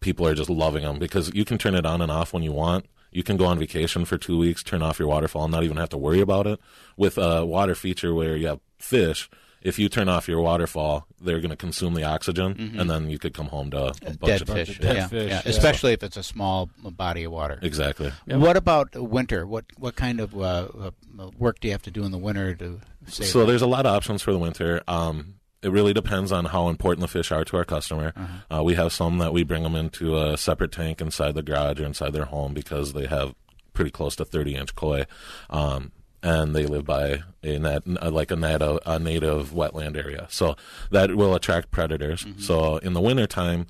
People 0.00 0.26
are 0.26 0.34
just 0.34 0.50
loving 0.50 0.82
them 0.84 0.98
because 0.98 1.32
you 1.34 1.44
can 1.44 1.58
turn 1.58 1.74
it 1.74 1.86
on 1.86 2.00
and 2.02 2.12
off 2.12 2.32
when 2.32 2.42
you 2.42 2.52
want. 2.52 2.86
You 3.12 3.22
can 3.22 3.38
go 3.38 3.46
on 3.46 3.58
vacation 3.58 4.04
for 4.04 4.18
two 4.18 4.36
weeks, 4.36 4.62
turn 4.62 4.82
off 4.82 4.98
your 4.98 5.08
waterfall, 5.08 5.44
and 5.44 5.52
not 5.52 5.64
even 5.64 5.78
have 5.78 5.88
to 5.88 5.96
worry 5.96 6.20
about 6.20 6.46
it. 6.46 6.60
With 6.98 7.16
a 7.16 7.46
water 7.46 7.74
feature 7.74 8.12
where 8.14 8.36
you 8.36 8.46
have 8.48 8.60
fish, 8.78 9.30
if 9.66 9.78
you 9.78 9.88
turn 9.88 10.08
off 10.08 10.28
your 10.28 10.40
waterfall, 10.40 11.06
they're 11.20 11.40
going 11.40 11.50
to 11.50 11.56
consume 11.56 11.94
the 11.94 12.04
oxygen, 12.04 12.54
Mhm. 12.54 12.80
and 12.80 12.88
then 12.90 13.10
you 13.10 13.18
could 13.18 13.34
come 13.34 13.46
home 13.48 13.70
to 13.72 13.78
a 13.86 13.92
bunch 13.92 14.20
Dead 14.20 14.42
of 14.42 14.48
fish, 14.48 14.78
dead 14.78 14.96
yeah, 14.96 15.08
fish. 15.08 15.30
yeah. 15.30 15.42
especially 15.44 15.92
if 15.92 16.02
it's 16.02 16.16
a 16.16 16.22
small 16.22 16.70
body 16.82 17.24
of 17.24 17.32
water. 17.32 17.58
Exactly. 17.62 18.12
What 18.26 18.56
about 18.56 18.94
winter? 18.94 19.46
What 19.46 19.64
what 19.76 19.96
kind 19.96 20.20
of 20.20 20.34
uh, 20.34 20.68
uh, 20.80 20.90
work 21.38 21.60
do 21.60 21.68
you 21.68 21.72
have 21.72 21.82
to 21.82 21.90
do 21.90 22.04
in 22.04 22.12
the 22.12 22.18
winter 22.18 22.54
to 22.54 22.80
save? 23.08 23.26
So 23.26 23.40
that? 23.40 23.46
there's 23.46 23.62
a 23.62 23.66
lot 23.66 23.86
of 23.86 23.94
options 23.94 24.22
for 24.22 24.32
the 24.32 24.38
winter. 24.38 24.82
Um, 24.88 25.34
it 25.62 25.70
really 25.72 25.92
depends 25.94 26.30
on 26.30 26.44
how 26.44 26.68
important 26.68 27.00
the 27.02 27.08
fish 27.08 27.32
are 27.32 27.44
to 27.44 27.56
our 27.56 27.64
customer. 27.64 28.12
Uh-huh. 28.16 28.58
Uh, 28.58 28.62
we 28.62 28.74
have 28.74 28.92
some 28.92 29.18
that 29.18 29.32
we 29.32 29.42
bring 29.42 29.64
them 29.64 29.74
into 29.74 30.16
a 30.16 30.36
separate 30.36 30.70
tank 30.70 31.00
inside 31.00 31.34
the 31.34 31.42
garage 31.42 31.80
or 31.80 31.84
inside 31.86 32.12
their 32.12 32.26
home 32.26 32.54
because 32.54 32.92
they 32.92 33.06
have 33.06 33.34
pretty 33.72 33.90
close 33.90 34.14
to 34.16 34.24
30 34.24 34.54
inch 34.54 34.74
koi. 34.76 35.06
Um, 35.50 35.90
and 36.26 36.56
they 36.56 36.66
live 36.66 36.84
by 36.84 37.22
a 37.44 37.58
nat, 37.58 37.82
uh, 38.02 38.10
like 38.10 38.30
a 38.32 38.36
native, 38.36 38.78
a 38.84 38.98
native 38.98 39.50
wetland 39.52 39.96
area. 39.96 40.26
So 40.28 40.56
that 40.90 41.14
will 41.14 41.34
attract 41.34 41.70
predators. 41.70 42.24
Mm-hmm. 42.24 42.40
So 42.40 42.78
in 42.78 42.92
the 42.94 43.00
wintertime, 43.00 43.66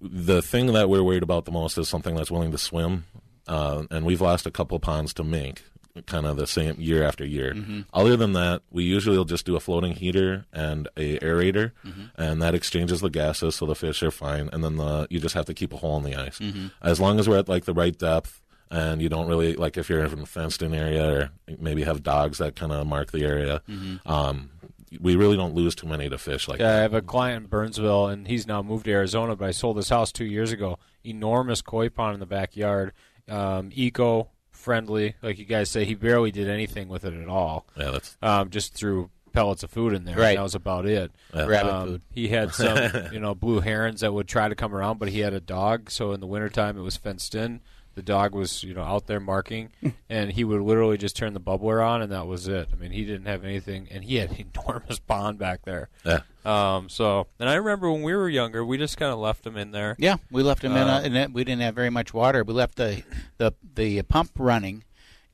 the 0.00 0.42
thing 0.42 0.66
that 0.74 0.88
we're 0.88 1.02
worried 1.02 1.22
about 1.24 1.44
the 1.44 1.50
most 1.50 1.76
is 1.78 1.88
something 1.88 2.14
that's 2.14 2.30
willing 2.30 2.52
to 2.52 2.58
swim. 2.58 3.04
Uh, 3.48 3.84
and 3.90 4.04
we've 4.06 4.20
lost 4.20 4.46
a 4.46 4.50
couple 4.50 4.78
ponds 4.78 5.12
to 5.14 5.24
mink, 5.24 5.64
kind 6.06 6.26
of 6.26 6.36
the 6.36 6.46
same 6.46 6.76
year 6.80 7.02
after 7.02 7.24
year. 7.24 7.54
Mhm. 7.54 7.86
Other 7.94 8.16
than 8.16 8.32
that, 8.34 8.62
we 8.70 8.84
usually 8.84 9.16
will 9.16 9.24
just 9.24 9.46
do 9.46 9.56
a 9.56 9.60
floating 9.60 9.92
heater 9.92 10.44
and 10.52 10.88
a 10.96 11.18
aerator, 11.20 11.72
Mhm. 11.84 12.10
and 12.16 12.42
that 12.42 12.54
exchanges 12.54 13.00
the 13.00 13.08
gases 13.10 13.54
so 13.56 13.66
the 13.66 13.74
fish 13.74 14.02
are 14.02 14.10
fine. 14.10 14.50
And 14.52 14.62
then 14.62 14.76
the, 14.76 15.06
you 15.10 15.18
just 15.20 15.34
have 15.34 15.46
to 15.46 15.54
keep 15.54 15.72
a 15.72 15.76
hole 15.78 15.96
in 15.96 16.04
the 16.04 16.14
ice. 16.16 16.38
Mhm. 16.38 16.70
As 16.82 17.00
long 17.00 17.18
as 17.18 17.28
we're 17.28 17.38
at 17.38 17.48
like 17.48 17.64
the 17.64 17.74
right 17.74 17.96
depth, 17.96 18.40
and 18.70 19.00
you 19.02 19.08
don't 19.08 19.28
really 19.28 19.54
like 19.54 19.76
if 19.76 19.88
you're 19.88 20.04
in 20.04 20.20
a 20.20 20.26
fenced-in 20.26 20.74
area 20.74 21.08
or 21.08 21.30
maybe 21.58 21.84
have 21.84 22.02
dogs 22.02 22.38
that 22.38 22.56
kind 22.56 22.72
of 22.72 22.86
mark 22.86 23.12
the 23.12 23.24
area. 23.24 23.62
Mhm. 23.68 24.00
Um, 24.06 24.50
we 25.00 25.16
really 25.16 25.36
don't 25.36 25.54
lose 25.54 25.74
too 25.74 25.86
many 25.86 26.08
to 26.08 26.16
fish 26.16 26.48
like 26.48 26.60
yeah, 26.60 26.70
I 26.70 26.80
have 26.80 26.94
a 26.94 27.02
client 27.02 27.44
in 27.44 27.48
Burnsville, 27.50 28.06
and 28.06 28.26
he's 28.28 28.46
now 28.46 28.62
moved 28.62 28.84
to 28.86 28.92
Arizona. 28.92 29.34
But 29.36 29.48
I 29.48 29.50
sold 29.50 29.76
his 29.76 29.88
house 29.88 30.12
two 30.12 30.24
years 30.24 30.52
ago. 30.52 30.78
Enormous 31.04 31.60
koi 31.62 31.88
pond 31.88 32.14
in 32.14 32.20
the 32.20 32.26
backyard, 32.26 32.92
um, 33.28 33.70
eco 33.74 34.28
friendly, 34.52 35.14
like 35.22 35.38
you 35.38 35.44
guys 35.44 35.70
say. 35.70 35.84
He 35.84 35.94
barely 35.94 36.30
did 36.30 36.48
anything 36.48 36.88
with 36.88 37.04
it 37.04 37.14
at 37.14 37.28
all. 37.28 37.66
Yeah, 37.76 37.90
that's 37.90 38.16
um, 38.22 38.50
just 38.50 38.74
threw 38.74 39.10
pellets 39.32 39.62
of 39.62 39.70
food 39.70 39.92
in 39.92 40.04
there. 40.04 40.16
Right. 40.16 40.30
and 40.30 40.38
that 40.38 40.42
was 40.42 40.54
about 40.54 40.86
it. 40.86 41.12
Yeah. 41.34 41.46
Rabbit 41.46 41.72
Um, 41.74 41.86
food. 41.88 42.02
He 42.10 42.28
had 42.28 42.54
some, 42.54 42.78
you 43.12 43.20
know, 43.20 43.34
blue 43.34 43.60
herons 43.60 44.00
that 44.00 44.12
would 44.14 44.26
try 44.28 44.48
to 44.48 44.54
come 44.54 44.74
around, 44.74 44.98
but 44.98 45.08
he 45.08 45.20
had 45.20 45.34
a 45.34 45.40
dog, 45.40 45.90
so 45.90 46.12
in 46.12 46.20
the 46.20 46.26
wintertime 46.26 46.78
it 46.78 46.82
was 46.82 46.96
fenced 46.96 47.34
in. 47.34 47.60
The 47.96 48.02
dog 48.02 48.34
was, 48.34 48.62
you 48.62 48.74
know, 48.74 48.82
out 48.82 49.06
there 49.08 49.18
marking, 49.20 49.70
and 50.08 50.30
he 50.30 50.44
would 50.44 50.60
literally 50.60 50.96
just 50.98 51.16
turn 51.16 51.32
the 51.34 51.40
bubbler 51.40 51.84
on, 51.84 52.02
and 52.02 52.12
that 52.12 52.26
was 52.26 52.46
it. 52.46 52.68
I 52.72 52.76
mean, 52.76 52.90
he 52.92 53.04
didn't 53.04 53.26
have 53.26 53.42
anything, 53.44 53.88
and 53.90 54.04
he 54.04 54.16
had 54.16 54.30
an 54.30 54.44
enormous 54.54 54.98
pond 55.00 55.38
back 55.38 55.64
there. 55.64 55.88
Yeah. 56.04 56.20
Um. 56.44 56.88
So, 56.88 57.26
and 57.40 57.48
I 57.48 57.54
remember 57.54 57.90
when 57.90 58.02
we 58.02 58.14
were 58.14 58.28
younger, 58.28 58.64
we 58.64 58.78
just 58.78 58.96
kind 58.96 59.10
of 59.12 59.18
left 59.18 59.44
him 59.46 59.56
in 59.56 59.72
there. 59.72 59.96
Yeah, 59.98 60.16
we 60.30 60.42
left 60.44 60.62
them 60.62 60.72
in, 60.72 60.78
Uh, 60.86 60.98
uh, 60.98 61.00
and 61.04 61.16
it- 61.16 61.32
we 61.32 61.42
didn't 61.42 61.62
have 61.62 61.74
very 61.74 61.90
much 61.90 62.12
water. 62.14 62.44
We 62.44 62.52
left 62.54 62.76
the 62.76 63.02
the 63.38 63.52
the 63.74 64.02
pump 64.02 64.30
running 64.38 64.84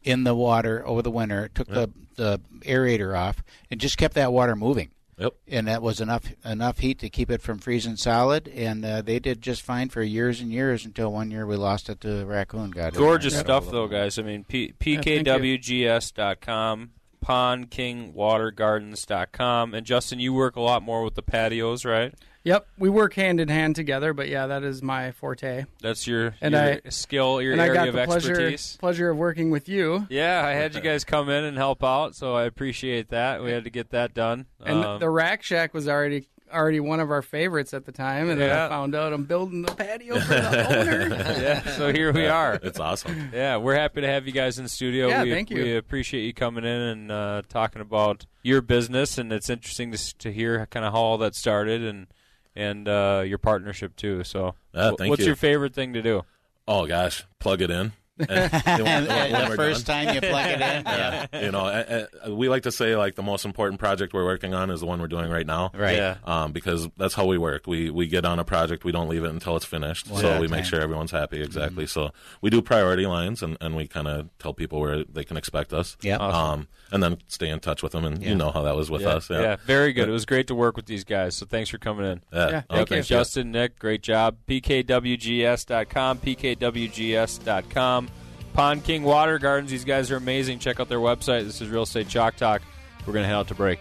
in 0.02 0.24
the 0.24 0.34
water 0.34 0.86
over 0.86 1.02
the 1.02 1.10
winter. 1.10 1.50
Took 1.52 1.68
the 1.68 1.90
the 2.16 2.40
aerator 2.60 3.18
off 3.18 3.42
and 3.70 3.80
just 3.80 3.98
kept 3.98 4.14
that 4.14 4.32
water 4.32 4.54
moving. 4.54 4.90
Yep. 5.18 5.34
And 5.46 5.68
that 5.68 5.82
was 5.82 6.00
enough 6.00 6.24
enough 6.44 6.78
heat 6.78 6.98
to 7.00 7.10
keep 7.10 7.30
it 7.30 7.42
from 7.42 7.58
freezing 7.58 7.96
solid. 7.96 8.48
And 8.48 8.82
uh, 8.84 9.02
they 9.02 9.18
did 9.18 9.42
just 9.42 9.60
fine 9.62 9.90
for 9.90 10.02
years 10.02 10.40
and 10.40 10.50
years 10.50 10.86
until 10.86 11.12
one 11.12 11.30
year 11.30 11.46
we 11.46 11.56
lost 11.56 11.90
it 11.90 12.00
to 12.00 12.24
raccoon. 12.24 12.70
Got 12.70 12.94
it. 12.94 12.98
Gorgeous 12.98 13.38
stuff, 13.38 13.70
though, 13.70 13.88
guys. 13.88 14.18
I 14.18 14.22
mean, 14.22 14.44
P- 14.44 14.72
Yeah, 14.84 15.00
thank 15.02 15.26
you. 15.26 15.58
pkwgs.com, 15.58 16.90
pondkingwatergardens.com. 17.24 19.74
And 19.74 19.86
Justin, 19.86 20.20
you 20.20 20.32
work 20.32 20.56
a 20.56 20.60
lot 20.60 20.82
more 20.82 21.02
with 21.02 21.14
the 21.14 21.22
patios, 21.22 21.84
right? 21.84 22.14
Yep, 22.44 22.66
we 22.76 22.88
work 22.88 23.14
hand 23.14 23.40
in 23.40 23.48
hand 23.48 23.76
together, 23.76 24.12
but 24.12 24.28
yeah, 24.28 24.48
that 24.48 24.64
is 24.64 24.82
my 24.82 25.12
forte. 25.12 25.64
That's 25.80 26.06
your, 26.06 26.34
And 26.40 26.52
your 26.54 26.62
I- 26.62 26.80
skill, 26.88 27.40
your 27.40 27.52
and 27.52 27.62
I 27.62 27.66
area 27.68 27.78
got 27.78 27.88
of 27.88 27.94
the 27.94 28.04
pleasure 28.04 28.30
expertise. 28.32 28.76
pleasure 28.80 29.10
of 29.10 29.16
working 29.16 29.50
with 29.50 29.68
you. 29.68 30.06
Yeah, 30.10 30.42
I 30.44 30.52
had 30.52 30.74
you 30.74 30.80
guys 30.80 31.04
come 31.04 31.28
in 31.28 31.44
and 31.44 31.56
help 31.56 31.84
out, 31.84 32.16
so 32.16 32.34
I 32.34 32.44
appreciate 32.44 33.10
that. 33.10 33.42
We 33.44 33.52
had 33.52 33.64
to 33.64 33.70
get 33.70 33.90
that 33.90 34.12
done. 34.14 34.46
And 34.64 34.84
Um, 34.84 34.98
the 35.00 35.08
Rack 35.08 35.42
Shack 35.42 35.72
was 35.72 35.88
already 35.88 36.26
already 36.52 36.80
one 36.80 37.00
of 37.00 37.10
our 37.10 37.22
favorites 37.22 37.72
at 37.72 37.86
the 37.86 37.92
time, 37.92 38.28
and 38.28 38.38
then 38.38 38.50
I 38.50 38.68
found 38.68 38.94
out 38.94 39.14
I'm 39.14 39.24
building 39.24 39.62
the 39.62 39.72
patio 39.74 40.20
for 40.20 40.34
the 40.34 40.78
owner. 40.80 41.08
yeah, 41.40 41.62
so 41.78 41.90
here 41.90 42.12
we 42.12 42.26
are. 42.26 42.60
It's 42.62 42.78
awesome. 42.78 43.30
Yeah, 43.32 43.56
we're 43.56 43.74
happy 43.76 44.02
to 44.02 44.06
have 44.06 44.26
you 44.26 44.32
guys 44.34 44.58
in 44.58 44.64
the 44.64 44.68
studio. 44.68 45.08
Yeah, 45.08 45.22
we, 45.22 45.30
thank 45.30 45.48
you. 45.48 45.62
We 45.62 45.76
appreciate 45.76 46.26
you 46.26 46.34
coming 46.34 46.64
in 46.64 46.80
and 46.80 47.10
uh, 47.10 47.42
talking 47.48 47.80
about 47.80 48.26
your 48.42 48.60
business, 48.60 49.16
and 49.16 49.32
it's 49.32 49.48
interesting 49.48 49.92
to, 49.92 50.18
to 50.18 50.30
hear 50.30 50.66
kind 50.66 50.84
of 50.84 50.92
how 50.92 50.98
all 51.00 51.16
that 51.18 51.34
started 51.34 51.82
and 51.82 52.08
and 52.54 52.88
uh, 52.88 53.22
your 53.26 53.38
partnership 53.38 53.96
too. 53.96 54.24
So, 54.24 54.54
thank 54.74 55.10
what's 55.10 55.20
you. 55.20 55.26
your 55.26 55.36
favorite 55.36 55.74
thing 55.74 55.92
to 55.92 56.02
do? 56.02 56.22
Oh 56.66 56.86
gosh, 56.86 57.24
plug 57.38 57.60
it 57.62 57.70
in. 57.70 57.92
And, 58.28 58.52
And 58.66 59.08
when 59.08 59.50
the 59.50 59.56
first 59.56 59.86
done. 59.86 60.06
time 60.06 60.14
you 60.14 60.20
plug 60.20 60.46
it 60.46 60.60
in, 60.60 60.84
yeah. 60.84 61.26
you 61.40 61.50
know, 61.50 61.66
uh, 61.66 62.06
uh, 62.26 62.34
we 62.34 62.48
like 62.48 62.62
to 62.64 62.72
say 62.72 62.96
like 62.96 63.14
the 63.14 63.22
most 63.22 63.44
important 63.44 63.78
project 63.80 64.12
we're 64.14 64.24
working 64.24 64.54
on 64.54 64.70
is 64.70 64.80
the 64.80 64.86
one 64.86 65.00
we're 65.00 65.08
doing 65.08 65.30
right 65.30 65.46
now, 65.46 65.70
Right. 65.74 65.96
Yeah. 65.96 66.16
Um, 66.24 66.52
because 66.52 66.88
that's 66.96 67.14
how 67.14 67.26
we 67.26 67.38
work. 67.38 67.66
We 67.66 67.90
we 67.90 68.06
get 68.06 68.24
on 68.24 68.38
a 68.38 68.44
project, 68.44 68.84
we 68.84 68.92
don't 68.92 69.08
leave 69.08 69.24
it 69.24 69.30
until 69.30 69.56
it's 69.56 69.64
finished, 69.64 70.10
One 70.10 70.20
so 70.20 70.30
at 70.32 70.36
a 70.38 70.40
we 70.40 70.48
make 70.48 70.64
sure 70.64 70.80
everyone's 70.80 71.10
happy. 71.10 71.42
Exactly. 71.42 71.86
So 71.86 72.10
we 72.40 72.50
do 72.50 72.62
priority 72.62 73.06
lines, 73.06 73.42
and, 73.42 73.56
and 73.60 73.76
we 73.76 73.86
kind 73.86 74.08
of 74.08 74.28
tell 74.38 74.52
people 74.54 74.80
where 74.80 75.04
they 75.04 75.24
can 75.24 75.36
expect 75.36 75.72
us. 75.72 75.96
Yeah. 76.02 76.16
Um, 76.16 76.68
and 76.90 77.02
then 77.02 77.18
stay 77.28 77.48
in 77.48 77.60
touch 77.60 77.82
with 77.82 77.92
them, 77.92 78.04
and 78.04 78.22
Yeah. 78.22 78.28
you 78.30 78.34
know 78.34 78.50
how 78.50 78.62
that 78.62 78.76
was 78.76 78.90
with 78.90 79.02
yeah. 79.02 79.08
us. 79.08 79.30
Yeah. 79.30 79.40
yeah, 79.40 79.56
very 79.64 79.92
good. 79.92 80.08
It 80.08 80.12
was 80.12 80.26
great 80.26 80.46
to 80.48 80.54
work 80.54 80.76
with 80.76 80.86
these 80.86 81.04
guys. 81.04 81.34
So 81.36 81.46
thanks 81.46 81.70
for 81.70 81.78
coming 81.78 82.04
in. 82.04 82.20
Yeah. 82.32 82.50
Yeah, 82.50 82.62
Oh, 82.68 82.76
thank 82.84 82.90
you. 82.90 83.02
Justin, 83.02 83.50
Nick, 83.52 83.78
great 83.78 84.02
job. 84.02 84.36
PKWGS.com, 84.46 86.18
PKWGS.com. 86.18 88.08
Pond 88.52 88.84
King 88.84 89.02
Water 89.02 89.38
Gardens. 89.38 89.70
These 89.70 89.84
guys 89.84 90.10
are 90.10 90.16
amazing. 90.16 90.58
Check 90.58 90.80
out 90.80 90.88
their 90.88 90.98
website. 90.98 91.44
This 91.44 91.60
is 91.60 91.68
Real 91.68 91.82
Estate 91.82 92.08
Chalk 92.08 92.36
Talk. 92.36 92.62
We're 93.06 93.12
going 93.12 93.24
to 93.24 93.28
head 93.28 93.36
out 93.36 93.48
to 93.48 93.54
break. 93.54 93.80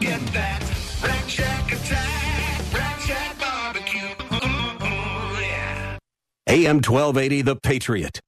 Get 0.00 0.20
that 0.32 0.62
Rack 1.02 1.28
Shack 1.28 1.72
attack, 1.72 2.72
Rack 2.72 3.00
Shack 3.00 3.38
barbecue. 3.40 4.08
Ooh, 4.32 5.40
yeah. 5.40 5.98
AM 6.46 6.76
1280, 6.76 7.42
The 7.42 7.56
Patriot. 7.56 8.20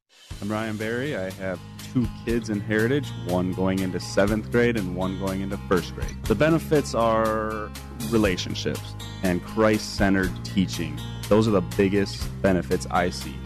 I'm 0.43 0.51
Ryan 0.51 0.77
Barry. 0.77 1.17
I 1.17 1.31
have 1.31 1.61
two 1.93 2.09
kids 2.25 2.51
in 2.51 2.61
Heritage, 2.61 3.09
one 3.27 3.53
going 3.53 3.81
into 3.81 4.01
seventh 4.01 4.51
grade 4.51 4.77
and 4.77 4.97
one 4.97 5.19
going 5.19 5.43
into 5.43 5.57
first 5.69 5.95
grade. 5.95 6.17
The 6.25 6.35
benefits 6.35 6.95
are 6.95 7.71
relationships 8.11 8.95
and 9.23 9.45
Christ 9.45 9.97
centered 9.97 10.33
teaching. 10.45 10.99
Those 11.29 11.47
are 11.47 11.53
the 11.53 11.61
biggest 11.61 12.29
benefits 12.43 12.87
I 12.91 13.11
see. 13.11 13.37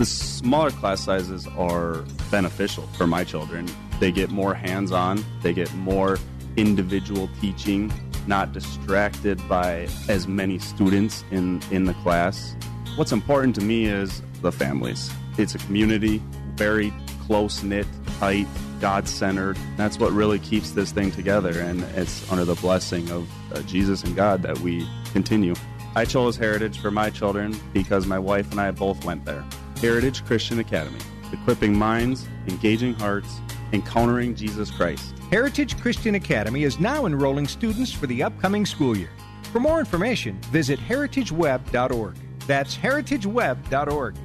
The 0.00 0.06
smaller 0.06 0.70
class 0.70 1.02
sizes 1.02 1.46
are 1.58 1.96
beneficial 2.30 2.84
for 2.96 3.06
my 3.06 3.22
children. 3.22 3.68
They 3.98 4.10
get 4.10 4.30
more 4.30 4.54
hands 4.54 4.92
on, 4.92 5.22
they 5.42 5.52
get 5.52 5.70
more 5.74 6.16
individual 6.56 7.28
teaching, 7.38 7.92
not 8.26 8.54
distracted 8.54 9.46
by 9.46 9.88
as 10.08 10.26
many 10.26 10.58
students 10.58 11.22
in, 11.30 11.60
in 11.70 11.84
the 11.84 11.92
class. 11.92 12.56
What's 12.96 13.12
important 13.12 13.54
to 13.56 13.60
me 13.60 13.84
is 13.84 14.22
the 14.40 14.50
families. 14.50 15.10
It's 15.36 15.54
a 15.54 15.58
community, 15.58 16.22
very 16.54 16.94
close 17.26 17.62
knit, 17.62 17.86
tight, 18.18 18.46
God 18.80 19.06
centered. 19.06 19.58
That's 19.76 19.98
what 19.98 20.12
really 20.12 20.38
keeps 20.38 20.70
this 20.70 20.92
thing 20.92 21.10
together, 21.10 21.60
and 21.60 21.82
it's 21.94 22.26
under 22.32 22.46
the 22.46 22.54
blessing 22.54 23.10
of 23.10 23.28
uh, 23.52 23.60
Jesus 23.64 24.02
and 24.02 24.16
God 24.16 24.40
that 24.44 24.60
we 24.60 24.88
continue. 25.12 25.54
I 25.94 26.06
chose 26.06 26.38
Heritage 26.38 26.78
for 26.78 26.90
my 26.90 27.10
children 27.10 27.54
because 27.74 28.06
my 28.06 28.18
wife 28.18 28.50
and 28.50 28.58
I 28.62 28.70
both 28.70 29.04
went 29.04 29.26
there. 29.26 29.44
Heritage 29.80 30.24
Christian 30.26 30.58
Academy, 30.58 30.98
equipping 31.32 31.76
minds, 31.76 32.28
engaging 32.46 32.92
hearts, 32.94 33.40
encountering 33.72 34.34
Jesus 34.34 34.70
Christ. 34.70 35.14
Heritage 35.30 35.80
Christian 35.80 36.16
Academy 36.16 36.64
is 36.64 36.78
now 36.78 37.06
enrolling 37.06 37.46
students 37.46 37.90
for 37.90 38.06
the 38.06 38.22
upcoming 38.22 38.66
school 38.66 38.94
year. 38.94 39.10
For 39.52 39.58
more 39.58 39.80
information, 39.80 40.38
visit 40.52 40.78
heritageweb.org. 40.78 42.16
That's 42.46 42.76
heritageweb.org. 42.76 44.16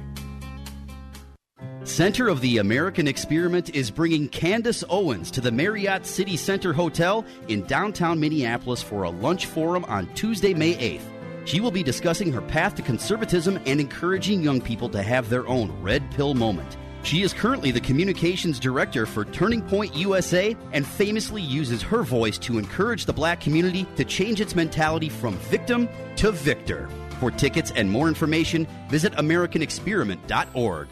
Center 1.84 2.28
of 2.28 2.40
the 2.40 2.58
American 2.58 3.08
Experiment 3.08 3.74
is 3.74 3.90
bringing 3.90 4.28
Candace 4.28 4.84
Owens 4.90 5.30
to 5.30 5.40
the 5.40 5.52
Marriott 5.52 6.04
City 6.04 6.36
Center 6.36 6.72
Hotel 6.72 7.24
in 7.48 7.64
downtown 7.66 8.20
Minneapolis 8.20 8.82
for 8.82 9.04
a 9.04 9.10
lunch 9.10 9.46
forum 9.46 9.84
on 9.86 10.12
Tuesday, 10.14 10.52
May 10.52 10.74
8th. 10.74 11.15
She 11.46 11.60
will 11.60 11.70
be 11.70 11.84
discussing 11.84 12.32
her 12.32 12.40
path 12.42 12.74
to 12.74 12.82
conservatism 12.82 13.60
and 13.66 13.80
encouraging 13.80 14.42
young 14.42 14.60
people 14.60 14.88
to 14.88 15.00
have 15.00 15.30
their 15.30 15.46
own 15.46 15.70
red 15.80 16.10
pill 16.10 16.34
moment. 16.34 16.76
She 17.04 17.22
is 17.22 17.32
currently 17.32 17.70
the 17.70 17.80
communications 17.80 18.58
director 18.58 19.06
for 19.06 19.24
Turning 19.26 19.62
Point 19.62 19.94
USA 19.94 20.56
and 20.72 20.84
famously 20.84 21.40
uses 21.40 21.82
her 21.82 22.02
voice 22.02 22.36
to 22.38 22.58
encourage 22.58 23.04
the 23.04 23.12
black 23.12 23.40
community 23.40 23.86
to 23.94 24.04
change 24.04 24.40
its 24.40 24.56
mentality 24.56 25.08
from 25.08 25.36
victim 25.36 25.88
to 26.16 26.32
victor. 26.32 26.88
For 27.20 27.30
tickets 27.30 27.70
and 27.76 27.88
more 27.88 28.08
information, 28.08 28.66
visit 28.90 29.12
AmericanExperiment.org. 29.12 30.88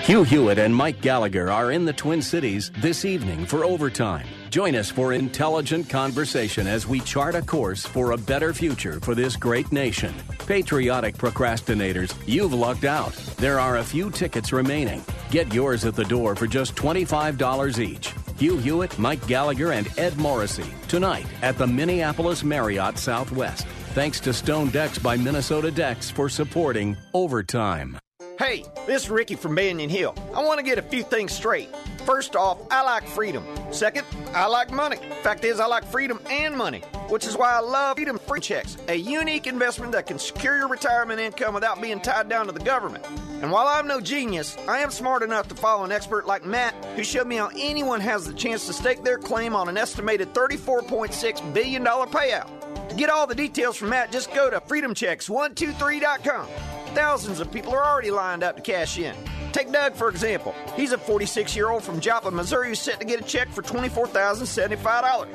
Hugh 0.00 0.22
Hewitt 0.22 0.58
and 0.58 0.74
Mike 0.74 1.02
Gallagher 1.02 1.50
are 1.50 1.72
in 1.72 1.84
the 1.84 1.92
Twin 1.92 2.22
Cities 2.22 2.72
this 2.78 3.04
evening 3.04 3.44
for 3.44 3.66
overtime. 3.66 4.26
Join 4.50 4.74
us 4.74 4.90
for 4.90 5.12
intelligent 5.12 5.88
conversation 5.88 6.66
as 6.66 6.86
we 6.86 7.00
chart 7.00 7.34
a 7.34 7.42
course 7.42 7.84
for 7.84 8.12
a 8.12 8.16
better 8.16 8.54
future 8.54 9.00
for 9.00 9.14
this 9.14 9.36
great 9.36 9.70
nation. 9.72 10.14
Patriotic 10.46 11.16
procrastinators, 11.16 12.14
you've 12.26 12.52
lucked 12.52 12.84
out. 12.84 13.12
There 13.36 13.58
are 13.58 13.78
a 13.78 13.84
few 13.84 14.10
tickets 14.10 14.52
remaining. 14.52 15.04
Get 15.30 15.52
yours 15.52 15.84
at 15.84 15.94
the 15.94 16.04
door 16.04 16.36
for 16.36 16.46
just 16.46 16.74
$25 16.76 17.78
each. 17.78 18.14
Hugh 18.38 18.58
Hewitt, 18.58 18.98
Mike 18.98 19.26
Gallagher, 19.26 19.72
and 19.72 19.88
Ed 19.98 20.16
Morrissey 20.16 20.70
tonight 20.88 21.26
at 21.42 21.58
the 21.58 21.66
Minneapolis 21.66 22.44
Marriott 22.44 22.98
Southwest. 22.98 23.66
Thanks 23.94 24.20
to 24.20 24.32
Stone 24.32 24.70
Decks 24.70 24.98
by 24.98 25.16
Minnesota 25.16 25.70
Decks 25.70 26.10
for 26.10 26.28
supporting 26.28 26.96
Overtime. 27.14 27.98
Hey, 28.38 28.66
this 28.86 29.04
is 29.04 29.10
Ricky 29.10 29.34
from 29.34 29.54
Banyan 29.54 29.88
Hill. 29.88 30.14
I 30.34 30.44
want 30.44 30.58
to 30.58 30.62
get 30.62 30.76
a 30.76 30.82
few 30.82 31.02
things 31.02 31.32
straight. 31.32 31.74
First 32.04 32.36
off, 32.36 32.58
I 32.70 32.82
like 32.82 33.08
freedom. 33.08 33.46
Second, 33.70 34.06
I 34.34 34.46
like 34.46 34.70
money. 34.70 34.98
Fact 35.22 35.42
is, 35.42 35.58
I 35.58 35.64
like 35.64 35.84
freedom 35.84 36.20
and 36.28 36.54
money, 36.54 36.80
which 37.08 37.26
is 37.26 37.34
why 37.34 37.54
I 37.54 37.60
love 37.60 37.96
Freedom 37.96 38.18
Free 38.18 38.40
Checks, 38.40 38.76
a 38.88 38.94
unique 38.94 39.46
investment 39.46 39.92
that 39.92 40.06
can 40.06 40.18
secure 40.18 40.58
your 40.58 40.68
retirement 40.68 41.18
income 41.18 41.54
without 41.54 41.80
being 41.80 41.98
tied 41.98 42.28
down 42.28 42.44
to 42.44 42.52
the 42.52 42.60
government. 42.60 43.06
And 43.40 43.50
while 43.50 43.68
I'm 43.68 43.86
no 43.86 44.02
genius, 44.02 44.54
I 44.68 44.80
am 44.80 44.90
smart 44.90 45.22
enough 45.22 45.48
to 45.48 45.54
follow 45.54 45.84
an 45.84 45.90
expert 45.90 46.26
like 46.26 46.44
Matt 46.44 46.74
who 46.94 47.04
showed 47.04 47.26
me 47.26 47.36
how 47.36 47.50
anyone 47.56 48.02
has 48.02 48.26
the 48.26 48.34
chance 48.34 48.66
to 48.66 48.74
stake 48.74 49.02
their 49.02 49.18
claim 49.18 49.56
on 49.56 49.70
an 49.70 49.78
estimated 49.78 50.34
$34.6 50.34 51.54
billion 51.54 51.84
payout. 51.84 52.88
To 52.90 52.94
get 52.94 53.08
all 53.08 53.26
the 53.26 53.34
details 53.34 53.78
from 53.78 53.88
Matt, 53.88 54.12
just 54.12 54.30
go 54.34 54.50
to 54.50 54.60
freedomchecks123.com. 54.60 56.75
Thousands 56.96 57.40
of 57.40 57.52
people 57.52 57.74
are 57.74 57.84
already 57.84 58.10
lined 58.10 58.42
up 58.42 58.56
to 58.56 58.62
cash 58.62 58.96
in. 58.96 59.14
Take 59.52 59.70
Doug, 59.70 59.94
for 59.94 60.08
example. 60.08 60.54
He's 60.76 60.92
a 60.92 60.98
46 60.98 61.54
year 61.54 61.68
old 61.68 61.84
from 61.84 62.00
Joplin, 62.00 62.34
Missouri 62.34 62.68
who's 62.68 62.80
set 62.80 62.98
to 63.00 63.04
get 63.04 63.20
a 63.20 63.22
check 63.22 63.50
for 63.50 63.60
$24,075. 63.60 65.28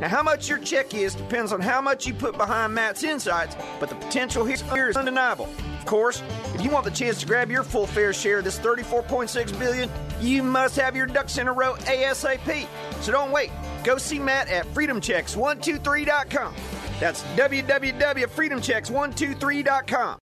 Now, 0.00 0.08
how 0.08 0.24
much 0.24 0.48
your 0.48 0.58
check 0.58 0.92
is 0.92 1.14
depends 1.14 1.52
on 1.52 1.60
how 1.60 1.80
much 1.80 2.04
you 2.04 2.14
put 2.14 2.36
behind 2.36 2.74
Matt's 2.74 3.04
insights, 3.04 3.54
but 3.78 3.88
the 3.88 3.94
potential 3.94 4.44
here 4.44 4.88
is 4.88 4.96
undeniable. 4.96 5.48
Of 5.78 5.86
course, 5.86 6.20
if 6.52 6.64
you 6.64 6.70
want 6.70 6.84
the 6.84 6.90
chance 6.90 7.20
to 7.20 7.26
grab 7.26 7.48
your 7.48 7.62
full 7.62 7.86
fair 7.86 8.12
share 8.12 8.38
of 8.38 8.44
this 8.44 8.58
34.6 8.58 9.56
billion, 9.56 9.88
you 10.20 10.42
must 10.42 10.74
have 10.74 10.96
your 10.96 11.06
ducks 11.06 11.38
in 11.38 11.46
a 11.46 11.52
row 11.52 11.74
ASAP. 11.82 12.66
So 13.02 13.12
don't 13.12 13.30
wait. 13.30 13.52
Go 13.84 13.98
see 13.98 14.18
Matt 14.18 14.48
at 14.48 14.66
freedomchecks123.com. 14.74 16.54
That's 16.98 17.22
www.freedomchecks123.com. 17.22 20.18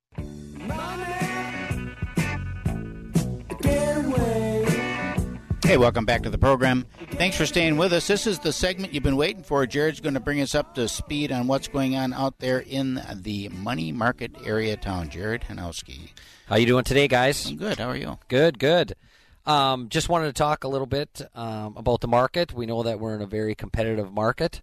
Hey, 5.73 5.79
welcome 5.79 6.05
back 6.05 6.23
to 6.25 6.29
the 6.29 6.37
program. 6.37 6.85
Thanks 7.13 7.35
for 7.35 7.47
staying 7.47 7.79
with 7.79 7.95
us. 7.95 8.07
This 8.07 8.27
is 8.27 8.39
the 8.41 8.53
segment 8.53 8.93
you've 8.93 9.03
been 9.03 9.17
waiting 9.17 9.43
for. 9.43 9.67
Jared's 9.67 10.01
going 10.01 10.13
to 10.13 10.21
bring 10.21 10.43
us 10.43 10.55
up 10.55 10.75
to 10.75 10.87
speed 10.87 11.33
on 11.33 11.47
what's 11.47 11.67
going 11.67 11.97
on 11.97 12.13
out 12.13 12.39
there 12.41 12.59
in 12.59 13.01
the 13.15 13.49
money 13.49 13.91
market 13.91 14.33
area 14.45 14.77
town. 14.77 15.09
Jared 15.09 15.41
Hanowski. 15.49 16.11
How 16.47 16.57
you 16.57 16.67
doing 16.67 16.85
today, 16.85 17.09
guys? 17.09 17.47
I'm 17.49 17.57
good. 17.57 17.79
How 17.79 17.89
are 17.89 17.97
you? 17.97 18.19
Good, 18.29 18.59
good. 18.59 18.95
Um, 19.47 19.89
just 19.89 20.11
wanted 20.11 20.27
to 20.27 20.35
talk 20.35 20.65
a 20.65 20.69
little 20.69 20.87
bit 20.87 21.23
um, 21.35 21.75
about 21.79 22.03
the 22.03 22.09
market. 22.09 22.53
We 22.53 22.67
know 22.67 22.83
that 22.83 23.01
we're 23.01 23.15
in 23.15 23.23
a 23.23 23.27
very 23.27 23.55
competitive 23.55 24.13
market. 24.13 24.61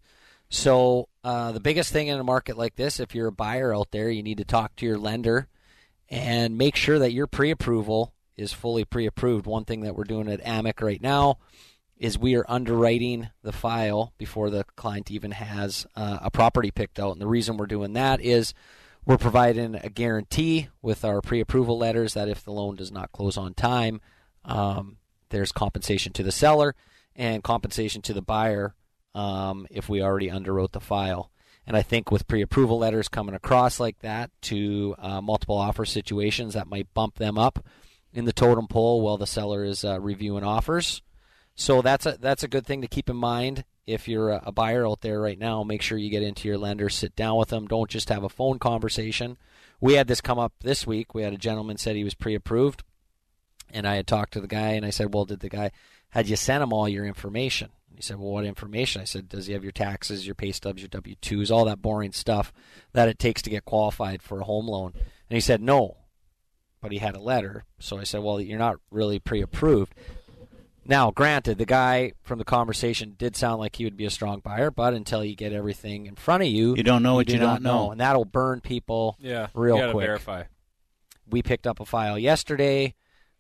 So 0.50 1.10
uh, 1.24 1.54
the 1.54 1.60
biggest 1.60 1.92
thing 1.92 2.06
in 2.06 2.20
a 2.20 2.24
market 2.24 2.56
like 2.56 2.76
this, 2.76 3.00
if 3.00 3.16
you're 3.16 3.30
a 3.30 3.32
buyer 3.32 3.76
out 3.76 3.90
there, 3.90 4.12
you 4.12 4.22
need 4.22 4.38
to 4.38 4.46
talk 4.46 4.76
to 4.76 4.86
your 4.86 5.00
lender 5.00 5.48
and 6.10 6.58
make 6.58 6.76
sure 6.76 7.00
that 7.00 7.14
your 7.14 7.28
pre-approval 7.28 8.14
is 8.36 8.54
fully 8.54 8.86
pre-approved. 8.86 9.46
One 9.46 9.66
thing 9.66 9.82
that 9.82 9.96
we're 9.96 10.04
doing 10.06 10.28
at 10.30 10.44
AMIC 10.44 10.82
right 10.82 11.02
now 11.02 11.38
is 11.98 12.18
we 12.18 12.36
are 12.36 12.46
underwriting 12.48 13.30
the 13.44 13.52
file 13.52 14.14
before 14.18 14.50
the 14.50 14.64
client 14.76 15.12
even 15.12 15.32
has 15.32 15.86
uh, 15.96 16.20
a 16.22 16.32
property 16.32 16.72
picked 16.72 17.00
out. 17.00 17.12
And 17.12 17.22
the 17.22 17.28
reason 17.28 17.58
we're 17.58 17.68
doing 17.68 17.94
that 17.94 18.22
is 18.22 18.54
we're 19.06 19.18
providing 19.18 19.76
a 19.76 19.90
guarantee 19.90 20.70
with 20.82 21.04
our 21.04 21.22
pre-approval 21.22 21.78
letters 21.78 22.14
that 22.14 22.30
if 22.30 22.44
the 22.44 22.52
loan 22.52 22.78
does 22.78 22.92
not 22.92 23.12
close 23.12 23.38
on 23.38 23.54
time, 23.54 24.00
um, 24.46 24.98
there's 25.30 25.52
compensation 25.52 26.14
to 26.14 26.24
the 26.24 26.32
seller 26.32 26.76
and 27.16 27.44
compensation 27.44 28.02
to 28.04 28.14
the 28.14 28.22
buyer 28.22 28.76
um, 29.14 29.68
if 29.70 29.90
we 29.90 30.02
already 30.02 30.30
underwrote 30.30 30.72
the 30.72 30.80
file. 30.80 31.32
And 31.70 31.78
I 31.78 31.84
think 31.84 32.10
with 32.10 32.28
pre-approval 32.28 32.80
letters 32.80 33.08
coming 33.08 33.36
across 33.36 33.80
like 33.80 34.00
that 34.00 34.32
to 34.42 34.96
uh, 34.98 35.22
multiple 35.22 35.56
offer 35.56 35.86
situations, 35.86 36.56
that 36.56 36.66
might 36.66 36.92
bump 36.96 37.20
them 37.20 37.38
up 37.38 37.64
in 38.12 38.26
the 38.26 38.34
totem 38.34 38.66
pole 38.68 39.02
while 39.02 39.18
the 39.18 39.28
seller 39.28 39.64
is 39.64 39.86
uh, 39.86 40.00
reviewing 40.00 40.44
offers. 40.44 41.04
So 41.54 41.84
that's 41.84 42.08
a 42.08 42.18
that's 42.20 42.44
a 42.44 42.48
good 42.48 42.66
thing 42.66 42.82
to 42.82 42.88
keep 42.88 43.08
in 43.08 43.18
mind 43.18 43.66
if 43.86 44.08
you're 44.08 44.32
a, 44.32 44.42
a 44.48 44.52
buyer 44.52 44.88
out 44.88 45.02
there 45.02 45.22
right 45.22 45.38
now. 45.38 45.62
Make 45.62 45.84
sure 45.84 46.00
you 46.00 46.10
get 46.10 46.24
into 46.24 46.48
your 46.48 46.58
lender, 46.58 46.90
sit 46.90 47.16
down 47.16 47.38
with 47.38 47.50
them. 47.50 47.68
Don't 47.68 47.90
just 47.90 48.10
have 48.10 48.24
a 48.24 48.30
phone 48.30 48.58
conversation. 48.58 49.38
We 49.80 49.94
had 49.94 50.08
this 50.08 50.22
come 50.22 50.40
up 50.40 50.54
this 50.62 50.88
week. 50.88 51.14
We 51.14 51.22
had 51.22 51.34
a 51.34 51.38
gentleman 51.38 51.78
said 51.78 51.96
he 51.96 52.04
was 52.04 52.16
pre-approved, 52.16 52.84
and 53.70 53.88
I 53.88 53.96
had 53.96 54.08
talked 54.08 54.34
to 54.34 54.42
the 54.42 54.48
guy, 54.48 54.70
and 54.70 54.88
I 54.88 54.90
said, 54.90 55.14
"Well, 55.14 55.26
did 55.26 55.42
the 55.42 55.50
guy 55.50 55.70
had 56.10 56.28
you 56.28 56.36
sent 56.36 56.64
him 56.64 56.74
all 56.74 56.90
your 56.90 57.06
information?" 57.06 57.70
He 58.00 58.04
said, 58.04 58.18
"Well, 58.18 58.32
what 58.32 58.46
information?" 58.46 59.02
I 59.02 59.04
said, 59.04 59.28
"Does 59.28 59.48
he 59.48 59.52
have 59.54 59.62
your 59.64 59.74
taxes, 59.74 60.26
your 60.26 60.34
pay 60.34 60.54
stubs, 60.54 60.82
your 60.82 60.88
W 60.88 61.16
twos, 61.20 61.52
all 61.52 61.66
that 61.66 61.82
boring 61.82 62.14
stuff 62.14 62.54
that 62.94 63.10
it 63.10 63.20
takes 63.20 63.42
to 63.42 63.50
get 63.50 63.66
qualified 63.66 64.22
for 64.22 64.40
a 64.40 64.46
home 64.46 64.68
loan?" 64.70 64.94
And 64.96 65.36
he 65.36 65.42
said, 65.42 65.62
"No." 65.62 65.98
But 66.80 66.94
he 66.94 67.00
had 67.00 67.18
a 67.18 67.20
letter, 67.20 67.66
so 67.78 67.98
I 68.00 68.06
said, 68.06 68.24
"Well, 68.24 68.40
you're 68.40 68.58
not 68.58 68.78
really 68.90 69.20
pre-approved." 69.20 69.94
Now, 70.86 71.12
granted, 71.12 71.58
the 71.58 71.66
guy 71.66 72.14
from 72.24 72.40
the 72.40 72.46
conversation 72.46 73.16
did 73.18 73.36
sound 73.36 73.60
like 73.60 73.76
he 73.76 73.84
would 73.84 73.98
be 73.98 74.06
a 74.06 74.10
strong 74.10 74.40
buyer, 74.40 74.72
but 74.72 74.94
until 74.94 75.22
you 75.26 75.36
get 75.36 75.52
everything 75.52 76.06
in 76.06 76.16
front 76.16 76.42
of 76.44 76.48
you, 76.48 76.76
You 76.78 76.84
don't 76.84 77.04
know 77.04 77.16
what 77.16 77.28
do 77.28 77.34
you 77.34 77.40
don't 77.40 77.62
know. 77.62 77.92
and 77.92 78.00
that'll 78.00 78.24
burn 78.24 78.62
people 78.62 79.18
Yeah, 79.20 79.48
real 79.54 79.76
you 79.88 79.92
quick. 79.92 80.06
verify. 80.08 80.44
We 81.30 81.44
picked 81.44 81.68
up 81.68 81.82
a 81.82 81.86
file 81.86 82.18
yesterday 82.18 82.96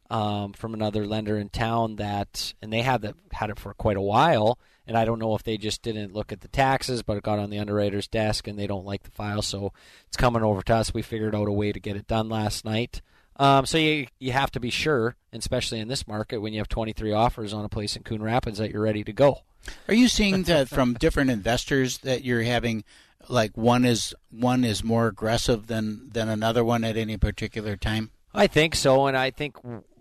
um, 0.09 0.53
from 0.53 0.73
another 0.73 1.05
lender 1.05 1.37
in 1.37 1.49
town 1.49 1.97
that, 1.97 2.53
and 2.61 2.73
they 2.73 2.81
had 2.81 3.01
that 3.03 3.15
had 3.31 3.49
it 3.49 3.59
for 3.59 3.73
quite 3.73 3.97
a 3.97 4.01
while, 4.01 4.59
and 4.87 4.97
I 4.97 5.05
don't 5.05 5.19
know 5.19 5.35
if 5.35 5.43
they 5.43 5.57
just 5.57 5.81
didn't 5.81 6.13
look 6.13 6.31
at 6.31 6.41
the 6.41 6.47
taxes, 6.47 7.03
but 7.03 7.17
it 7.17 7.23
got 7.23 7.39
on 7.39 7.49
the 7.49 7.59
underwriter's 7.59 8.07
desk, 8.07 8.47
and 8.47 8.57
they 8.57 8.67
don't 8.67 8.85
like 8.85 9.03
the 9.03 9.11
file, 9.11 9.41
so 9.41 9.71
it's 10.07 10.17
coming 10.17 10.43
over 10.43 10.61
to 10.63 10.75
us. 10.75 10.93
We 10.93 11.01
figured 11.01 11.35
out 11.35 11.47
a 11.47 11.51
way 11.51 11.71
to 11.71 11.79
get 11.79 11.95
it 11.95 12.07
done 12.07 12.29
last 12.29 12.65
night. 12.65 13.01
Um, 13.35 13.65
so 13.65 13.77
you 13.77 14.07
you 14.19 14.33
have 14.33 14.51
to 14.51 14.59
be 14.59 14.69
sure, 14.69 15.15
especially 15.31 15.79
in 15.79 15.87
this 15.87 16.07
market, 16.07 16.39
when 16.39 16.53
you 16.53 16.59
have 16.59 16.67
23 16.67 17.13
offers 17.13 17.53
on 17.53 17.63
a 17.63 17.69
place 17.69 17.95
in 17.95 18.03
Coon 18.03 18.21
Rapids, 18.21 18.57
that 18.57 18.71
you're 18.71 18.81
ready 18.81 19.03
to 19.03 19.13
go. 19.13 19.43
Are 19.87 19.93
you 19.93 20.07
seeing 20.07 20.43
that 20.43 20.67
from 20.69 20.95
different 20.95 21.29
investors 21.29 21.99
that 21.99 22.23
you're 22.23 22.43
having 22.43 22.83
like 23.29 23.55
one 23.55 23.85
is 23.85 24.13
one 24.31 24.63
is 24.63 24.83
more 24.83 25.07
aggressive 25.07 25.67
than 25.67 26.09
than 26.11 26.27
another 26.27 26.63
one 26.63 26.83
at 26.83 26.97
any 26.97 27.15
particular 27.17 27.77
time? 27.77 28.11
I 28.33 28.47
think 28.47 28.75
so, 28.75 29.07
and 29.07 29.15
I 29.15 29.31
think 29.31 29.55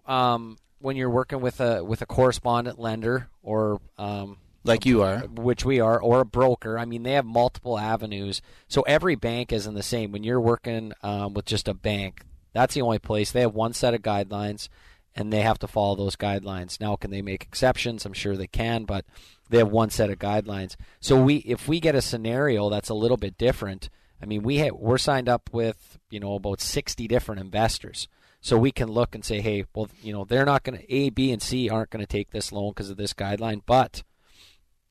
um, 0.08 0.56
when 0.80 0.96
you're 0.96 1.10
working 1.10 1.40
with 1.40 1.60
a 1.60 1.84
with 1.84 2.02
a 2.02 2.06
correspondent 2.06 2.78
lender 2.78 3.28
or 3.42 3.80
um, 3.98 4.38
Like 4.64 4.86
you 4.86 5.02
are. 5.02 5.18
which 5.20 5.64
we 5.64 5.80
are, 5.80 6.00
or 6.00 6.20
a 6.20 6.24
broker. 6.24 6.78
I 6.78 6.84
mean, 6.84 7.02
they 7.02 7.12
have 7.12 7.24
multiple 7.24 7.78
avenues. 7.78 8.40
So 8.68 8.82
every 8.82 9.14
bank 9.14 9.52
isn't 9.52 9.74
the 9.74 9.82
same. 9.82 10.10
When 10.12 10.24
you're 10.24 10.40
working 10.40 10.92
um, 11.02 11.34
with 11.34 11.44
just 11.44 11.68
a 11.68 11.74
bank, 11.74 12.22
that's 12.52 12.74
the 12.74 12.82
only 12.82 12.98
place 12.98 13.30
they 13.30 13.42
have 13.42 13.54
one 13.54 13.72
set 13.72 13.94
of 13.94 14.02
guidelines, 14.02 14.68
and 15.14 15.32
they 15.32 15.42
have 15.42 15.58
to 15.60 15.68
follow 15.68 15.94
those 15.96 16.16
guidelines. 16.16 16.80
Now, 16.80 16.96
can 16.96 17.10
they 17.10 17.22
make 17.22 17.42
exceptions? 17.42 18.04
I'm 18.06 18.12
sure 18.12 18.36
they 18.36 18.46
can, 18.46 18.84
but 18.84 19.04
they 19.50 19.58
have 19.58 19.70
one 19.70 19.90
set 19.90 20.10
of 20.10 20.18
guidelines. 20.18 20.76
So 21.00 21.20
we, 21.22 21.36
if 21.38 21.66
we 21.68 21.80
get 21.80 21.94
a 21.94 22.02
scenario 22.02 22.68
that's 22.70 22.88
a 22.90 22.94
little 22.94 23.16
bit 23.16 23.36
different, 23.38 23.88
I 24.22 24.26
mean, 24.26 24.42
we 24.42 24.58
ha- 24.58 24.74
we're 24.74 24.98
signed 24.98 25.28
up 25.28 25.50
with 25.52 25.98
you 26.10 26.20
know 26.20 26.34
about 26.34 26.60
60 26.60 27.06
different 27.08 27.40
investors. 27.40 28.08
So 28.40 28.56
we 28.56 28.70
can 28.70 28.88
look 28.88 29.14
and 29.14 29.24
say, 29.24 29.40
hey, 29.40 29.64
well, 29.74 29.88
you 30.02 30.12
know, 30.12 30.24
they're 30.24 30.44
not 30.44 30.62
going 30.62 30.78
to 30.78 30.94
A, 30.94 31.10
B, 31.10 31.32
and 31.32 31.42
C 31.42 31.68
aren't 31.68 31.90
going 31.90 32.04
to 32.04 32.06
take 32.06 32.30
this 32.30 32.52
loan 32.52 32.70
because 32.70 32.90
of 32.90 32.96
this 32.96 33.12
guideline, 33.12 33.62
but 33.66 34.02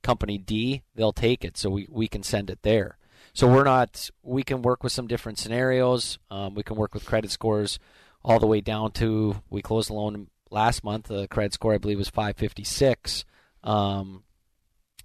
company 0.04 0.38
D, 0.38 0.84
they'll 0.96 1.14
take 1.14 1.46
it. 1.46 1.58
So 1.58 1.70
we, 1.70 1.88
we 1.90 2.08
can 2.08 2.24
send 2.24 2.50
it 2.50 2.60
there. 2.64 2.98
So 3.34 3.48
we're 3.48 3.64
not, 3.64 4.10
we 4.24 4.44
can 4.44 4.62
work 4.62 4.84
with 4.84 4.92
some 4.92 5.08
different 5.08 5.38
scenarios. 5.38 6.20
Um, 6.30 6.56
we 6.56 6.64
can 6.64 6.76
work 6.76 6.94
with 6.94 7.06
credit 7.06 7.32
scores 7.32 7.80
all 8.24 8.40
the 8.40 8.48
way 8.48 8.62
down 8.62 8.92
to, 8.92 9.42
we 9.50 9.62
closed 9.62 9.90
the 9.90 9.94
loan 9.94 10.28
last 10.50 10.84
month. 10.84 11.08
The 11.08 11.28
credit 11.28 11.54
score, 11.54 11.74
I 11.74 11.78
believe, 11.78 11.98
was 11.98 12.10
556. 12.10 13.26
Um, 13.64 14.24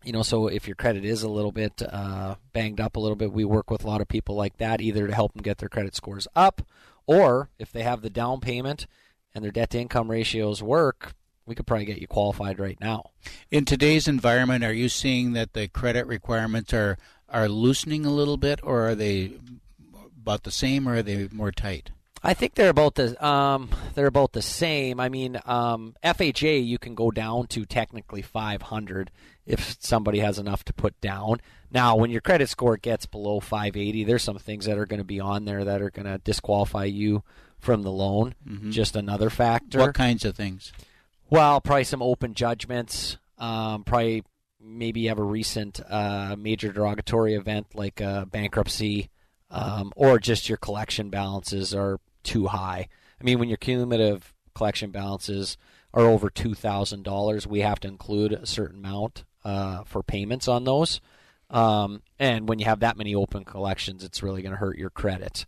you 0.05 0.13
know, 0.13 0.23
so 0.23 0.49
if 0.49 0.67
your 0.67 0.75
credit 0.75 1.05
is 1.05 1.23
a 1.23 1.29
little 1.29 1.53
bit 1.53 1.83
uh, 1.89 2.37
banged 2.53 2.81
up 2.81 2.97
a 2.97 3.01
little 3.01 3.17
bit, 3.17 3.33
we 3.33 3.45
work 3.45 3.71
with 3.71 3.85
a 3.85 3.87
lot 3.87 4.01
of 4.01 4.09
people 4.09 4.35
like 4.35 4.57
that 4.57 4.81
either 4.81 5.07
to 5.07 5.15
help 5.15 5.33
them 5.35 5.43
get 5.43 5.59
their 5.59 5.69
credit 5.69 5.95
scores 5.95 6.27
up, 6.35 6.63
or 7.07 7.51
if 7.59 7.73
they 7.73 7.83
have 7.83 8.03
the 8.03 8.11
down 8.11 8.41
payment 8.41 8.87
and 9.35 9.45
their 9.45 9.51
debt 9.51 9.71
to 9.71 9.81
income 9.81 10.11
ratios 10.11 10.63
work, 10.63 11.15
we 11.47 11.55
could 11.55 11.67
probably 11.67 11.87
get 11.87 11.99
you 11.99 12.07
qualified 12.07 12.59
right 12.59 12.79
now. 12.81 13.11
In 13.51 13.65
today's 13.65 14.07
environment, 14.07 14.65
are 14.65 14.73
you 14.73 14.89
seeing 14.89 15.33
that 15.33 15.53
the 15.53 15.69
credit 15.69 16.07
requirements 16.07 16.73
are 16.73 16.99
are 17.29 17.49
loosening 17.49 18.05
a 18.05 18.11
little 18.11 18.37
bit, 18.37 18.61
or 18.63 18.89
are 18.89 18.95
they 18.95 19.33
about 20.21 20.43
the 20.43 20.51
same, 20.51 20.87
or 20.87 20.97
are 20.97 21.03
they 21.03 21.29
more 21.33 21.51
tight? 21.51 21.91
I 22.25 22.35
think 22.35 22.55
they're 22.55 22.71
about 22.71 22.95
the 22.95 23.25
um, 23.25 23.71
they're 23.95 24.07
about 24.07 24.33
the 24.33 24.43
same. 24.43 25.01
I 25.01 25.09
mean, 25.09 25.41
um, 25.45 25.97
FHA 26.05 26.65
you 26.65 26.79
can 26.79 26.95
go 26.95 27.11
down 27.11 27.49
to 27.49 27.65
technically 27.65 28.23
500 28.23 29.11
if 29.45 29.77
somebody 29.81 30.21
has 30.21 30.39
enough 30.39 30.65
to 30.67 30.73
put 30.73 31.01
down. 31.01 31.41
Now, 31.71 31.97
when 31.97 32.11
your 32.11 32.21
credit 32.21 32.49
score 32.49 32.77
gets 32.77 33.07
below 33.07 33.41
580, 33.41 34.05
there's 34.05 34.23
some 34.23 34.39
things 34.39 34.67
that 34.67 34.79
are 34.79 34.87
going 34.87 35.01
to 35.01 35.05
be 35.05 35.19
on 35.19 35.47
there 35.47 35.65
that 35.65 35.83
are 35.83 35.91
going 35.91 36.07
to 36.07 36.19
disqualify 36.19 36.85
you 36.85 37.25
from 37.59 37.83
the 37.83 37.91
loan. 37.91 38.35
Mhm. 38.47 38.71
Just 38.71 38.95
another 38.95 39.31
factor. 39.31 39.79
What 39.79 39.95
kinds 39.95 40.25
of 40.25 40.37
things? 40.37 40.73
Well, 41.29 41.61
probably 41.61 41.85
some 41.85 42.03
open 42.03 42.35
judgments. 42.35 43.19
Um, 43.39 43.83
probably 43.85 44.23
maybe 44.61 45.01
you 45.01 45.09
have 45.09 45.19
a 45.19 45.25
recent 45.25 45.81
uh, 45.91 46.37
major 46.39 46.73
derogatory 46.73 47.35
event 47.35 47.75
like 47.75 47.97
bankruptcy, 48.31 49.11
um, 49.51 49.93
or 49.97 50.21
just 50.21 50.49
your 50.49 50.59
collection 50.59 51.11
balances 51.11 51.75
are 51.75 51.99
too 52.23 52.47
high. 52.49 52.89
I 53.21 53.25
mean, 53.25 53.39
when 53.39 53.49
your 53.49 53.59
cumulative 53.59 54.35
collection 54.55 54.91
balances 54.91 55.57
are 55.95 56.05
over 56.05 56.31
two 56.31 56.55
thousand 56.55 57.05
dollars, 57.05 57.47
we 57.47 57.61
have 57.61 57.81
to 57.81 57.89
include 57.89 58.33
a 58.33 58.47
certain 58.47 58.79
amount 58.79 59.25
uh, 59.45 59.85
for 59.85 60.03
payments 60.03 60.49
on 60.49 60.65
those. 60.65 61.01
Um, 61.51 62.03
and 62.19 62.49
when 62.49 62.59
you 62.59 62.65
have 62.65 62.81
that 62.81 62.97
many 62.97 63.15
open 63.15 63.45
collections, 63.45 64.05
it's 64.05 64.23
really 64.23 64.43
going 64.43 64.53
to 64.53 64.59
hurt 64.59 64.79
your 64.79 64.91
credit. 64.91 65.45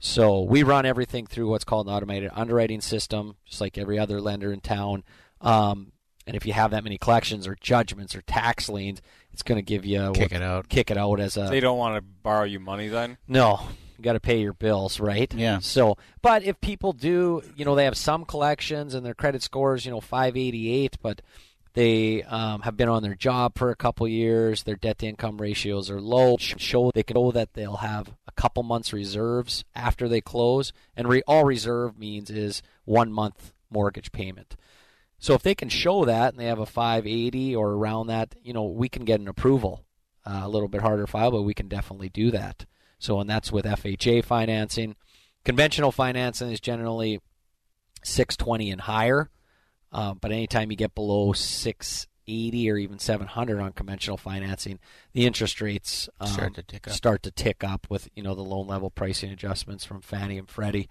So 0.00 0.42
we 0.42 0.64
run 0.64 0.84
everything 0.84 1.26
through 1.26 1.48
what's 1.48 1.64
called 1.64 1.86
an 1.86 1.94
automated 1.94 2.30
underwriting 2.34 2.80
system, 2.80 3.36
just 3.46 3.60
like 3.60 3.78
every 3.78 3.98
other 3.98 4.20
lender 4.20 4.52
in 4.52 4.60
town. 4.60 5.04
Um, 5.40 5.92
and 6.26 6.36
if 6.36 6.44
you 6.46 6.52
have 6.54 6.72
that 6.72 6.82
many 6.84 6.98
collections 6.98 7.46
or 7.46 7.56
judgments 7.60 8.16
or 8.16 8.22
tax 8.22 8.68
liens, 8.68 9.00
it's 9.32 9.42
going 9.42 9.56
to 9.56 9.62
give 9.62 9.84
you 9.84 10.12
Kick 10.14 10.32
it 10.32 10.42
out. 10.42 10.68
Kick 10.68 10.90
it 10.90 10.96
out 10.96 11.20
as 11.20 11.36
a. 11.36 11.44
they 11.44 11.60
don't 11.60 11.78
want 11.78 11.96
to 11.96 12.02
borrow 12.02 12.44
you 12.44 12.58
money 12.60 12.88
then. 12.88 13.16
No, 13.28 13.60
got 14.02 14.14
to 14.14 14.20
pay 14.20 14.40
your 14.40 14.52
bills, 14.52 15.00
right? 15.00 15.32
Yeah. 15.34 15.58
So, 15.58 15.96
but 16.22 16.42
if 16.42 16.60
people 16.60 16.92
do, 16.92 17.42
you 17.56 17.64
know, 17.64 17.74
they 17.74 17.84
have 17.84 17.96
some 17.96 18.24
collections 18.24 18.94
and 18.94 19.04
their 19.04 19.14
credit 19.14 19.42
scores, 19.42 19.84
you 19.84 19.90
know, 19.90 20.00
588, 20.00 20.96
but 21.02 21.22
they 21.74 22.22
um, 22.22 22.62
have 22.62 22.76
been 22.76 22.88
on 22.88 23.02
their 23.02 23.16
job 23.16 23.58
for 23.58 23.70
a 23.70 23.76
couple 23.76 24.06
years, 24.06 24.62
their 24.62 24.76
debt 24.76 24.98
to 24.98 25.06
income 25.06 25.40
ratios 25.40 25.90
are 25.90 26.00
low. 26.00 26.36
Show 26.38 26.90
they 26.94 27.02
can 27.02 27.16
show 27.16 27.32
that 27.32 27.54
they'll 27.54 27.76
have 27.76 28.14
a 28.28 28.32
couple 28.32 28.62
months 28.62 28.92
reserves 28.92 29.64
after 29.74 30.08
they 30.08 30.20
close, 30.20 30.72
and 30.96 31.08
re- 31.08 31.22
all 31.26 31.44
reserve 31.44 31.98
means 31.98 32.30
is 32.30 32.62
one 32.84 33.12
month 33.12 33.52
mortgage 33.70 34.12
payment. 34.12 34.56
So 35.18 35.34
if 35.34 35.42
they 35.42 35.54
can 35.54 35.68
show 35.68 36.04
that 36.04 36.32
and 36.32 36.40
they 36.40 36.46
have 36.46 36.58
a 36.58 36.66
580 36.66 37.56
or 37.56 37.72
around 37.72 38.06
that, 38.08 38.34
you 38.42 38.52
know, 38.52 38.64
we 38.64 38.88
can 38.88 39.04
get 39.04 39.20
an 39.20 39.28
approval. 39.28 39.84
Uh, 40.26 40.40
a 40.44 40.48
little 40.48 40.68
bit 40.68 40.80
harder 40.80 41.06
file, 41.06 41.30
but 41.30 41.42
we 41.42 41.52
can 41.52 41.68
definitely 41.68 42.08
do 42.08 42.30
that. 42.30 42.64
So, 42.98 43.20
and 43.20 43.28
that's 43.28 43.52
with 43.52 43.64
FHA 43.64 44.24
financing. 44.24 44.96
Conventional 45.44 45.92
financing 45.92 46.50
is 46.50 46.60
generally 46.60 47.20
620 48.02 48.70
and 48.70 48.80
higher, 48.82 49.30
uh, 49.92 50.14
but 50.14 50.32
anytime 50.32 50.70
you 50.70 50.76
get 50.76 50.94
below 50.94 51.32
680 51.32 52.70
or 52.70 52.76
even 52.78 52.98
700 52.98 53.60
on 53.60 53.72
conventional 53.72 54.16
financing, 54.16 54.78
the 55.12 55.26
interest 55.26 55.60
rates 55.60 56.08
um, 56.20 56.28
Start 56.28 56.54
to 56.54 56.62
tick 56.62 56.88
up. 56.88 56.94
start 56.94 57.22
to 57.24 57.30
tick 57.30 57.62
up 57.62 57.86
with 57.90 58.08
you 58.14 58.22
know 58.22 58.34
the 58.34 58.42
loan 58.42 58.66
level 58.66 58.90
pricing 58.90 59.30
adjustments 59.30 59.84
from 59.84 60.00
Fannie 60.00 60.38
and 60.38 60.48
Freddie. 60.48 60.88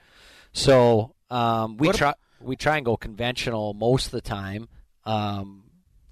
So 0.52 1.16
um, 1.32 1.78
we 1.78 1.88
What 1.88 1.96
try 1.96 2.14
we 2.40 2.56
try 2.56 2.78
and 2.78 2.86
go 2.86 2.96
conventional 2.98 3.74
most 3.74 4.08
of 4.08 4.12
the 4.12 4.22
time 4.22 4.68
um, 5.06 5.64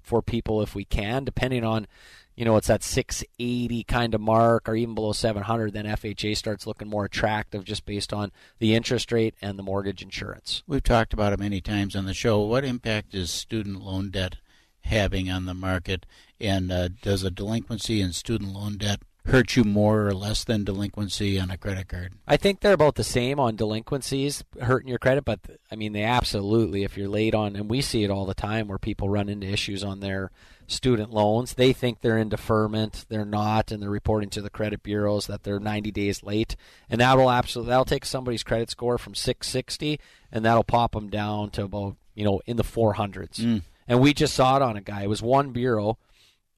for 0.02 0.20
people 0.22 0.62
if 0.62 0.74
we 0.74 0.84
can, 0.84 1.24
depending 1.24 1.62
on 1.64 1.86
you 2.34 2.44
know 2.44 2.56
it's 2.56 2.68
that 2.68 2.82
680 2.82 3.84
kind 3.84 4.14
of 4.14 4.20
mark 4.20 4.68
or 4.68 4.74
even 4.74 4.94
below 4.94 5.12
700. 5.12 5.72
Then 5.72 5.86
FHA 5.86 6.36
starts 6.36 6.66
looking 6.66 6.88
more 6.88 7.04
attractive 7.04 7.64
just 7.64 7.84
based 7.84 8.12
on 8.12 8.32
the 8.58 8.74
interest 8.74 9.12
rate 9.12 9.34
and 9.42 9.58
the 9.58 9.62
mortgage 9.62 10.02
insurance. 10.02 10.62
We've 10.66 10.82
talked 10.82 11.12
about 11.12 11.32
it 11.32 11.38
many 11.38 11.60
times 11.60 11.94
on 11.96 12.06
the 12.06 12.14
show. 12.14 12.40
What 12.40 12.64
impact 12.64 13.14
is 13.14 13.30
student 13.30 13.82
loan 13.82 14.10
debt 14.10 14.36
having 14.82 15.30
on 15.30 15.46
the 15.46 15.54
market? 15.54 16.06
And 16.40 16.72
uh, 16.72 16.88
does 17.02 17.22
a 17.22 17.30
delinquency 17.30 18.00
in 18.00 18.12
student 18.12 18.52
loan 18.52 18.78
debt 18.78 19.00
hurt 19.26 19.54
you 19.56 19.64
more 19.64 20.06
or 20.06 20.14
less 20.14 20.42
than 20.44 20.64
delinquency 20.64 21.38
on 21.38 21.50
a 21.50 21.56
credit 21.56 21.88
card? 21.88 22.14
I 22.26 22.36
think 22.36 22.60
they're 22.60 22.72
about 22.72 22.96
the 22.96 23.04
same 23.04 23.38
on 23.38 23.56
delinquencies 23.56 24.42
hurting 24.60 24.88
your 24.88 24.98
credit, 24.98 25.24
but 25.24 25.40
I 25.70 25.76
mean 25.76 25.92
they 25.92 26.02
absolutely 26.02 26.82
if 26.82 26.96
you're 26.96 27.08
late 27.08 27.34
on 27.34 27.56
and 27.56 27.70
we 27.70 27.80
see 27.80 28.04
it 28.04 28.10
all 28.10 28.26
the 28.26 28.34
time 28.34 28.68
where 28.68 28.78
people 28.78 29.08
run 29.08 29.28
into 29.28 29.46
issues 29.46 29.84
on 29.84 30.00
their 30.00 30.30
student 30.72 31.12
loans. 31.12 31.54
They 31.54 31.72
think 31.72 32.00
they're 32.00 32.18
in 32.18 32.28
deferment, 32.28 33.06
they're 33.08 33.24
not, 33.24 33.70
and 33.70 33.82
they're 33.82 33.90
reporting 33.90 34.30
to 34.30 34.42
the 34.42 34.50
credit 34.50 34.82
bureaus 34.82 35.26
that 35.26 35.42
they're 35.42 35.60
90 35.60 35.90
days 35.90 36.22
late, 36.22 36.56
and 36.90 37.00
that 37.00 37.16
will 37.16 37.30
absolutely 37.30 37.70
that'll 37.70 37.84
take 37.84 38.04
somebody's 38.04 38.42
credit 38.42 38.70
score 38.70 38.98
from 38.98 39.14
660 39.14 40.00
and 40.32 40.44
that'll 40.44 40.64
pop 40.64 40.92
them 40.92 41.08
down 41.08 41.50
to 41.50 41.64
about 41.64 41.96
you 42.14 42.24
know 42.24 42.40
in 42.46 42.56
the 42.56 42.64
400s. 42.64 43.40
Mm. 43.40 43.62
And 43.86 44.00
we 44.00 44.14
just 44.14 44.34
saw 44.34 44.56
it 44.56 44.62
on 44.62 44.76
a 44.76 44.80
guy. 44.80 45.02
It 45.02 45.08
was 45.08 45.22
one 45.22 45.50
bureau, 45.50 45.98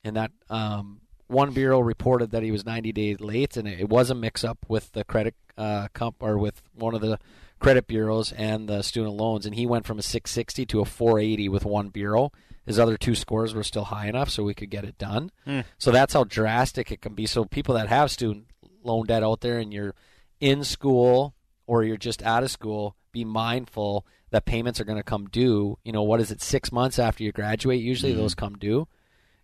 and 0.05 0.17
that 0.17 0.31
um, 0.49 1.01
one 1.27 1.53
bureau 1.53 1.81
reported 1.81 2.31
that 2.31 2.43
he 2.43 2.51
was 2.51 2.65
90 2.65 2.93
days 2.93 3.21
late, 3.21 3.57
and 3.57 3.67
it, 3.67 3.81
it 3.81 3.89
was 3.89 4.11
a 4.11 4.15
mix-up 4.15 4.59
with 4.69 4.93
the 4.93 5.05
credit 5.05 5.35
uh, 5.57 5.89
comp 5.93 6.17
or 6.21 6.39
with 6.39 6.63
one 6.75 6.95
of 6.95 7.01
the 7.01 7.19
credit 7.59 7.87
bureaus 7.87 8.33
and 8.33 8.69
the 8.69 8.83
student 8.83 9.15
loans, 9.15 9.47
and 9.47 9.55
he 9.55 9.67
went 9.67 9.87
from 9.87 9.99
a 9.99 10.03
660 10.03 10.67
to 10.67 10.81
a 10.81 10.85
480 10.85 11.49
with 11.49 11.65
one 11.65 11.89
bureau. 11.89 12.31
His 12.67 12.79
other 12.79 12.97
two 12.97 13.15
scores 13.15 13.55
were 13.55 13.63
still 13.63 13.85
high 13.85 14.07
enough, 14.09 14.31
so 14.31 14.43
we 14.43 14.55
could 14.55 14.71
get 14.71 14.85
it 14.85 14.97
done. 14.99 15.31
Hmm. 15.45 15.61
So 15.79 15.91
that's 15.91 16.15
how 16.15 16.25
drastic 16.25 16.91
it 16.91 17.03
can 17.03 17.15
be. 17.15 17.27
So 17.27 17.45
people 17.45 17.75
that 17.75 17.89
have 17.89 18.11
student 18.11 18.47
loan 18.83 19.07
debt 19.07 19.23
out 19.23 19.41
there, 19.41 19.59
and 19.59 19.73
you're 19.73 19.95
in 20.41 20.65
school 20.65 21.35
or 21.67 21.85
you're 21.85 21.97
just 21.97 22.23
out 22.23 22.43
of 22.43 22.51
school, 22.51 22.97
be 23.13 23.25
mindful 23.25 24.07
that 24.31 24.45
payments 24.45 24.81
are 24.81 24.85
going 24.85 24.99
to 24.99 25.03
come 25.05 25.27
due. 25.27 25.79
You 25.85 25.93
know, 25.93 26.03
what 26.03 26.21
is 26.21 26.31
it? 26.31 26.43
Six 26.43 26.73
months 26.73 26.99
after 26.99 27.23
you 27.23 27.33
graduate, 27.33 27.81
usually 27.81 28.13
Mhm. 28.13 28.17
those 28.17 28.35
come 28.35 28.55
due. 28.59 28.89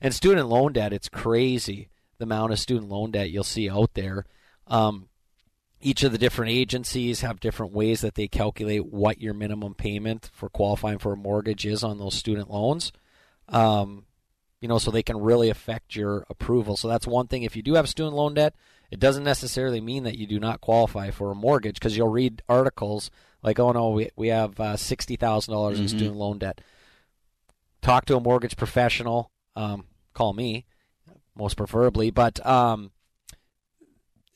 And 0.00 0.14
student 0.14 0.48
loan 0.48 0.72
debt, 0.72 0.92
it's 0.92 1.08
crazy 1.08 1.88
the 2.18 2.24
amount 2.24 2.52
of 2.52 2.58
student 2.58 2.90
loan 2.90 3.10
debt 3.12 3.30
you'll 3.30 3.44
see 3.44 3.68
out 3.70 3.94
there. 3.94 4.26
Um, 4.66 5.08
each 5.80 6.02
of 6.02 6.12
the 6.12 6.18
different 6.18 6.52
agencies 6.52 7.20
have 7.22 7.40
different 7.40 7.72
ways 7.72 8.02
that 8.02 8.14
they 8.14 8.28
calculate 8.28 8.84
what 8.86 9.20
your 9.20 9.32
minimum 9.32 9.74
payment 9.74 10.30
for 10.34 10.48
qualifying 10.50 10.98
for 10.98 11.12
a 11.12 11.16
mortgage 11.16 11.64
is 11.64 11.82
on 11.82 11.98
those 11.98 12.14
student 12.14 12.50
loans. 12.50 12.92
Um, 13.50 14.06
you 14.60 14.68
know, 14.68 14.78
so 14.78 14.90
they 14.90 15.02
can 15.02 15.18
really 15.20 15.48
affect 15.48 15.96
your 15.96 16.26
approval. 16.28 16.76
So 16.76 16.86
that's 16.88 17.06
one 17.06 17.26
thing. 17.28 17.42
If 17.44 17.56
you 17.56 17.62
do 17.62 17.74
have 17.74 17.88
student 17.88 18.14
loan 18.14 18.34
debt, 18.34 18.54
it 18.90 19.00
doesn't 19.00 19.24
necessarily 19.24 19.80
mean 19.80 20.02
that 20.04 20.18
you 20.18 20.26
do 20.26 20.38
not 20.38 20.60
qualify 20.60 21.10
for 21.10 21.30
a 21.30 21.34
mortgage 21.34 21.74
because 21.76 21.96
you'll 21.96 22.08
read 22.08 22.42
articles 22.48 23.10
like, 23.42 23.58
"Oh 23.58 23.72
no, 23.72 23.90
we 23.90 24.10
we 24.16 24.28
have 24.28 24.60
uh, 24.60 24.76
sixty 24.76 25.16
thousand 25.16 25.54
dollars 25.54 25.78
in 25.80 25.86
Mhm. 25.86 25.88
student 25.88 26.16
loan 26.16 26.38
debt." 26.38 26.60
Talk 27.80 28.04
to 28.06 28.16
a 28.16 28.20
mortgage 28.20 28.56
professional. 28.56 29.30
Um, 29.56 29.86
call 30.12 30.34
me, 30.34 30.66
most 31.34 31.56
preferably, 31.56 32.10
but 32.10 32.44
um, 32.46 32.90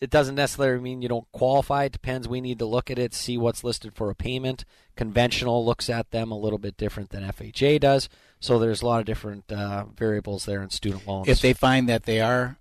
it 0.01 0.11
doesn't 0.11 0.35
necessarily 0.35 0.83
mean 0.83 1.03
you 1.03 1.09
don't 1.09 1.31
qualify. 1.33 1.85
It 1.85 1.93
depends. 1.93 2.29
We 2.29 2.41
need 2.41 2.59
to 2.59 2.67
look 2.67 2.91
at 2.91 2.99
it, 2.99 3.15
see 3.15 3.37
what's 3.39 3.65
listed 3.65 3.95
for 3.95 4.11
a 4.11 4.15
payment. 4.15 4.65
Conventional 4.97 5.65
looks 5.65 5.89
at 5.91 6.11
them 6.11 6.31
a 6.31 6.39
little 6.39 6.59
bit 6.59 6.77
different 6.77 7.11
than 7.11 7.23
FHA 7.23 7.79
does. 7.81 8.09
So 8.45 8.59
there's 8.59 8.83
a 8.83 8.87
lot 8.87 9.01
of 9.01 9.07
different 9.07 9.51
uh, 9.51 9.87
variables 9.97 10.45
there 10.45 10.63
in 10.63 10.69
student 10.69 11.09
loans. 11.09 11.29
If 11.29 11.41
they 11.41 11.55
find 11.55 11.89
that 11.89 12.03
they 12.03 12.21
are 12.21 12.59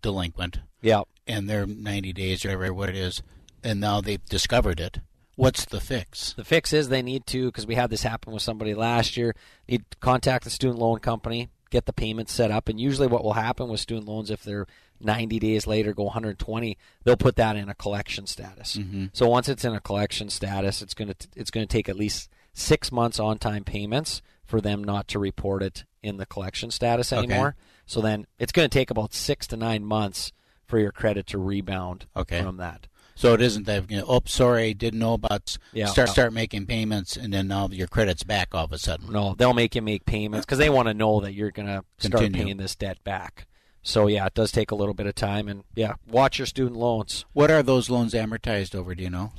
delinquent, 0.00 0.60
yeah, 0.80 1.02
and 1.26 1.46
they're 1.46 1.66
90 1.66 2.14
days 2.14 2.42
or 2.46 2.56
whatever 2.56 2.72
what 2.72 2.88
it 2.88 2.96
is, 2.96 3.22
and 3.62 3.78
now 3.78 4.00
they've 4.00 4.24
discovered 4.24 4.80
it, 4.80 5.00
what's 5.34 5.66
the 5.66 5.78
fix? 5.78 6.32
The 6.38 6.44
fix 6.44 6.72
is 6.72 6.88
they 6.88 7.02
need 7.02 7.26
to, 7.26 7.48
because 7.48 7.66
we 7.66 7.74
had 7.74 7.90
this 7.90 8.02
happen 8.02 8.32
with 8.32 8.40
somebody 8.40 8.72
last 8.72 9.18
year, 9.18 9.36
need 9.68 9.84
to 9.90 9.98
contact 9.98 10.44
the 10.44 10.50
student 10.50 10.78
loan 10.78 11.00
company, 11.00 11.50
get 11.68 11.84
the 11.84 11.92
payment 11.92 12.30
set 12.30 12.50
up. 12.50 12.70
And 12.70 12.80
usually, 12.80 13.06
what 13.06 13.22
will 13.22 13.34
happen 13.34 13.68
with 13.68 13.80
student 13.80 14.08
loans, 14.08 14.30
if 14.30 14.42
they're 14.42 14.66
90 15.00 15.38
days 15.38 15.66
later, 15.66 15.92
go 15.92 16.04
120, 16.04 16.78
they'll 17.04 17.14
put 17.14 17.36
that 17.36 17.56
in 17.56 17.68
a 17.68 17.74
collection 17.74 18.26
status. 18.26 18.78
Mhm. 18.78 19.10
So 19.12 19.28
once 19.28 19.50
it's 19.50 19.66
in 19.66 19.74
a 19.74 19.80
collection 19.80 20.30
status, 20.30 20.80
it's 20.80 20.94
going 20.94 21.12
to 21.12 21.28
it's 21.36 21.50
going 21.50 21.66
to 21.66 21.70
take 21.70 21.90
at 21.90 21.96
least 21.96 22.30
six 22.54 22.90
months 22.90 23.20
on 23.20 23.36
time 23.36 23.64
payments 23.64 24.22
for 24.46 24.60
them 24.60 24.82
not 24.82 25.08
to 25.08 25.18
report 25.18 25.62
it 25.62 25.84
in 26.02 26.16
the 26.16 26.26
collection 26.26 26.70
status 26.70 27.12
Okay. 27.12 27.24
anymore. 27.24 27.56
So 27.86 28.00
then 28.00 28.26
it's 28.38 28.52
going 28.52 28.68
to 28.68 28.72
take 28.78 28.90
about 28.90 29.12
six 29.14 29.46
to 29.48 29.56
nine 29.56 29.84
months 29.84 30.32
for 30.66 30.78
your 30.78 30.92
credit 30.92 31.26
to 31.28 31.38
rebound 31.38 32.06
Okay. 32.16 32.42
from 32.42 32.56
that. 32.56 32.86
So 33.14 33.32
it 33.32 33.40
isn't 33.40 33.64
that 33.64 33.90
you 33.90 33.98
know, 33.98 34.04
oh 34.06 34.20
sorry 34.26 34.74
didn't 34.74 34.98
know 35.00 35.14
about 35.14 35.56
Yeah. 35.72 35.86
start 35.86 36.10
start 36.10 36.32
making 36.34 36.66
payments 36.66 37.16
and 37.16 37.32
then 37.32 37.48
now 37.48 37.68
your 37.68 37.86
credit's 37.86 38.24
back 38.24 38.54
all 38.54 38.64
of 38.64 38.72
a 38.72 38.78
sudden. 38.78 39.10
No, 39.10 39.34
they'll 39.36 39.54
make 39.54 39.74
you 39.74 39.80
make 39.82 40.04
payments 40.04 40.44
because 40.44 40.58
they 40.58 40.68
want 40.68 40.88
to 40.88 40.94
know 40.94 41.20
that 41.20 41.32
you're 41.32 41.50
going 41.50 41.66
to 41.68 41.82
start 41.98 42.24
Continue. 42.24 42.44
paying 42.44 42.56
this 42.58 42.74
debt 42.76 43.02
back. 43.04 43.46
So 43.82 44.06
yeah, 44.08 44.26
it 44.26 44.34
does 44.34 44.50
take 44.52 44.70
a 44.72 44.74
little 44.74 44.94
bit 44.94 45.06
of 45.06 45.14
time, 45.14 45.46
and 45.48 45.62
yeah, 45.76 45.94
watch 46.08 46.40
your 46.40 46.46
student 46.46 46.76
loans. 46.76 47.24
What 47.32 47.52
are 47.52 47.62
those 47.62 47.88
loans 47.88 48.14
amortized 48.14 48.74
over? 48.74 48.96
Do 48.96 49.04
you 49.04 49.10
know? 49.10 49.32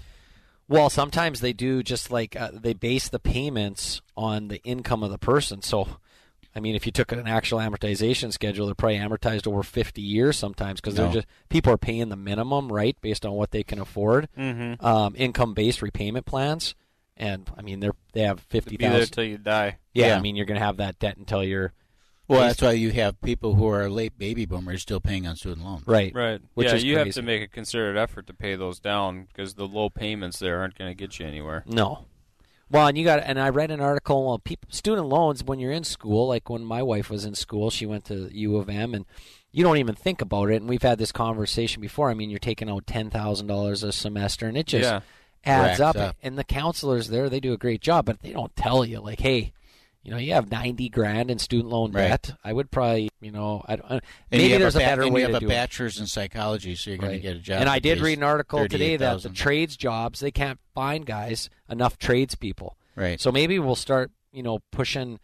Well, 0.70 0.90
sometimes 0.90 1.40
they 1.40 1.54
do 1.54 1.82
just 1.84 2.12
like 2.12 2.36
uh, 2.36 2.50
they 2.54 2.74
base 2.74 3.08
the 3.08 3.20
payments 3.20 4.02
on 4.18 4.50
the 4.50 4.62
income 4.64 5.02
of 5.04 5.12
the 5.12 5.18
person. 5.18 5.62
So, 5.62 5.88
I 6.56 6.60
mean, 6.60 6.76
if 6.76 6.86
you 6.86 6.92
took 6.92 7.12
an 7.14 7.26
actual 7.28 7.60
amortization 7.60 8.34
schedule, 8.34 8.66
they're 8.66 8.76
probably 8.76 8.98
amortized 8.98 9.48
over 9.48 9.64
50 9.64 10.02
years 10.02 10.38
sometimes 10.38 10.82
because 10.82 10.96
No. 10.96 11.04
they're 11.06 11.14
just 11.22 11.28
people 11.50 11.72
are 11.72 11.78
paying 11.78 12.10
the 12.10 12.16
minimum, 12.18 12.72
right, 12.72 12.98
based 13.02 13.26
on 13.26 13.32
what 13.34 13.52
they 13.52 13.64
can 13.64 13.80
afford. 13.80 14.28
Mhm. 14.38 14.84
Um, 14.84 15.14
income-based 15.18 15.82
repayment 15.82 16.26
plans, 16.26 16.76
and 17.16 17.50
I 17.58 17.62
mean, 17.62 17.80
they're 17.80 17.94
they 18.14 18.22
have 18.24 18.40
fifty 18.42 18.76
Be 18.78 18.88
there 18.88 19.06
thousand. 19.06 19.24
you 19.30 19.38
die. 19.38 19.78
Yeah, 19.94 20.08
Yeah. 20.08 20.18
I 20.18 20.20
mean, 20.22 20.36
you're 20.36 20.46
going 20.46 20.60
to 20.60 20.66
have 20.66 20.78
that 20.78 21.00
debt 21.00 21.16
until 21.18 21.44
you're 21.44 21.72
Well, 22.28 22.42
that's 22.42 22.62
why 22.62 22.74
you 22.74 22.92
have 22.92 23.22
people 23.22 23.56
who 23.56 23.68
are 23.68 23.90
late 23.90 24.18
baby 24.18 24.46
boomers 24.46 24.82
still 24.82 25.00
paying 25.00 25.26
on 25.26 25.36
student 25.38 25.66
loans. 25.66 25.84
right, 25.88 26.14
Right. 26.14 26.42
Which 26.56 26.68
yeah, 26.68 26.76
is 26.76 26.84
you 26.84 26.98
have 26.98 27.12
to 27.12 27.22
make 27.22 27.42
a 27.42 27.48
concerted 27.48 27.98
effort 27.98 28.28
to 28.28 28.34
pay 28.34 28.56
those 28.56 28.80
down 28.80 29.26
because 29.26 29.54
the 29.54 29.68
low 29.68 29.90
payments 29.90 30.40
there 30.40 30.60
aren't 30.60 30.78
going 30.78 30.90
to 30.92 30.96
get 30.96 31.20
you 31.20 31.26
anywhere. 31.26 31.64
No. 31.66 32.06
Well, 32.70 32.88
and 32.88 32.98
you 32.98 33.06
got, 33.06 33.22
and 33.24 33.40
I 33.40 33.48
read 33.48 33.72
an 33.72 33.80
article. 33.80 34.28
Well, 34.28 34.40
people, 34.40 34.68
student 34.72 35.08
loans 35.08 35.42
when 35.42 35.58
you're 35.60 35.72
in 35.72 35.86
school, 35.86 36.28
like 36.28 36.50
when 36.50 36.66
my 36.66 36.84
wife 36.84 37.10
was 37.10 37.24
in 37.24 37.34
school, 37.34 37.70
she 37.70 37.86
went 37.86 38.04
to 38.06 38.30
U 38.34 38.58
of 38.58 38.68
M, 38.70 38.94
and 38.94 39.06
you 39.54 39.64
don't 39.64 39.78
even 39.78 39.96
think 39.96 40.22
about 40.22 40.50
it. 40.50 40.58
And 40.58 40.68
we've 40.68 40.82
had 40.82 40.98
this 40.98 41.14
conversation 41.14 41.82
before. 41.82 42.10
I 42.10 42.14
mean, 42.14 42.30
you're 42.30 42.40
taking 42.40 42.70
out 42.70 42.86
ten 42.86 43.10
thousand 43.10 43.48
dollars 43.48 43.84
a 43.84 43.94
semester, 43.94 44.48
and 44.48 44.58
it 44.58 44.68
just 44.68 44.84
Yeah. 44.84 45.00
adds 45.46 45.80
up. 45.80 45.96
up. 45.96 46.18
And 46.22 46.38
the 46.38 46.44
counselors 46.44 47.08
there, 47.08 47.30
they 47.30 47.40
do 47.40 47.54
a 47.54 47.58
great 47.58 47.80
job, 47.80 48.04
but 48.06 48.20
they 48.20 48.34
don't 48.34 48.54
tell 48.58 48.84
you 48.84 49.00
like, 49.00 49.22
hey. 49.22 49.54
You 50.08 50.14
know, 50.14 50.20
you 50.20 50.34
have 50.36 50.50
ninety 50.50 50.88
grand 50.88 51.30
in 51.30 51.38
student 51.38 51.68
loan 51.70 51.92
Right. 51.92 52.08
debt. 52.08 52.32
I 52.42 52.54
would 52.54 52.72
probably, 52.72 53.10
you 53.20 53.30
know, 53.32 53.62
I, 53.68 53.76
don't- 53.76 54.02
maybe 54.32 54.46
you 54.46 54.58
there's 54.58 54.78
a, 54.78 54.80
ba- 54.80 54.86
better 54.86 55.10
way 55.10 55.20
you 55.20 55.28
have 55.28 55.36
a 55.36 55.40
do 55.42 55.48
it. 55.48 55.50
bachelor's 55.50 56.00
in 56.00 56.08
psychology, 56.08 56.76
so 56.76 56.92
you're 56.92 56.98
going 56.98 57.12
to 57.12 57.20
get 57.20 57.36
a 57.36 57.40
job. 57.40 57.60
And 57.60 57.68
I 57.70 57.80
did 57.80 58.00
read 58.00 58.18
an 58.18 58.24
article 58.24 58.66
today 58.70 58.96
that 58.96 59.22
the 59.24 59.30
trades 59.30 59.76
jobs 59.76 60.22
they 60.22 60.32
can't 60.32 60.60
find 60.74 61.06
guys 61.06 61.50
enough 61.70 61.98
tradespeople. 61.98 62.78
Right. 62.96 63.20
So 63.20 63.34
maybe 63.34 63.60
we'll 63.60 63.76
start, 63.76 64.10
you 64.32 64.44
know, 64.44 64.60
pushing 64.72 65.20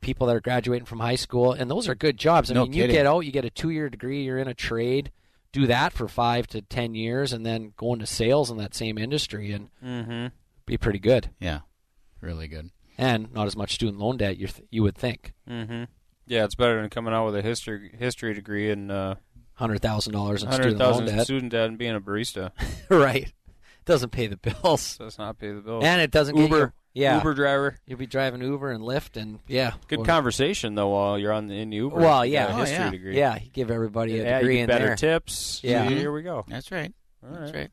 people 0.00 0.26
that 0.28 0.34
are 0.36 0.40
graduating 0.40 0.86
from 0.86 1.00
high 1.00 1.14
school, 1.16 1.52
and 1.52 1.70
those 1.70 1.86
are 1.86 1.94
good 1.94 2.16
jobs. 2.16 2.50
I 2.50 2.54
No 2.54 2.62
mean, 2.62 2.72
you 2.72 2.86
get 2.86 3.04
out, 3.06 3.20
you 3.26 3.32
get 3.32 3.44
a 3.44 3.50
two-year 3.50 3.90
degree, 3.90 4.22
you're 4.24 4.38
in 4.38 4.48
a 4.48 4.54
trade, 4.54 5.12
do 5.52 5.66
that 5.66 5.92
for 5.92 6.08
five 6.08 6.46
to 6.48 6.62
ten 6.62 6.94
years, 6.94 7.34
and 7.34 7.44
then 7.44 7.74
go 7.76 7.92
into 7.92 8.06
sales 8.06 8.50
in 8.50 8.56
that 8.56 8.74
same 8.74 8.96
industry, 8.96 9.52
and 9.52 9.68
Mm-hmm. 9.84 10.28
be 10.64 10.78
pretty 10.78 10.98
good. 11.00 11.28
Yeah, 11.38 11.60
really 12.22 12.48
good. 12.48 12.70
And 12.98 13.32
not 13.32 13.46
as 13.46 13.56
much 13.56 13.74
student 13.74 13.98
loan 13.98 14.16
debt 14.18 14.36
you 14.36 14.46
th- 14.48 14.66
you 14.70 14.82
would 14.82 14.96
think. 14.96 15.32
Mm-hmm. 15.48 15.84
Yeah, 16.26 16.44
it's 16.44 16.54
better 16.54 16.80
than 16.80 16.90
coming 16.90 17.12
out 17.14 17.26
with 17.26 17.36
a 17.36 17.42
history 17.42 17.90
history 17.98 18.34
degree 18.34 18.70
and 18.70 18.90
uh, 18.92 19.14
Hundred 19.54 19.80
thousand 19.82 20.12
dollars 20.12 20.42
in 20.42 20.48
hundred 20.48 20.62
student 20.76 20.80
loan 20.80 21.04
debt, 21.06 21.24
student 21.24 21.52
debt 21.52 21.68
and 21.68 21.78
being 21.78 21.94
a 21.94 22.00
barista. 22.00 22.50
right? 22.88 23.32
Doesn't 23.84 24.10
pay 24.10 24.26
the 24.28 24.36
bills, 24.36 24.96
Does 24.98 25.18
not 25.18 25.38
pay 25.38 25.52
the 25.52 25.60
bill. 25.60 25.84
and 25.84 26.00
it 26.00 26.10
doesn't 26.10 26.34
get 26.36 26.42
Uber. 26.44 26.58
you- 26.58 26.72
yeah, 26.94 27.16
Uber 27.16 27.32
driver. 27.34 27.78
You'll 27.86 27.98
be 27.98 28.06
driving 28.06 28.42
Uber 28.42 28.70
and 28.70 28.82
Lyft, 28.84 29.20
and 29.20 29.38
yeah, 29.48 29.72
Good 29.88 30.00
Or- 30.00 30.04
conversation 30.04 30.74
though 30.74 30.88
while 30.88 31.18
you're 31.18 31.32
on 31.32 31.46
the 31.46 31.54
in 31.54 31.70
the 31.70 31.76
Uber. 31.76 31.96
Well, 31.96 32.24
yeah, 32.26 32.48
a 32.48 32.52
history 32.54 32.76
yeah. 32.76 32.90
degree. 32.90 33.16
Yeah, 33.16 33.38
give 33.52 33.70
everybody 33.70 34.18
a 34.20 34.22
Yeah, 34.24 34.38
degree 34.40 34.54
get 34.56 34.60
in 34.62 34.66
better 34.66 34.86
there. 34.88 34.96
tips. 34.96 35.60
Yeah. 35.62 35.88
See, 35.88 35.94
here 35.96 36.12
we 36.12 36.22
go. 36.22 36.44
That's 36.48 36.70
right. 36.70 36.92
All 37.24 37.30
That's 37.32 37.52
right. 37.52 37.60
right. 37.60 37.70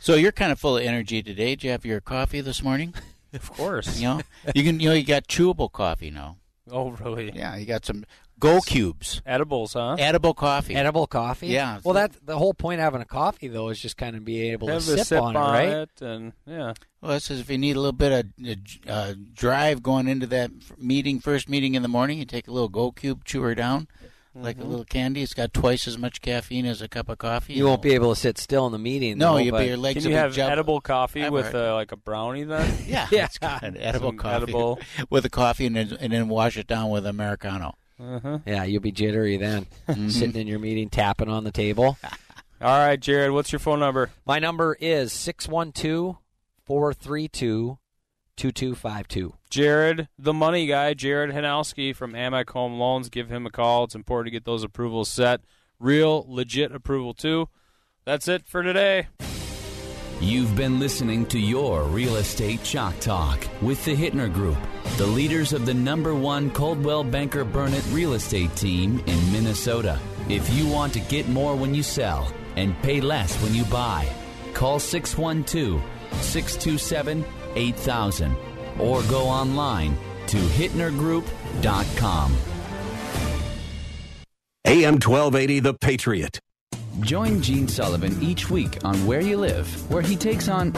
So 0.00 0.14
you're 0.16 0.32
kind 0.32 0.52
of 0.52 0.58
full 0.60 0.76
of 0.76 0.82
energy 0.84 1.22
today. 1.22 1.50
Did 1.54 1.64
you 1.64 1.70
have 1.70 1.86
your 1.86 2.00
coffee 2.02 2.40
this 2.42 2.62
morning? 2.62 2.92
Of 3.34 3.52
course. 3.52 3.98
You 3.98 4.08
know, 4.08 4.20
you 4.54 4.62
can. 4.62 4.80
You 4.80 4.90
know, 4.90 4.94
you 4.94 5.04
got 5.04 5.26
chewable 5.26 5.70
coffee 5.70 6.10
now. 6.10 6.36
Oh, 6.70 6.90
really? 6.90 7.30
Yeah, 7.34 7.56
you 7.56 7.66
got 7.66 7.84
some 7.84 8.04
Go 8.38 8.60
Cubes, 8.60 9.22
Edibles, 9.24 9.74
huh? 9.74 9.96
edible 9.98 10.34
coffee. 10.34 10.74
Edible 10.74 11.06
coffee. 11.06 11.48
Yeah. 11.48 11.80
Well, 11.84 11.94
that 11.94 12.12
the 12.24 12.36
whole 12.36 12.54
point 12.54 12.80
of 12.80 12.84
having 12.84 13.00
a 13.00 13.06
coffee 13.06 13.48
though 13.48 13.68
is 13.68 13.78
just 13.78 13.96
kind 13.96 14.16
of 14.16 14.24
be 14.24 14.50
able 14.50 14.68
to 14.68 14.80
sip, 14.80 15.06
sip 15.06 15.22
on, 15.22 15.36
it, 15.36 15.38
right? 15.38 15.68
it, 15.68 16.02
and 16.02 16.32
yeah. 16.46 16.74
Well, 17.00 17.12
it 17.12 17.22
says 17.22 17.40
if 17.40 17.50
you 17.50 17.58
need 17.58 17.76
a 17.76 17.80
little 17.80 17.92
bit 17.92 18.26
of 18.40 18.48
uh, 18.48 18.90
uh, 18.90 19.14
drive 19.34 19.82
going 19.82 20.08
into 20.08 20.26
that 20.28 20.50
meeting, 20.78 21.20
first 21.20 21.48
meeting 21.48 21.74
in 21.74 21.82
the 21.82 21.88
morning, 21.88 22.18
you 22.18 22.24
take 22.24 22.48
a 22.48 22.50
little 22.50 22.68
Go 22.68 22.90
Cube, 22.90 23.24
chew 23.24 23.42
her 23.42 23.54
down 23.54 23.88
like 24.34 24.58
a 24.58 24.64
little 24.64 24.84
candy. 24.84 25.22
It's 25.22 25.34
got 25.34 25.52
twice 25.54 25.86
as 25.86 25.96
much 25.96 26.20
caffeine 26.20 26.66
as 26.66 26.82
a 26.82 26.88
cup 26.88 27.08
of 27.08 27.18
coffee. 27.18 27.54
You 27.54 27.66
won't 27.66 27.82
be 27.82 27.94
able 27.94 28.14
to 28.14 28.20
sit 28.20 28.36
still 28.38 28.66
in 28.66 28.72
the 28.72 28.78
meeting. 28.78 29.18
No, 29.18 29.32
though, 29.34 29.38
you'll 29.38 29.52
but- 29.52 29.60
be 29.60 29.66
your 29.68 29.76
legs. 29.76 29.94
Can 30.02 30.04
will 30.04 30.10
you 30.10 30.16
be 30.16 30.20
have 30.20 30.32
jump- 30.34 30.52
edible 30.52 30.80
coffee 30.80 31.24
I've 31.24 31.32
with 31.32 31.46
heard. 31.46 31.70
uh, 31.70 31.74
like 31.74 31.92
a 31.92 31.96
brownie 31.96 32.44
then? 32.44 32.74
Yeah, 32.86 33.06
Yeah. 33.12 33.24
it's 33.26 33.38
got 33.38 33.62
an 33.62 33.76
edible 33.76 34.08
Some 34.10 34.18
coffee 34.18 34.42
edible- 34.44 34.80
with 35.10 35.24
a 35.24 35.30
coffee, 35.30 35.66
and 35.66 35.76
then, 35.76 35.96
and 36.00 36.12
then 36.12 36.28
wash 36.28 36.56
it 36.56 36.66
down 36.66 36.90
with 36.90 37.06
americano. 37.06 37.76
Uh-huh. 38.02 38.38
Yeah, 38.44 38.64
you'll 38.64 38.82
be 38.82 38.90
jittery 38.92 39.36
then, 39.36 39.66
Mm-hmm. 39.88 40.08
sitting 40.08 40.40
in 40.40 40.46
your 40.48 40.58
meeting, 40.58 40.88
tapping 40.90 41.28
on 41.28 41.44
the 41.44 41.52
table. 41.52 41.96
All 42.60 42.78
right, 42.86 42.98
Jared, 42.98 43.30
what's 43.30 43.52
your 43.52 43.58
phone 43.60 43.78
number? 43.80 44.10
My 44.26 44.38
number 44.40 44.76
is 44.80 45.12
612 45.12 46.16
432 46.66 47.78
2252. 48.36 49.34
Jared, 49.50 50.08
the 50.18 50.32
money 50.32 50.66
guy, 50.66 50.94
Jared 50.94 51.30
Hanowski 51.30 51.94
from 51.94 52.12
Amic 52.12 52.50
Home 52.50 52.78
Loans. 52.78 53.08
Give 53.08 53.30
him 53.30 53.46
a 53.46 53.50
call. 53.50 53.84
It's 53.84 53.94
important 53.94 54.26
to 54.26 54.30
get 54.32 54.44
those 54.44 54.64
approvals 54.64 55.08
set. 55.10 55.40
Real, 55.78 56.24
legit 56.28 56.74
approval, 56.74 57.14
too. 57.14 57.48
That's 58.04 58.28
it 58.28 58.46
for 58.46 58.62
today. 58.62 59.08
You've 60.20 60.56
been 60.56 60.78
listening 60.78 61.26
to 61.26 61.38
your 61.38 61.84
Real 61.84 62.16
Estate 62.16 62.62
Chalk 62.62 62.98
Talk 63.00 63.46
with 63.60 63.84
the 63.84 63.94
Hittner 63.94 64.32
Group, 64.32 64.56
the 64.96 65.06
leaders 65.06 65.52
of 65.52 65.66
the 65.66 65.74
number 65.74 66.14
one 66.14 66.50
Coldwell 66.50 67.04
Banker 67.04 67.44
Burnett 67.44 67.84
real 67.90 68.14
estate 68.14 68.54
team 68.56 69.02
in 69.06 69.32
Minnesota. 69.32 70.00
If 70.28 70.48
you 70.54 70.66
want 70.68 70.92
to 70.94 71.00
get 71.00 71.28
more 71.28 71.56
when 71.56 71.74
you 71.74 71.82
sell 71.82 72.32
and 72.56 72.80
pay 72.80 73.00
less 73.00 73.36
when 73.42 73.54
you 73.54 73.64
buy, 73.64 74.08
call 74.54 74.78
612 74.78 75.82
627 76.22 77.24
8000 77.56 78.36
or 78.78 79.02
go 79.02 79.26
online 79.26 79.96
to 80.28 80.36
hittnergroup.com. 80.36 82.36
AM 84.66 84.94
1280, 84.94 85.60
The 85.60 85.74
Patriot. 85.74 86.40
Join 87.00 87.42
Gene 87.42 87.68
Sullivan 87.68 88.20
each 88.22 88.50
week 88.50 88.78
on 88.84 88.94
Where 89.06 89.20
You 89.20 89.36
Live, 89.36 89.90
where 89.90 90.02
he 90.02 90.16
takes 90.16 90.48
on. 90.48 90.74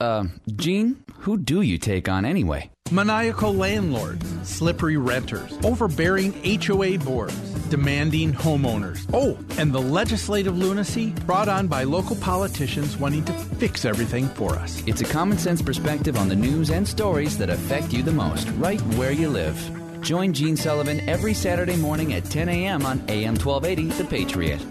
Uh, 0.00 0.24
Gene, 0.56 1.02
who 1.20 1.38
do 1.38 1.62
you 1.62 1.78
take 1.78 2.08
on 2.08 2.24
anyway? 2.24 2.70
Maniacal 2.90 3.52
landlords, 3.52 4.24
slippery 4.48 4.96
renters, 4.96 5.58
overbearing 5.62 6.32
HOA 6.62 6.98
boards, 6.98 7.38
demanding 7.68 8.32
homeowners. 8.32 9.06
Oh, 9.12 9.38
and 9.58 9.74
the 9.74 9.80
legislative 9.80 10.56
lunacy 10.56 11.10
brought 11.26 11.50
on 11.50 11.66
by 11.66 11.82
local 11.82 12.16
politicians 12.16 12.96
wanting 12.96 13.24
to 13.26 13.32
fix 13.32 13.84
everything 13.84 14.26
for 14.28 14.54
us. 14.54 14.82
It's 14.86 15.02
a 15.02 15.04
common 15.04 15.36
sense 15.36 15.60
perspective 15.60 16.16
on 16.16 16.30
the 16.30 16.36
news 16.36 16.70
and 16.70 16.88
stories 16.88 17.36
that 17.36 17.50
affect 17.50 17.92
you 17.92 18.02
the 18.02 18.10
most, 18.10 18.48
right 18.52 18.80
where 18.96 19.12
you 19.12 19.28
live. 19.28 19.60
Join 20.00 20.32
Gene 20.32 20.56
Sullivan 20.56 21.06
every 21.06 21.34
Saturday 21.34 21.76
morning 21.76 22.14
at 22.14 22.24
10 22.24 22.48
a.m. 22.48 22.86
on 22.86 23.04
AM 23.10 23.36
1280, 23.36 23.88
The 24.02 24.04
Patriot. 24.08 24.62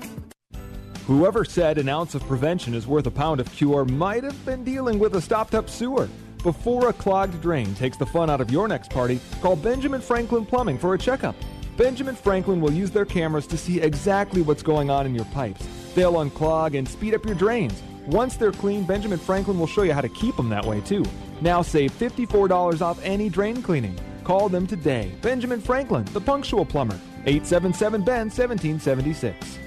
Whoever 1.06 1.46
said 1.46 1.78
an 1.78 1.88
ounce 1.88 2.16
of 2.16 2.24
prevention 2.24 2.74
is 2.74 2.88
worth 2.88 3.06
a 3.06 3.12
pound 3.12 3.40
of 3.40 3.52
cure 3.52 3.86
might 3.86 4.24
have 4.24 4.44
been 4.44 4.64
dealing 4.64 4.98
with 4.98 5.16
a 5.16 5.22
stopped 5.22 5.54
up 5.54 5.70
sewer. 5.70 6.10
Before 6.48 6.88
a 6.88 6.94
clogged 6.94 7.42
drain 7.42 7.76
takes 7.76 7.98
the 7.98 8.06
fun 8.06 8.30
out 8.30 8.40
of 8.40 8.50
your 8.50 8.70
next 8.70 8.90
party, 8.90 9.20
call 9.42 9.58
Benjamin 9.58 10.00
Franklin 10.00 10.46
Plumbing 10.46 10.78
for 10.78 10.94
a 10.94 10.98
checkup. 10.98 11.36
Benjamin 11.76 12.16
Franklin 12.16 12.62
will 12.62 12.72
use 12.72 12.90
their 12.90 13.04
cameras 13.04 13.46
to 13.48 13.58
see 13.58 13.82
exactly 13.82 14.42
what's 14.42 14.64
going 14.64 14.90
on 14.90 15.06
in 15.06 15.14
your 15.14 15.26
pipes. 15.26 15.68
They'll 15.94 16.14
unclog 16.14 16.78
and 16.78 16.88
speed 16.88 17.14
up 17.16 17.26
your 17.26 17.36
drains. 17.36 17.84
Once 18.06 18.38
they're 18.38 18.54
clean, 18.54 18.86
Benjamin 18.86 19.20
Franklin 19.20 19.60
will 19.60 19.68
show 19.68 19.82
you 19.82 19.92
how 19.92 20.00
to 20.00 20.08
keep 20.08 20.38
them 20.38 20.48
that 20.48 20.66
way 20.66 20.80
too. 20.80 21.04
Now 21.42 21.62
save 21.62 21.92
$54 21.92 22.82
off 22.82 22.98
any 23.04 23.28
drain 23.28 23.62
cleaning. 23.62 24.00
Call 24.24 24.48
them 24.48 24.66
today. 24.66 25.12
Benjamin 25.22 25.60
Franklin, 25.60 26.06
the 26.14 26.22
punctual 26.22 26.64
plumber. 26.64 26.98
877 27.26 28.06
Ben 28.06 28.30
1776. 28.30 29.67